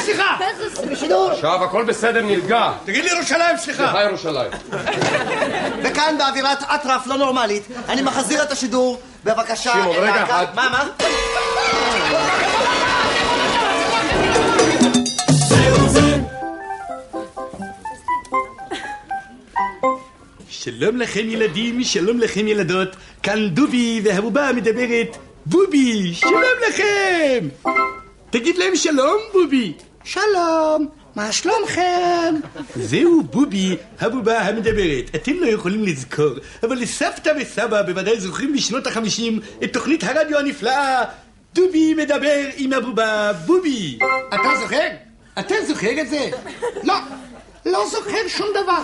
סליחה. 0.04 0.38
עכשיו 1.32 1.64
הכל 1.64 1.84
בסדר, 1.84 2.22
נרגע. 2.22 2.72
תגיד 2.86 3.04
לי 3.04 3.12
ירושלים, 3.12 3.58
סליחה. 3.58 3.84
סליחה 3.84 4.04
ירושלים. 4.04 4.52
וכאן 5.84 6.16
באווירת 6.18 6.64
אטרף 6.64 7.08
לא 7.08 7.18
נורמלית, 7.18 7.64
אני 7.90 8.02
מחזיר 8.02 8.44
את 8.44 8.52
השידור, 8.52 9.00
בבקשה. 9.24 9.74
שמעון, 9.74 9.96
אל 9.96 10.02
רגע 10.02 10.24
אחד. 10.24 10.46
מה, 10.56 10.70
מה? 10.70 10.88
שלום 20.50 20.98
לכם 20.98 21.30
ילדים, 21.30 21.84
שלום 21.84 22.20
לכם 22.20 22.48
ילדות, 22.48 22.96
כאן 23.24 23.50
דובי 23.50 24.02
והבובה 24.04 24.54
מדברת 24.54 25.18
בובי, 25.46 26.14
שלום 26.14 26.44
לכם! 26.70 27.48
תגיד 28.30 28.58
להם 28.58 28.76
שלום 28.76 29.18
בובי. 29.34 29.74
שלום, 30.04 30.88
מה 31.16 31.32
שלומכם? 31.32 32.36
זהו 32.76 33.24
בובי, 33.24 33.78
הבובה 34.00 34.40
המדברת. 34.42 35.16
אתם 35.16 35.34
לא 35.40 35.48
יכולים 35.48 35.84
לזכור, 35.84 36.30
אבל 36.64 36.76
לסבתא 36.78 37.34
וסבא 37.42 37.82
בוודאי 37.82 38.20
זוכרים 38.20 38.54
בשנות 38.54 38.88
החמישים 38.88 39.40
את 39.64 39.74
תוכנית 39.74 40.04
הרדיו 40.04 40.38
הנפלאה 40.40 41.04
דובי 41.54 41.94
מדבר 41.94 42.46
עם 42.56 42.74
הבובה 42.74 43.32
בובי. 43.46 44.00
אתה 44.30 44.50
זוכר? 44.62 44.88
אתה 45.40 45.56
זוכר 45.68 46.02
את 46.02 46.10
זה? 46.10 46.30
לא, 46.84 46.96
לא 47.66 47.88
זוכר 47.90 48.28
שום 48.28 48.48
דבר. 48.64 48.82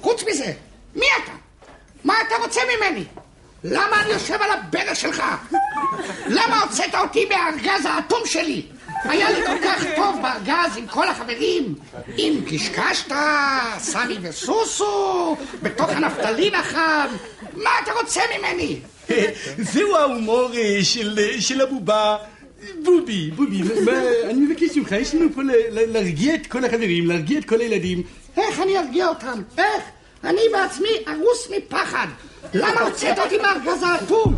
חוץ 0.00 0.24
מזה, 0.30 0.52
מי 0.96 1.06
אתה? 1.24 1.32
מה 2.04 2.14
אתה 2.26 2.34
רוצה 2.44 2.60
ממני? 2.76 3.04
למה 3.64 4.02
אני 4.02 4.10
יושב 4.10 4.34
על 4.34 4.50
הברך 4.50 4.96
שלך? 4.96 5.22
למה 6.26 6.62
הוצאת 6.62 6.94
אותי 6.94 7.28
מהארגז 7.28 7.84
האטום 7.84 8.20
שלי? 8.24 8.66
היה 9.04 9.30
לי 9.30 9.46
כל 9.46 9.58
כך 9.64 9.84
טוב 9.96 10.16
בארגז 10.22 10.76
עם 10.76 10.86
כל 10.86 11.08
החברים. 11.08 11.74
עם 12.16 12.34
קשקשת, 12.50 13.12
סמי 13.78 14.16
וסוסו, 14.22 15.36
בתוך 15.62 15.90
הנפטלין 15.90 16.54
החם. 16.54 17.06
מה 17.56 17.70
אתה 17.82 17.92
רוצה 17.92 18.20
ממני? 18.38 18.80
זהו 19.58 19.96
ההומור 19.96 20.50
אה, 20.56 20.78
של, 20.82 21.18
אה, 21.18 21.40
של 21.40 21.60
הבובה. 21.60 22.16
בובי, 22.84 23.30
בובי, 23.30 23.62
אני 24.24 24.40
מבקש 24.40 24.76
ממך, 24.76 24.92
יש 24.92 25.14
לנו 25.14 25.28
פה 25.34 25.40
להרגיע 25.70 26.34
את 26.34 26.46
כל 26.46 26.64
החברים, 26.64 27.06
להרגיע 27.06 27.38
את 27.38 27.44
כל 27.44 27.60
הילדים. 27.60 28.02
איך 28.36 28.60
אני 28.60 28.78
ארגיע 28.78 29.08
אותם? 29.08 29.42
איך? 29.58 29.84
אני 30.24 30.40
בעצמי 30.52 30.88
ארוס 31.08 31.50
מפחד. 31.56 32.06
למה 32.54 32.80
הוצאת 32.80 33.18
אותי 33.18 33.38
מהארגז 33.38 33.82
האטום? 33.82 34.34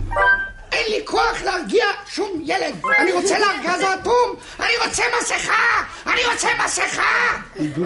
אין 0.72 0.92
לי 0.92 1.00
כוח 1.04 1.42
להרגיע 1.44 1.84
שום 2.10 2.42
ילד. 2.44 2.74
אני 2.98 3.12
רוצה 3.12 3.38
לארגז 3.38 3.80
האטום! 3.80 4.34
אני 4.60 4.72
רוצה 4.86 5.02
מסכה! 5.20 5.84
אני 6.06 6.20
רוצה 6.32 6.48
מסכה! 6.64 7.38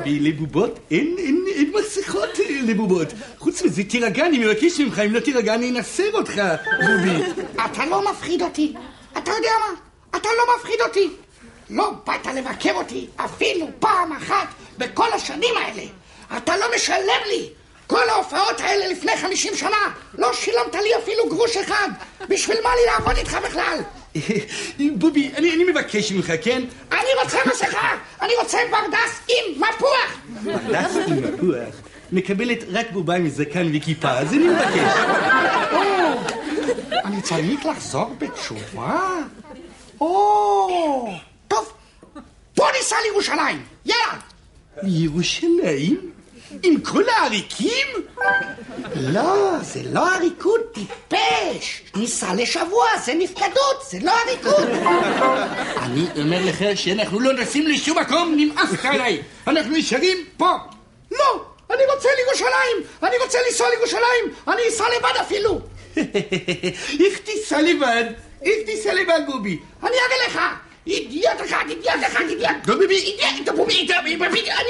לבובות 0.07 0.78
אין, 0.91 1.14
אין, 1.18 1.45
אין 1.55 1.72
מסכות 1.74 2.41
אה, 2.41 2.61
לבובות. 2.62 3.09
חוץ 3.39 3.62
מזה, 3.62 3.85
תירגע, 3.85 4.26
אני 4.26 4.39
מבקש 4.39 4.80
ממך, 4.80 4.99
אם 4.99 5.14
לא 5.14 5.20
תירגע, 5.20 5.55
אני 5.55 5.70
אנסר 5.70 6.12
אותך, 6.12 6.43
בובי. 6.87 7.32
אתה 7.64 7.87
לא 7.87 8.11
מפחיד 8.11 8.43
אותי. 8.43 8.72
אתה 9.18 9.30
יודע 9.30 9.51
מה? 9.61 9.74
אתה 10.18 10.28
לא 10.39 10.57
מפחיד 10.57 10.80
אותי. 10.87 11.11
לא 11.70 11.93
באת 12.07 12.26
לבקר 12.26 12.72
אותי 12.74 13.07
אפילו 13.16 13.66
פעם 13.78 14.12
אחת 14.12 14.49
בכל 14.78 15.12
השנים 15.12 15.55
האלה. 15.57 15.82
אתה 16.37 16.57
לא 16.57 16.66
משלם 16.76 17.22
לי. 17.26 17.49
כל 17.87 18.09
ההופעות 18.09 18.61
האלה 18.61 18.89
לפני 18.89 19.16
50 19.16 19.57
שנה, 19.57 19.91
לא 20.18 20.32
שילמת 20.32 20.74
לי 20.74 20.91
אפילו 21.03 21.28
גרוש 21.28 21.57
אחד. 21.57 21.89
בשביל 22.28 22.57
מה 22.64 22.70
לי 22.74 22.93
לעבוד 22.93 23.16
איתך 23.16 23.39
בכלל? 23.45 23.78
בובי, 24.99 25.30
אני, 25.37 25.55
אני 25.55 25.64
מבקש 25.64 26.12
ממך, 26.12 26.32
כן? 26.43 26.62
אני 26.93 27.09
רוצה 27.22 27.39
מסכה! 27.47 27.97
אני 28.22 28.32
רוצה 28.43 28.59
ברדס 28.70 29.20
עם 29.28 29.62
מפוח! 29.62 30.18
ברדס 30.45 30.97
עם 31.09 31.35
מפוח. 31.35 31.74
מקבלת 32.12 32.59
רק 32.68 32.91
בובה 32.93 33.14
עם 33.14 33.28
זקן 33.28 33.70
וכיפה, 33.76 34.11
אז 34.11 34.32
אני 34.32 34.49
מבקש. 34.49 34.99
אני 37.05 37.22
צריך 37.22 37.66
לחזור 37.66 38.14
בתשובה? 38.18 39.11
או, 40.01 41.09
טוב, 41.49 41.72
בוא 42.57 42.66
ניסע 42.78 42.97
לירושלים, 43.07 43.62
יאללה! 43.87 44.18
לירושלים? 44.82 46.14
עם 46.63 46.81
כל 46.81 47.09
העריקים? 47.09 47.87
לא, 48.95 49.59
זה 49.63 49.81
לא 49.93 50.15
עריקות, 50.15 50.61
טיפש! 50.75 51.83
ניסע 51.97 52.35
לשבוע, 52.35 52.87
זה 53.05 53.15
נפקדות, 53.15 53.83
זה 53.91 53.99
לא 54.03 54.13
עריקות! 54.27 54.69
אני 55.77 56.07
אומר 56.23 56.39
לך 56.45 56.65
שאנחנו 56.75 57.21
לא 57.21 57.33
נסעים 57.33 57.67
לשום 57.67 57.99
מקום, 57.99 58.35
נמאסת 58.37 58.85
עליי. 58.85 59.23
אנחנו 59.47 59.77
נשארים 59.77 60.19
פה. 60.37 60.51
לא, 61.13 61.45
אני 61.71 61.83
רוצה 61.95 62.09
לירושלים! 62.19 62.77
אני 63.03 63.17
רוצה 63.25 63.39
לנסוע 63.47 63.67
לירושלים! 63.71 64.35
אני 64.49 64.63
אסע 64.69 64.85
לבד 64.99 65.17
אפילו! 65.21 65.61
איך 67.05 67.19
תיסע 67.25 67.63
לבד? 67.63 68.05
איך 68.43 68.55
תיסע 68.67 68.95
לבד, 68.95 69.21
בובי? 69.27 69.59
אני 69.83 69.91
אראה 70.07 70.27
לך! 70.29 70.41
אידיוט 70.87 71.41
אחד, 71.45 71.64
אידיוט 71.68 72.05
אחד, 72.07 72.24
אידיוט! 72.28 72.51
לא, 72.66 72.74
ביבי, 72.74 72.95
אידיוט, 72.95 73.49
בובי, 73.57 73.74
אידיוט, 73.74 73.99
אני 74.01 74.14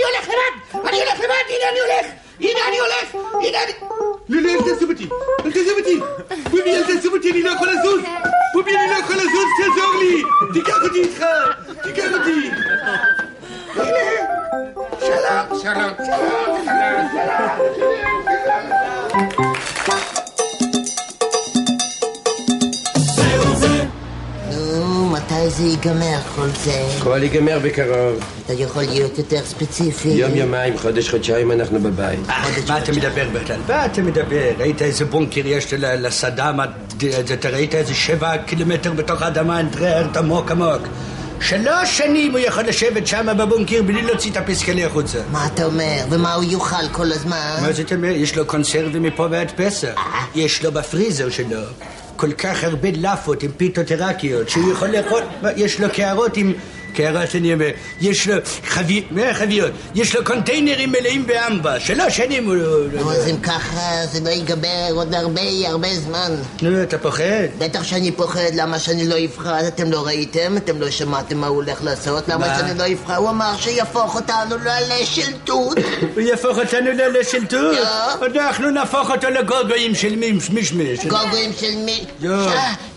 הולך 0.05 0.29
לבד! 0.29 0.55
אני 0.89 0.97
הולך 0.97 1.19
לבד, 1.19 1.45
הנה 1.49 1.69
אני 1.71 1.81
הולך! 1.81 2.07
הנה 2.41 2.61
אני 2.69 2.79
הולך! 2.79 3.15
הנה 3.47 3.59
אני... 3.65 3.73
לא, 4.29 4.41
לא, 4.43 4.51
אל 4.51 4.59
תעזוב 4.59 4.91
אותי! 4.91 5.09
אל 5.45 5.53
תעזוב 5.53 5.79
אותי! 5.79 6.01
בובי, 6.51 6.77
אל 6.77 6.85
תעזוב 6.87 7.15
אותי, 7.15 7.31
אני 7.31 7.43
לא 7.43 7.51
יכול 7.51 7.69
לזוז! 7.69 8.01
בובי, 8.55 8.77
אני 8.77 8.91
לא 8.91 8.95
יכול 8.97 9.17
לזוז, 9.17 9.49
תעזור 9.59 9.95
לי! 10.01 10.23
תיקח 10.53 10.83
אותי 10.83 11.03
איתך! 11.03 11.25
תיקח 11.83 12.13
אותי! 12.13 12.51
הנה! 13.75 13.99
שלום! 15.01 15.61
שלום, 15.63 15.63
שלום, 15.63 15.95
שלום, 16.65 17.09
שלום. 17.13 17.25
זה 25.49 25.63
ייגמר 25.63 26.19
כל 26.37 26.49
זה? 26.65 26.87
הכל 26.99 27.23
ייגמר 27.23 27.59
בקרוב. 27.63 28.25
אתה 28.45 28.53
יכול 28.53 28.83
להיות 28.83 29.19
יותר 29.19 29.41
ספציפי? 29.45 30.09
יום, 30.09 30.35
יומיים, 30.35 30.79
חודש, 30.79 31.11
חודשיים 31.11 31.53
אנחנו 31.53 31.81
בבית. 31.81 32.21
אה, 32.29 32.45
מה 32.69 32.79
אתה 32.79 32.93
מדבר 32.93 33.29
בכלל? 33.33 33.61
מה 33.69 33.87
אתה 33.87 34.03
מדבר? 34.03 34.51
ראית 34.59 34.83
איזה 34.83 35.05
בונקר 35.05 35.43
יש 35.45 35.75
לסדאם? 35.75 36.61
אתה 37.35 37.49
ראית 37.49 37.75
איזה 37.75 37.95
שבע 37.95 38.37
קילומטר 38.37 38.93
בתוך 38.93 39.23
האדמה, 39.23 39.61
אנטרנט 39.61 40.17
עמוק 40.17 40.51
עמוק. 40.51 40.83
שלוש 41.41 41.99
שנים 41.99 42.33
הוא 42.33 42.39
יכול 42.39 42.65
לשבת 42.65 43.07
שם 43.07 43.27
בבונקר 43.39 43.83
בלי 43.83 44.03
להוציא 44.03 44.31
את 44.31 44.37
הפסקלי 44.37 44.85
החוצה. 44.85 45.19
מה 45.33 45.47
אתה 45.47 45.65
אומר? 45.65 46.05
ומה 46.11 46.35
הוא 46.35 46.45
יאכל 46.45 46.89
כל 46.93 47.13
הזמן? 47.13 47.57
מה 47.63 47.73
זאת 47.73 47.93
אומרת? 47.93 48.17
יש 48.17 48.37
לו 48.37 48.47
קונסרבי 48.47 48.99
מפה 48.99 49.27
ועד 49.31 49.53
פסח. 49.57 49.95
יש 50.35 50.65
לו 50.65 50.73
בפריזר 50.73 51.31
שלו 51.31 51.61
כל 52.17 52.33
כך 52.33 52.65
הרבה 52.65 52.89
לאפות 52.97 53.43
עם 53.43 53.51
פיתות 53.57 53.91
עיראקיות 53.91 54.49
שהוא 54.49 54.73
יכול 54.73 54.89
לאכול... 54.89 55.23
יש 55.57 55.81
לו 55.81 55.89
קערות 55.93 56.37
עם... 56.37 56.53
אני 57.35 57.55
אומר, 57.55 57.71
יש 58.01 58.29
לו 58.29 58.35
חבי... 58.67 59.05
מה 59.11 59.35
חביות? 59.35 59.71
יש 59.95 60.17
לו 60.17 60.25
קונטיינרים 60.25 60.93
מלאים 60.93 61.27
באמבה. 61.27 61.81
שלוש 61.81 62.17
שנים 62.17 62.47
הוא... 62.47 62.57
נו, 62.93 63.13
אז 63.13 63.29
אם 63.29 63.41
ככה 63.41 64.07
זה 64.13 64.21
לא 64.21 64.29
ייגמר 64.29 64.89
עוד 64.95 65.15
הרבה 65.15 65.41
הרבה 65.67 65.89
זמן. 65.95 66.33
נו, 66.63 66.83
אתה 66.83 66.99
פוחד? 66.99 67.23
בטח 67.59 67.83
שאני 67.83 68.13
פוחד, 68.13 68.41
למה 68.55 68.79
שאני 68.79 69.09
לא 69.09 69.15
אבחר? 69.25 69.69
אתם 69.69 69.91
לא 69.91 70.07
ראיתם? 70.07 70.57
אתם 70.57 70.81
לא 70.81 70.91
שמעתם 70.91 71.37
מה 71.39 71.47
הוא 71.47 71.57
הולך 71.57 71.83
לעשות? 71.85 72.29
למה 72.29 72.49
מה? 72.49 72.59
שאני 72.59 72.79
לא 72.79 72.85
אבחר? 72.93 73.17
הוא 73.17 73.29
אמר 73.31 73.57
שיהפוך 73.59 74.15
אותנו 74.15 74.57
לעלי 74.65 75.07
שלטות. 75.07 75.79
הוא 76.15 76.21
יהפוך 76.21 76.59
אותנו 76.59 76.91
לשלטון? 77.21 77.75
אנחנו 78.41 78.71
נהפוך 78.71 79.11
אותו 79.11 79.31
לגוגויים 79.31 79.95
של 79.95 80.15
מיש- 80.15 80.53
מישמיש. 80.53 81.07
גוגויים 81.07 81.51
של 81.61 81.77
מי? 81.77 82.05
יו. 82.21 82.49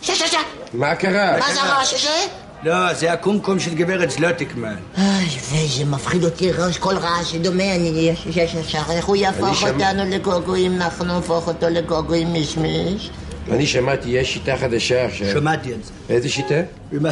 ש... 0.01 0.11
ש... 0.11 0.21
ש... 0.31 0.35
מה 0.73 0.95
קרה? 0.95 1.37
מה 1.39 1.53
זה 1.53 1.61
הרעש 1.61 1.93
הזה? 1.93 2.46
לא, 2.67 2.93
זה 2.93 3.13
הקומקום 3.13 3.59
של 3.59 3.75
גברת 3.75 4.11
זלוטיקמן. 4.11 4.75
אוי, 4.97 5.05
וזה 5.51 5.85
מפחיד 5.85 6.23
אותי 6.23 6.51
ראש, 6.51 6.77
כל 6.77 6.95
רעש 6.95 7.31
שדומה, 7.31 7.75
אני 7.75 7.87
יש 7.87 8.25
יש 8.35 8.53
ישר, 8.53 8.81
איך 8.89 9.05
הוא 9.05 9.15
יהפוך 9.15 9.63
אותנו 9.63 10.03
לגוגויים, 10.09 10.75
אנחנו 10.75 11.05
נהפוך 11.05 11.47
אותו 11.47 11.69
לגוגויים 11.69 12.33
מישמיש? 12.33 13.09
אני 13.51 13.65
שמעתי, 13.65 14.09
יש 14.09 14.33
שיטה 14.33 14.57
חדשה 14.57 15.05
עכשיו. 15.05 15.27
שמעתי 15.27 15.73
את 15.73 15.83
זה. 15.85 15.91
איזה 16.09 16.29
שיטה? 16.29 16.61
מה? 16.91 17.09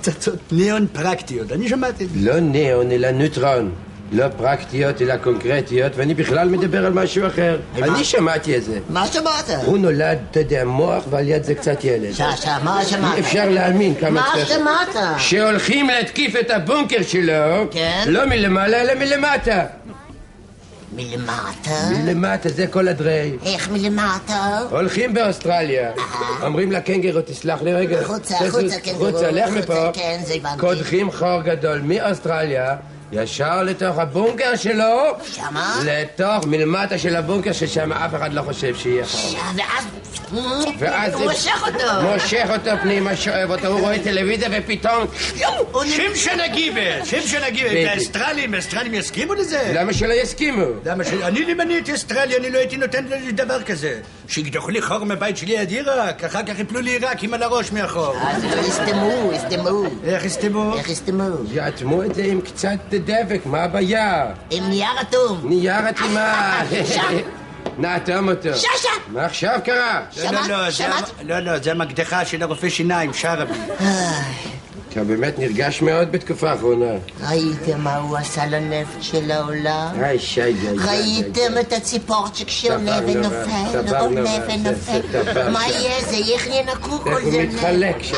פצצות 0.00 0.38
ניאון 0.52 0.86
פרקטיות, 0.92 1.52
אני 1.52 1.68
שמעתי 1.68 2.04
את 2.04 2.10
זה. 2.10 2.30
לא 2.30 2.40
ניאון, 2.40 2.90
אלא 2.90 3.10
נוטרון. 3.10 3.70
לא 4.12 4.26
פרקטיות, 4.36 5.02
אלא 5.02 5.16
קונקרטיות, 5.16 5.92
ואני 5.96 6.14
בכלל 6.14 6.48
מדבר 6.48 6.86
על 6.86 6.92
משהו 6.92 7.26
אחר. 7.26 7.58
אני 7.82 8.04
שמעתי 8.04 8.56
את 8.56 8.64
זה. 8.64 8.78
מה 8.90 9.06
שמעת? 9.06 9.50
הוא 9.64 9.78
נולד, 9.78 10.18
אתה 10.30 10.40
יודע, 10.40 10.64
מוח, 10.64 11.04
ועל 11.10 11.28
יד 11.28 11.44
זה 11.44 11.54
קצת 11.54 11.84
ילד. 11.84 12.12
שעה, 12.12 12.62
מה 12.64 12.84
שמעת? 12.84 13.14
אי 13.14 13.20
אפשר 13.20 13.48
להאמין 13.48 13.94
כמה 13.94 14.10
מה 14.10 14.26
צריך. 14.34 14.48
שמעת? 14.48 14.96
שהולכים 15.18 15.88
להתקיף 15.88 16.36
את 16.40 16.50
הבונקר 16.50 17.02
שלו, 17.02 17.32
כן? 17.70 18.04
לא 18.06 18.26
מלמעלה, 18.26 18.80
אלא 18.80 18.94
מלמטה. 18.94 19.64
מלמטה? 20.96 21.70
מלמטה, 21.90 22.48
זה 22.48 22.66
כל 22.66 22.88
הדרי. 22.88 23.32
איך 23.46 23.70
מלמטה? 23.70 24.62
הולכים 24.70 25.14
באוסטרליה, 25.14 25.90
אומרים 26.42 26.72
לקנגרו, 26.72 27.20
תסלח 27.20 27.62
לי 27.62 27.74
רגע. 27.74 28.00
החוצה, 28.00 28.34
תזוז, 28.40 28.64
החוצה, 28.64 28.80
קנגורו, 28.80 29.08
החוצה, 29.08 29.30
לך 29.30 29.50
מפה. 29.50 29.90
כן, 29.92 30.20
זה 30.24 30.34
הבנתי. 30.34 30.60
קודחים 30.60 31.12
חור 31.12 31.42
גדול 31.42 31.80
מאוסטרליה, 31.84 32.76
ישר 33.12 33.62
לתוך 33.62 33.98
הבונקר 33.98 34.56
שלו. 34.56 35.16
שמה? 35.32 35.80
לתוך 35.84 36.46
מלמטה 36.46 36.98
של 36.98 37.16
הבונקר, 37.16 37.52
ששם 37.52 37.92
אף 37.92 38.14
אחד 38.14 38.32
לא 38.32 38.42
חושב 38.42 38.74
שיהיה 38.76 39.06
חור. 39.06 39.38
ואז... 39.56 39.84
ואז 40.78 41.14
הוא 41.14 41.22
מושך 41.22 41.62
אותו. 41.66 42.02
מושך 42.02 42.46
אותו 42.54 42.70
פנימה, 42.82 43.16
שואב 43.16 43.50
אותו, 43.50 43.66
הוא 43.66 43.80
רואה 43.80 43.98
טלוויזיה 43.98 44.48
ופתאום... 44.52 45.06
שמשון 45.84 46.40
הגיבר, 46.40 47.04
שמשון 47.04 47.42
הגיבר. 47.42 47.68
בדיוק. 47.70 47.90
האסטרלים, 47.90 48.54
האסטרלים 48.54 48.94
יסכימו 48.94 49.34
לזה? 49.34 49.72
למה 49.74 49.92
שלא 49.92 50.12
יסכימו? 50.12 50.64
למה 50.84 51.04
ש... 51.04 51.08
אני 51.08 51.52
אם 51.52 51.60
אני 51.60 51.74
הייתי 51.74 51.94
אסטרלי, 51.94 52.36
אני 52.36 52.50
לא 52.50 52.58
הייתי 52.58 52.76
נותן 52.76 53.04
לזה 53.04 53.32
דבר 53.32 53.62
כזה. 53.62 54.00
שיגדחו 54.28 54.70
לי 54.70 54.82
חור 54.82 55.04
מבית 55.04 55.36
שלי 55.36 55.58
עד 55.58 55.70
עיראק, 55.70 56.24
אחר 56.24 56.42
כך 56.42 56.58
יפלו 56.58 56.80
לי 56.80 56.90
עיראקים 56.90 57.34
על 57.34 57.42
הראש 57.42 57.72
מאחור. 57.72 58.14
אז 58.28 58.44
לא 58.44 58.60
יסתמו, 58.60 59.30
יסתמו. 59.32 59.82
איך 60.04 60.24
יסתמו? 60.24 60.74
איך 60.76 60.88
יסתמו? 60.88 61.24
יאטמו 61.52 62.02
את 62.02 62.14
זה 62.14 62.22
עם 62.24 62.40
קצת 62.40 62.68
דבק, 62.90 63.40
מה 63.46 63.62
הבעיה? 63.62 64.26
עם 64.50 64.64
נייר 64.68 64.88
אטום. 65.00 65.40
נייר 65.44 65.88
אטימה. 65.90 66.60
שם. 66.84 67.16
נאטום 67.78 68.28
אותו. 68.28 68.54
ששה. 68.54 68.88
מה 69.08 69.24
עכשיו 69.24 69.58
קרה? 69.64 70.00
לא, 70.24 70.30
לא, 70.32 70.40
לא, 70.48 70.54
המ- 70.84 71.04
לא, 71.22 71.38
לא, 71.38 71.58
זה 71.58 71.70
המקדחה 71.70 72.24
של 72.24 72.42
הרופא 72.42 72.68
שיניים, 72.68 73.12
שרבי. 73.14 73.52
אתה 74.96 75.04
באמת 75.04 75.38
נרגש 75.38 75.82
מאוד 75.82 76.12
בתקופה 76.12 76.50
האחרונה. 76.50 76.92
ראיתם 77.28 77.80
מה 77.80 77.96
הוא 77.96 78.16
עשה 78.16 78.46
לנפט 78.46 79.02
של 79.02 79.30
העולם? 79.30 79.88
היי, 80.00 80.18
שי, 80.18 80.40
די, 80.40 80.52
די, 80.52 80.76
די. 80.76 80.82
ראיתם 80.86 81.58
את 81.60 81.72
הציפורצ'יק 81.72 82.50
שעולה 82.50 83.00
דבר 83.00 83.12
נורא, 83.12 83.26
ונופל, 83.26 83.82
דבר 83.82 83.98
עולה 83.98 84.30
ונופל? 84.48 85.00
זה 85.34 85.50
מה 85.50 85.68
יהיה? 85.68 86.02
זה 86.10 86.16
איך 86.32 86.48
כל 87.02 87.10
הוא 87.22 87.30
זה 87.30 87.42
מתחלק 87.42 88.02
שם. 88.02 88.16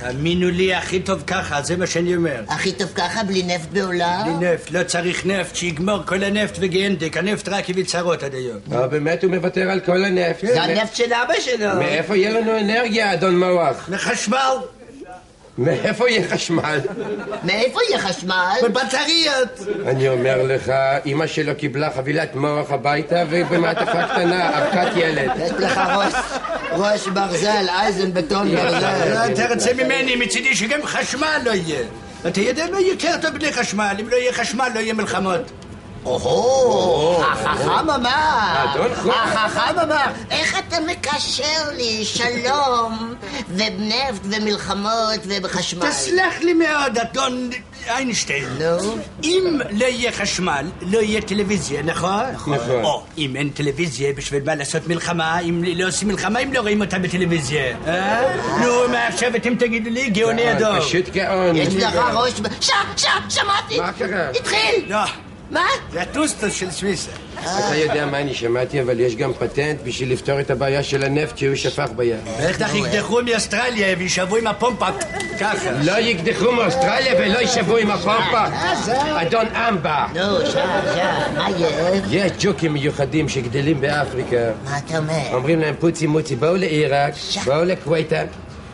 האמינו 0.00 0.50
לי, 0.50 0.74
הכי 0.74 1.00
טוב 1.00 1.22
ככה, 1.26 1.62
זה 1.62 1.76
מה 1.76 1.86
שאני 1.86 2.16
אומר. 2.16 2.42
הכי 2.48 2.72
טוב 2.72 2.88
ככה, 2.94 3.22
בלי 3.22 3.42
נפט 3.42 3.68
בעולם? 3.72 4.22
בלי 4.24 4.52
נפט, 4.52 4.70
לא 4.70 4.82
צריך 4.82 5.26
נפט, 5.26 5.56
שיגמור 5.56 5.98
כל 6.06 6.24
הנפט 6.24 6.56
וגיינדק, 6.60 7.16
הנפט 7.16 7.48
רק 7.48 7.70
הביא 7.70 7.84
צרות 7.84 8.22
עד 8.22 8.34
היום. 8.34 8.58
אבל 8.68 8.86
באמת 8.86 9.24
הוא 9.24 9.30
מוותר 9.30 9.70
על 9.70 9.80
כל 9.80 10.04
הנפט. 10.04 10.46
זה 10.46 10.62
הנפט 10.62 10.96
של 10.96 11.12
אבא 11.12 11.34
שלו. 11.40 11.68
מאיפה 11.78 12.16
יהיה 12.16 12.40
לנו 12.40 12.58
אנרגיה, 12.58 13.14
אדון 13.14 13.38
מוח? 13.38 13.88
מחשמל. 13.88 14.56
מאיפה 15.58 16.10
יהיה 16.10 16.28
חשמל? 16.28 16.80
מאיפה 17.44 17.78
יהיה 17.88 17.98
חשמל? 17.98 18.56
בבטריות. 18.62 19.60
אני 19.86 20.08
אומר 20.08 20.42
לך, 20.42 20.72
אמא 21.06 21.26
שלו 21.26 21.56
קיבלה 21.56 21.90
חבילת 21.90 22.34
מוח 22.34 22.70
הביתה 22.70 23.24
ובמעטפה 23.30 24.06
קטנה, 24.06 24.58
אבקת 24.58 24.96
ילד. 24.96 25.30
יש 25.40 25.50
לך 25.50 25.80
ראש, 25.96 26.14
ראש 26.72 27.06
ברזל, 27.06 27.66
אייזן 27.68 28.12
בטון 28.12 28.48
ברזל. 28.48 29.14
לא, 29.14 29.32
אתה 29.32 29.54
רוצה 29.54 29.74
ממני, 29.74 30.16
מצידי 30.16 30.56
שגם 30.56 30.80
חשמל 30.84 31.38
לא 31.44 31.50
יהיה. 31.50 31.80
אתה 32.28 32.40
יודע 32.40 32.66
מה 32.72 32.80
יותר 32.80 33.16
טוב 33.22 33.30
בלי 33.30 33.52
חשמל, 33.52 33.96
אם 34.00 34.08
לא 34.08 34.16
יהיה 34.16 34.32
חשמל 34.32 34.68
לא 34.74 34.80
יהיה 34.80 34.94
מלחמות. 34.94 35.50
או, 36.08 37.22
החכם 37.32 37.90
אמר. 37.90 38.64
החכם 39.10 39.78
אמר, 39.78 40.04
איך 40.30 40.58
אתה 40.58 40.76
מקשר 40.80 41.70
לי 41.76 42.04
שלום 42.04 43.14
ונפט 43.48 44.20
ומלחמות 44.22 45.20
וחשמל? 45.42 45.90
תסלח 45.90 46.40
לי 46.40 46.52
מאוד, 46.52 46.98
אדון 46.98 47.50
איינשטיין. 47.88 48.48
אם 49.24 49.60
לא 49.70 49.86
יהיה 49.86 50.12
חשמל, 50.12 50.66
לא 50.82 50.98
יהיה 50.98 51.20
טלוויזיה, 51.22 51.82
נכון? 51.82 52.24
נכון. 52.32 52.84
או, 52.84 53.02
אם 53.18 53.36
אין 53.36 53.50
טלוויזיה, 53.50 54.12
בשביל 54.12 54.42
מה 54.44 54.54
לעשות 54.54 54.86
מלחמה? 54.86 55.38
אם 55.40 55.64
לא 55.76 55.88
עושים 55.88 56.08
מלחמה, 56.08 56.38
אם 56.38 56.52
לא 56.52 56.60
רואים 56.60 56.80
אותה 56.80 56.98
בטלוויזיה. 56.98 57.76
אה? 57.86 58.36
נו, 58.60 58.88
מה 58.90 59.06
עכשיו 59.06 59.36
אתם 59.36 59.54
תגידו 59.54 59.90
לי, 59.90 60.10
גאוני 60.10 60.48
הדור. 60.48 60.80
פשוט 60.80 61.08
גאון. 61.08 61.56
יש 61.56 61.74
לך 61.74 61.94
ראש... 62.12 62.32
ש... 62.60 62.70
ש... 62.96 63.06
שמעתי! 63.28 63.80
מה 63.80 63.92
קרה? 63.92 64.30
התחיל! 64.30 64.92
מה? 65.50 65.66
זה 65.92 66.02
הטוסטוס 66.02 66.52
של 66.52 66.70
סוויסה. 66.70 67.10
אתה 67.40 67.76
יודע 67.76 68.06
מה 68.06 68.20
אני 68.20 68.34
שמעתי, 68.34 68.82
אבל 68.82 69.00
יש 69.00 69.16
גם 69.16 69.32
פטנט 69.32 69.76
בשביל 69.84 70.12
לפתור 70.12 70.40
את 70.40 70.50
הבעיה 70.50 70.82
של 70.82 71.04
הנפט 71.04 71.38
שהוא 71.38 71.54
שפך 71.54 71.88
בים. 71.96 72.16
בטח 72.48 72.74
יקדחו 72.74 73.22
מאוסטרליה 73.22 73.96
וישאבו 73.98 74.36
עם 74.36 74.46
הפומפה 74.46 74.86
ככה. 75.40 75.70
לא 75.70 75.98
יקדחו 75.98 76.52
מאוסטרליה 76.52 77.14
ולא 77.18 77.38
יישבו 77.38 77.76
עם 77.76 77.90
הפומפה. 77.90 78.44
אדון 79.16 79.46
אמבה. 79.46 80.06
נו, 80.14 80.46
שם, 80.46 80.68
שם, 80.94 81.34
מה 81.36 81.48
יש? 81.50 82.02
יש 82.10 82.32
ג'וקים 82.40 82.72
מיוחדים 82.72 83.28
שגדלים 83.28 83.80
באפריקה. 83.80 84.36
מה 84.64 84.78
אתה 84.78 84.98
אומר? 84.98 85.22
אומרים 85.32 85.60
להם 85.60 85.74
פוצי 85.78 86.06
מוצי, 86.06 86.36
בואו 86.36 86.56
לעיראק, 86.56 87.14
בואו 87.44 87.64
לכוויתה. 87.64 88.22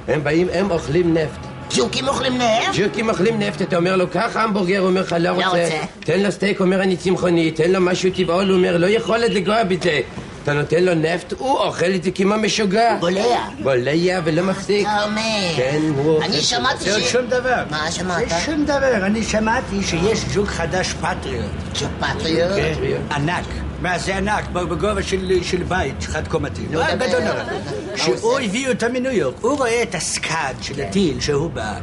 הם 0.08 0.24
באים, 0.24 0.48
הם 0.52 0.70
אוכלים 0.70 1.14
נפט. 1.14 1.53
ג'וקים 1.76 2.08
אוכלים 2.08 2.38
נפט? 2.38 2.74
ג'וקים 2.78 3.08
אוכלים 3.08 3.38
נפט, 3.38 3.62
אתה 3.62 3.76
אומר 3.76 3.96
לו, 3.96 4.08
קח 4.10 4.36
המבורגר, 4.36 4.78
הוא 4.78 4.88
אומר 4.88 5.00
לך, 5.00 5.16
לא 5.18 5.30
רוצה. 5.30 5.48
רוצה. 5.48 5.80
תן 6.00 6.20
לו 6.20 6.32
סטייק, 6.32 6.60
אומר, 6.60 6.82
אני 6.82 6.96
צמחוני. 6.96 7.50
תן 7.50 7.70
לו 7.70 7.80
משהו 7.80 8.10
טבעול, 8.16 8.48
הוא 8.48 8.56
אומר, 8.56 8.76
לא 8.76 8.86
יכול 8.86 9.22
עוד 9.22 9.32
לגוע 9.32 9.64
בזה. 9.64 10.00
אתה 10.42 10.52
נותן 10.52 10.84
לו 10.84 10.94
נפט, 10.94 11.32
הוא 11.38 11.58
אוכל 11.58 11.94
את 11.94 12.02
זה 12.02 12.10
כמו 12.10 12.34
משוגע. 12.36 12.96
בולע. 13.00 13.22
בולע 13.62 14.20
ולא 14.24 14.42
מפסיק. 14.42 14.86
אתה 14.86 15.04
אומר. 15.04 15.20
כן, 15.56 15.80
הוא 15.96 16.14
אוכל. 16.14 16.24
אני 16.24 16.40
שמעתי 16.40 16.84
זה 16.84 16.94
עוד 16.94 17.02
שום 17.02 17.26
דבר. 17.26 17.62
מה 17.70 17.90
שמעת? 17.90 18.28
זה 18.28 18.34
שום 18.46 18.64
דבר. 18.64 19.06
אני 19.06 19.22
שמעתי 19.22 19.82
שיש 19.82 20.24
ג'וק 20.34 20.48
חדש 20.48 20.92
פטריוט. 20.92 21.44
ג'וק 21.80 21.90
פטריוט? 22.00 22.52
כן, 22.56 22.74
ענק. 23.14 23.44
מה 23.84 23.98
זה 23.98 24.16
ענק? 24.16 24.50
בגובה 24.50 25.02
של 25.02 25.42
של 25.42 25.62
בית, 25.62 26.02
חד 26.02 26.28
קומתי. 26.28 26.62
אה, 26.62 26.94
דבר. 26.94 27.06
גדול 27.06 27.20
נורא. 27.20 27.34
מה 27.34 27.52
הוא 27.52 27.96
שהוא 27.96 28.14
עושה? 28.14 28.44
הביא 28.44 28.68
אותו 28.68 28.86
מניו 28.92 29.12
יורק. 29.12 29.34
הוא 29.40 29.58
רואה 29.58 29.82
את 29.82 29.94
הסקאד 29.94 30.56
של 30.60 30.80
הטיל 30.82 31.20
שהוא 31.20 31.50
בא, 31.50 31.78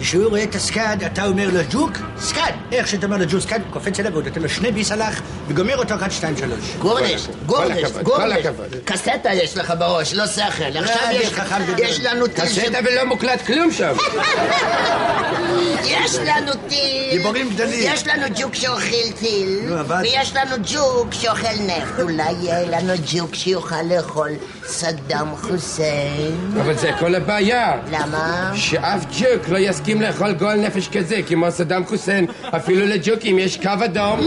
כשהוא 0.00 0.26
רואה 0.28 0.42
את 0.42 0.54
הסקאד, 0.54 1.04
אתה 1.04 1.26
אומר 1.26 1.48
לו 1.52 1.60
ג'וק? 1.70 1.90
סקאד! 2.20 2.54
איך 2.72 2.88
שאתה 2.88 3.06
אומר 3.06 3.16
לו 3.16 3.24
ג'וק 3.28 3.40
סקאד, 3.40 3.60
הוא 3.64 3.72
קופץ 3.72 4.00
אליו 4.00 4.12
ועוד 4.12 4.28
נותן 4.28 4.42
לו 4.42 4.48
שני 4.48 4.72
ביס 4.72 4.92
הלך, 4.92 5.20
וגומר 5.48 5.76
אותו 5.78 5.94
אחת, 5.94 6.12
שתיים, 6.12 6.36
שלוש. 6.36 6.58
גורדש, 6.78 7.26
גורדש, 7.46 7.90
כל 7.92 8.02
גורדש. 8.02 8.46
הכבוד. 8.46 8.66
קסטה 8.84 9.32
יש 9.32 9.56
לך 9.56 9.72
בראש, 9.78 10.14
לא 10.14 10.26
שכל. 10.26 10.42
עכשיו 10.78 10.96
אני 11.06 11.14
יש- 11.14 11.32
חכם 11.32 11.62
גדול. 11.64 11.86
יש 11.86 12.00
לנו 12.00 12.26
טיל 12.26 12.48
ש... 12.48 12.58
קסטה 12.58 12.78
ולא 12.84 13.04
מוקלט 13.04 13.46
כלום 13.46 13.72
שם. 13.72 13.92
יש 15.84 16.14
לנו 16.26 16.52
טיל. 16.68 17.10
גיבורים 17.10 17.50
גדולים. 17.50 17.80
יש 17.94 18.06
לנו 18.06 18.26
ג'וק 18.40 18.54
שאוכל 18.54 19.12
טיל. 19.18 19.72
ויש 20.02 20.32
לנו 20.36 20.56
ג'וק 20.72 21.08
שאוכל 21.14 21.54
נפט. 21.60 22.00
אולי 22.02 22.32
יהיה 22.42 22.80
לנו 22.80 22.92
ג'וק 23.12 23.34
שיוכל 23.34 23.82
לאכול 23.90 24.30
סדאם 24.66 25.36
חוסיין. 25.36 26.52
אבל 26.60 26.74
זה 26.74 26.90
כל 27.00 27.14
הבעיה. 27.14 27.76
למה? 27.90 28.50
שאף 28.54 29.04
ג'וק 29.18 29.48
לא 29.48 29.58
יסכים 29.58 30.02
לאכול 30.02 30.32
גועל 30.32 30.60
נפש 30.60 30.88
כזה, 30.88 31.20
כמו 31.28 31.50
סדאם 31.50 31.86
חוסיין. 31.86 32.26
אפילו 32.56 32.86
לג'וקים 32.86 33.38
יש 33.38 33.56
קו 33.56 33.84
אדום. 33.84 34.20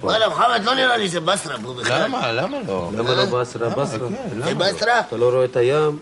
וואלה, 0.00 0.28
מוחמד, 0.28 0.60
לא 0.64 0.74
נראה 0.74 0.96
לי 0.96 1.08
זה 1.08 1.20
בסרה 1.20 1.56
פה 1.62 1.74
בכלל. 1.74 2.04
למה? 2.04 2.32
למה 2.32 2.56
לא? 2.68 2.90
למה 2.96 3.14
לא 3.14 3.24
בסרה? 3.24 3.68
בסרה. 3.68 4.08
זה 4.44 4.54
בסרה? 4.54 5.00
אתה 5.00 5.16
לא 5.16 5.30
רואה 5.30 5.44
את 5.44 5.56
הים? 5.56 5.98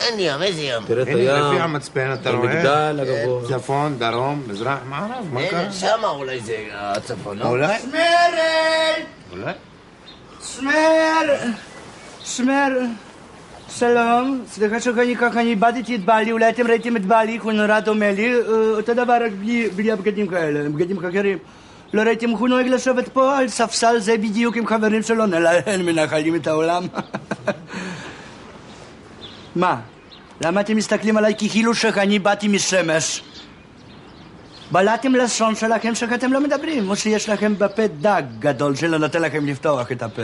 אין 0.00 0.14
ים, 0.18 0.42
איזה 0.42 0.60
ים? 0.60 0.82
תראה 0.86 1.02
את 1.02 1.08
הים. 1.08 1.26
לפי 1.26 1.60
המצפן 1.60 2.12
אתה 2.12 2.30
רואה? 2.30 2.52
המגדל 2.52 3.00
הגבוה. 3.00 3.48
צפון, 3.48 3.98
דרום, 3.98 4.42
מזרח, 4.48 4.78
מערב, 4.88 5.26
מה 5.32 5.40
קרה? 5.50 5.72
שמה 5.72 6.08
אולי 6.08 6.40
זה 6.40 6.56
הצפון, 6.72 7.38
לא? 7.38 7.44
אולי? 7.44 7.78
שמרל! 7.78 9.02
אולי? 9.32 9.52
שמר! 10.44 11.34
שמר! 12.24 12.68
שלום, 13.78 14.42
סליחה 14.48 14.80
שאני 14.80 15.16
ככה, 15.16 15.40
אני 15.40 15.50
איבדתי 15.50 15.96
את 15.96 16.04
בעלי, 16.04 16.32
אולי 16.32 16.48
אתם 16.48 16.66
ראיתם 16.66 16.96
את 16.96 17.06
בעלי, 17.06 17.36
הוא 17.36 17.52
נורא 17.52 17.80
דומה 17.80 18.12
לי, 18.12 18.34
אה, 18.34 18.40
אותו 18.76 18.94
דבר 18.94 19.18
רק 19.24 19.32
בלי, 19.40 19.68
בלי 19.68 19.92
הבגדים 19.92 20.26
כאלה, 20.26 20.68
בגדים 20.68 20.98
אחרים. 20.98 21.38
לא 21.92 22.02
ראיתם, 22.02 22.30
הוא 22.30 22.48
נוהג 22.48 22.66
לשבת 22.66 23.08
פה 23.08 23.38
על 23.38 23.48
ספסל 23.48 23.98
זה 23.98 24.16
בדיוק 24.16 24.56
עם 24.56 24.66
חברים 24.66 25.02
שלו, 25.02 25.26
נלהל 25.26 25.82
מנחלים 25.82 26.34
את 26.34 26.46
העולם. 26.46 26.82
מה? 29.56 29.80
למה 30.40 30.60
אתם 30.60 30.76
מסתכלים 30.76 31.16
עליי 31.16 31.34
כאילו 31.38 31.74
שאני 31.74 32.18
באתי 32.18 32.48
משמש? 32.48 33.22
בלעתם 34.72 35.14
לשון 35.14 35.54
שלכם 35.54 35.94
שאתם 35.94 36.32
לא 36.32 36.40
מדברים, 36.40 36.90
או 36.90 36.96
שיש 36.96 37.28
לכם 37.28 37.58
בפה 37.58 37.86
דג 37.86 38.22
גדול 38.38 38.76
שלא 38.76 38.98
נותן 38.98 39.22
לכם 39.22 39.46
לפתוח 39.46 39.92
את 39.92 40.02
הפה. 40.02 40.22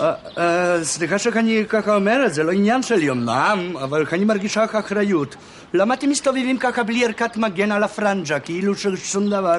אה, 0.00 0.14
אה, 0.38 0.84
סליחה 0.84 1.18
שאני 1.18 1.64
ככה 1.68 1.94
אומר 1.94 2.26
את 2.26 2.34
זה, 2.34 2.42
לא 2.42 2.52
עניין 2.52 2.82
שלי 2.82 3.10
אמנם, 3.10 3.76
אבל 3.82 4.04
אני 4.12 4.24
מרגישה 4.24 4.64
אחריות. 4.64 5.36
למה 5.74 5.94
אתם 5.94 6.10
מסתובבים 6.10 6.58
ככה 6.58 6.82
בלי 6.82 7.04
ערכת 7.04 7.36
מגן 7.36 7.72
על 7.72 7.82
הפרנג'ה, 7.82 8.40
כאילו 8.40 8.74
ששום 8.74 9.30
דבר, 9.30 9.58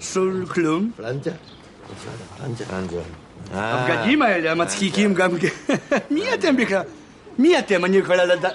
שום 0.00 0.46
כלום? 0.46 0.90
פלנג'ה? 0.96 1.30
פלנג'ה. 2.68 3.25
הבגדים 3.52 4.22
האלה 4.22 4.52
המצחיקים 4.52 5.14
גם 5.14 5.38
כן. 5.38 5.74
מי 6.14 6.34
אתם 6.34 6.56
בכלל? 6.56 6.82
מי 7.38 7.58
אתם? 7.58 7.84
אני 7.84 7.96
יכולה 7.96 8.24
לדעת... 8.24 8.54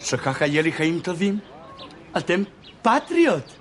שככה 0.00 0.46
יהיה 0.46 0.62
לי 0.62 0.72
חיים 0.72 1.00
טובים? 1.00 1.38
אתם 2.16 2.42
פטריוט. 2.82 3.57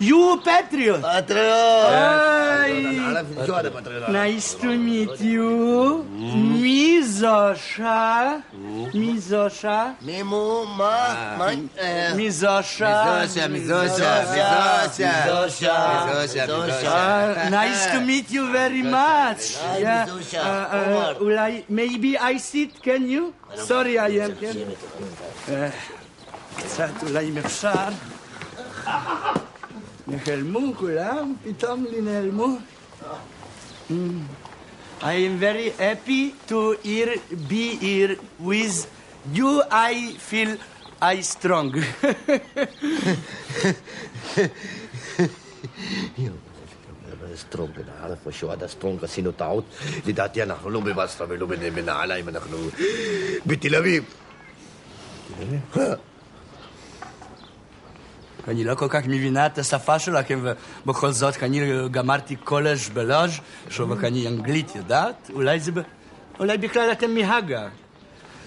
You 0.00 0.38
patriot. 0.44 1.02
פטריוט. 1.02 1.90
היי. 1.90 3.00
Giovane 3.46 3.70
patriota. 3.70 4.08
Nice 4.12 4.54
to 4.54 4.66
meet 4.86 5.20
you. 5.20 6.04
מי 6.62 7.02
זושה? 7.02 8.32
מי 8.94 9.18
זושה? 9.18 9.86
מי 10.02 10.22
מו? 10.22 10.64
מה? 10.76 11.34
מה? 11.38 11.46
אה, 11.80 12.12
מי 12.16 12.30
זושה? 12.30 13.22
מזושה, 13.24 13.48
מזושה, 13.48 14.22
מזושה. 14.22 15.24
מזושה. 15.26 16.44
מזושה. 16.44 17.34
Uh, 17.34 17.50
nice 17.50 17.86
to 17.86 18.00
meet 18.00 18.30
you 18.32 18.52
very 18.52 18.82
much. 18.82 19.58
היי, 19.64 19.84
Yeah. 19.84 20.06
מזושה. 20.06 20.42
Uh, 20.42 20.72
uh, 20.72 20.76
עומר. 20.76 21.14
אולי, 21.20 21.62
maybe 21.70 22.18
I 22.18 22.36
sit, 22.38 22.82
can 22.84 23.02
you? 23.10 23.32
Sorry, 23.56 23.98
I 23.98 24.10
am, 24.10 24.40
כן? 24.40 24.52
אה, 25.48 25.68
קצת, 26.56 26.90
אולי 27.02 27.30
אם 30.08 30.14
אפשר. 30.14 30.36
נעלמו 30.36 30.72
כולם? 30.76 31.34
פתאום 31.44 31.84
לי 31.90 32.00
נעלמו? 32.00 32.56
Mm. 33.90 33.92
I 35.00 35.14
am 35.28 35.38
very 35.40 35.70
happy 35.78 36.34
to 36.48 36.76
here, 36.84 37.14
be 37.48 37.64
here 37.86 38.16
with 38.48 38.76
you. 39.34 39.62
I 39.70 39.94
feel 40.30 40.50
I 41.00 41.20
strong. 41.20 41.68
strong, 47.36 47.70
ערף 48.02 48.26
משהו 48.26 48.50
עד 48.50 48.62
ה 48.62 48.68
strong 48.68 49.04
עשינו 49.04 49.32
טעות. 49.32 49.64
לדעתי 50.06 50.42
אנחנו 50.42 50.70
לא 50.70 50.80
בבסרה 50.80 51.26
ולא 51.30 51.46
בנ- 51.46 51.70
בנעליים, 51.74 52.28
אנחנו 52.28 52.56
בתל 53.46 53.74
אביב. 53.74 54.04
אני 58.48 58.64
לא 58.64 58.74
כל 58.74 58.88
כך 58.88 59.06
מבינה 59.06 59.46
את 59.46 59.58
השפה 59.58 59.98
שלכם, 59.98 60.44
ובכל 60.84 61.10
זאת 61.10 61.42
אני 61.42 61.88
גמרתי 61.90 62.36
קולג' 62.36 62.78
בלאז' 62.92 63.30
שוב 63.70 64.04
אני 64.04 64.28
אנגלית 64.28 64.76
יודעת? 64.76 65.30
אולי 65.34 65.60
זה... 65.60 65.72
אולי 66.40 66.58
בכלל 66.58 66.92
אתם 66.92 67.14
מהגה. 67.14 67.68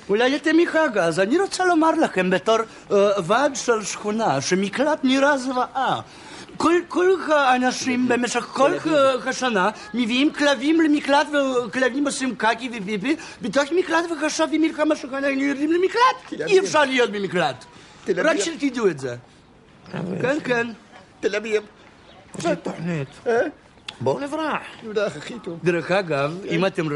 אולי 0.09 0.35
אתם 0.35 0.55
מהגה, 0.57 1.05
אז 1.05 1.19
אני 1.19 1.39
רוצה 1.39 1.65
לומר 1.65 1.91
לכם 1.91 2.29
בתור 2.29 2.57
אה, 2.91 3.09
ועד 3.23 3.55
של 3.55 3.83
שכונה, 3.83 4.41
שמקלט 4.41 4.99
נראה 5.03 5.37
זוועה. 5.37 6.01
כל, 6.57 6.73
כל 6.87 7.09
האנשים 7.31 8.07
במשך 8.07 8.39
כל 8.39 8.71
השנה 9.25 9.69
מביאים 9.93 10.33
כלבים 10.33 10.81
למקלט 10.81 11.27
וכלבים 11.67 12.05
עושים 12.05 12.35
קקי 12.35 12.69
ופיפי 12.73 13.15
בתוך 13.41 13.63
מקלט 13.71 14.05
ועכשיו 14.21 14.49
עם 14.51 14.61
מלחמה 14.61 14.95
שכונה 14.95 15.27
היינו 15.27 15.41
יורדים 15.41 15.71
למקלט 15.71 16.41
אי 16.47 16.59
אפשר 16.59 16.85
להיות 16.85 17.09
במקלט 17.11 17.65
רק 18.07 18.37
שתדעו 18.39 18.87
את 18.87 18.99
זה 18.99 19.15
כן, 20.21 20.37
כן. 20.43 20.67
תל 21.19 21.35
אביב. 21.35 21.63
זה 22.37 22.55
תוכנית. 22.55 23.07
בואו 24.01 24.19
נברח. 24.19 24.61
יודח 24.83 25.17
הכי 25.17 25.33
טוב. 25.43 25.59
דרך 25.63 25.91
אגב, 25.91 26.45
אם 26.49 26.65
אתם... 26.65 26.87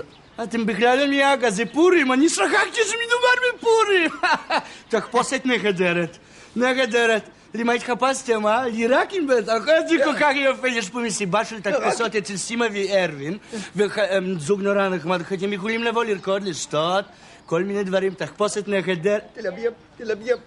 אתם 0.43 0.65
בכלל 0.65 1.07
מיאגה, 1.09 1.51
זה 1.51 1.63
פורים, 1.65 2.11
אני 2.11 2.29
שכחתי 2.29 2.79
שמדובר 2.83 3.57
בפורים. 3.57 4.11
תחפושת 4.89 5.41
נהדרת, 5.45 6.17
נהדרת. 6.55 7.29
למה 7.53 7.73
התחפשתם, 7.73 8.47
אה? 8.47 8.67
לירקים 8.67 9.27
בטח, 9.27 9.53
זה 9.87 9.95
כל 10.03 10.13
כך 10.19 10.31
יפה, 10.35 10.67
יש 10.67 10.89
פה 10.89 10.99
מסיבה 10.99 11.45
של 11.45 11.61
תחפושות 11.61 12.15
אצל 12.15 12.37
סימה 12.37 12.65
וארווין, 12.73 13.37
וזוג 13.75 14.61
נורא 14.61 14.89
נחמד, 14.89 15.21
אתם 15.21 15.53
יכולים 15.53 15.83
לבוא 15.83 16.03
לרקוד, 16.03 16.43
לשתות, 16.43 17.05
כל 17.45 17.63
מיני 17.63 17.83
דברים, 17.83 18.13
תחפושת 18.13 18.67
נהדרת. 18.67 19.23
תל 19.33 19.47
אביב, 19.47 19.71
תל 19.97 20.11
אביב. 20.11 20.37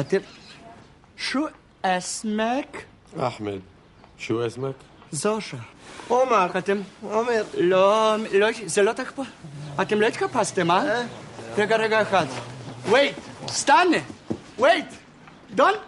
אתם... 0.00 0.18
שו 1.18 1.46
אסמק? 1.82 2.82
אחמד, 3.20 3.58
שו 4.18 4.46
אסמק? 4.46 4.74
זושה. 5.12 5.56
עומר. 6.08 6.46
אתם... 6.58 6.80
עומר. 7.02 7.44
לא, 7.54 8.16
לא, 8.32 8.48
זה 8.66 8.82
לא 8.82 8.92
תחפוש. 8.92 9.26
אתם 9.82 10.00
לא 10.00 10.06
התחפשתם, 10.06 10.70
אה? 10.70 11.02
רגע, 11.56 11.76
רגע 11.76 12.02
אחד. 12.02 12.26
וייט, 12.90 13.16
סטנה. 13.48 13.96
וייט. 14.58 14.86
דונט. 15.54 15.78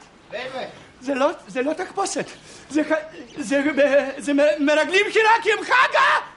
זה 1.00 1.14
לא, 1.14 1.30
זה 1.48 1.62
לא 1.62 1.72
תחפושת. 1.72 2.26
זה, 2.70 2.82
זה, 3.38 3.62
זה 4.18 4.32
מ- 4.34 4.66
מרגלים 4.66 5.06
חיראקים, 5.12 5.64
חגה! 5.64 6.29